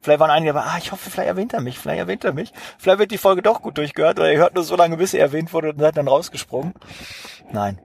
Vielleicht 0.00 0.20
waren 0.20 0.30
einige, 0.30 0.50
aber 0.50 0.64
ah, 0.64 0.78
ich 0.78 0.92
hoffe, 0.92 1.10
vielleicht 1.10 1.28
erwähnt 1.28 1.52
er 1.52 1.60
mich, 1.60 1.78
vielleicht 1.78 1.98
erwähnt 1.98 2.24
er 2.24 2.32
mich. 2.32 2.52
Vielleicht 2.78 2.98
wird 2.98 3.10
die 3.10 3.18
Folge 3.18 3.42
doch 3.42 3.60
gut 3.60 3.76
durchgehört 3.76 4.18
oder 4.18 4.32
ihr 4.32 4.38
hört 4.38 4.54
nur 4.54 4.64
so 4.64 4.74
lange, 4.74 4.96
bis 4.96 5.12
er 5.12 5.20
erwähnt 5.20 5.52
wurde 5.52 5.70
und 5.70 5.78
seid 5.78 5.96
dann 5.96 6.08
rausgesprungen. 6.08 6.74
Nein. 7.52 7.80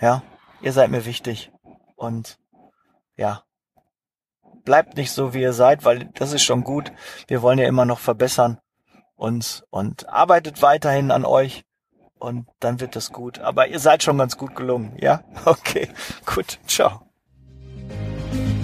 Ja, 0.00 0.22
ihr 0.62 0.72
seid 0.72 0.90
mir 0.90 1.04
wichtig. 1.04 1.50
Und 1.96 2.38
ja, 3.16 3.42
bleibt 4.64 4.96
nicht 4.96 5.12
so, 5.12 5.34
wie 5.34 5.42
ihr 5.42 5.52
seid, 5.52 5.84
weil 5.84 6.10
das 6.14 6.32
ist 6.32 6.42
schon 6.42 6.64
gut. 6.64 6.92
Wir 7.26 7.42
wollen 7.42 7.58
ja 7.58 7.66
immer 7.66 7.84
noch 7.84 7.98
verbessern 7.98 8.58
uns 9.16 9.64
und 9.70 10.08
arbeitet 10.08 10.62
weiterhin 10.62 11.10
an 11.10 11.24
euch 11.24 11.64
und 12.18 12.46
dann 12.58 12.80
wird 12.80 12.96
das 12.96 13.12
gut. 13.12 13.38
Aber 13.38 13.68
ihr 13.68 13.78
seid 13.78 14.02
schon 14.02 14.18
ganz 14.18 14.36
gut 14.36 14.54
gelungen, 14.54 14.96
ja? 14.98 15.22
Okay, 15.44 15.88
gut, 16.26 16.58
ciao. 16.66 17.02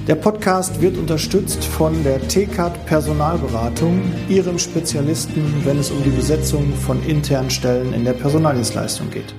Der 0.07 0.15
Podcast 0.15 0.81
wird 0.81 0.97
unterstützt 0.97 1.65
von 1.65 2.05
der 2.05 2.21
TCAT 2.29 2.87
Personalberatung, 2.87 4.13
ihrem 4.29 4.57
Spezialisten, 4.57 5.65
wenn 5.65 5.81
es 5.81 5.91
um 5.91 6.01
die 6.05 6.11
Besetzung 6.11 6.75
von 6.75 7.03
internen 7.05 7.51
Stellen 7.51 7.93
in 7.93 8.05
der 8.05 8.13
Personaldienstleistung 8.13 9.11
geht. 9.11 9.35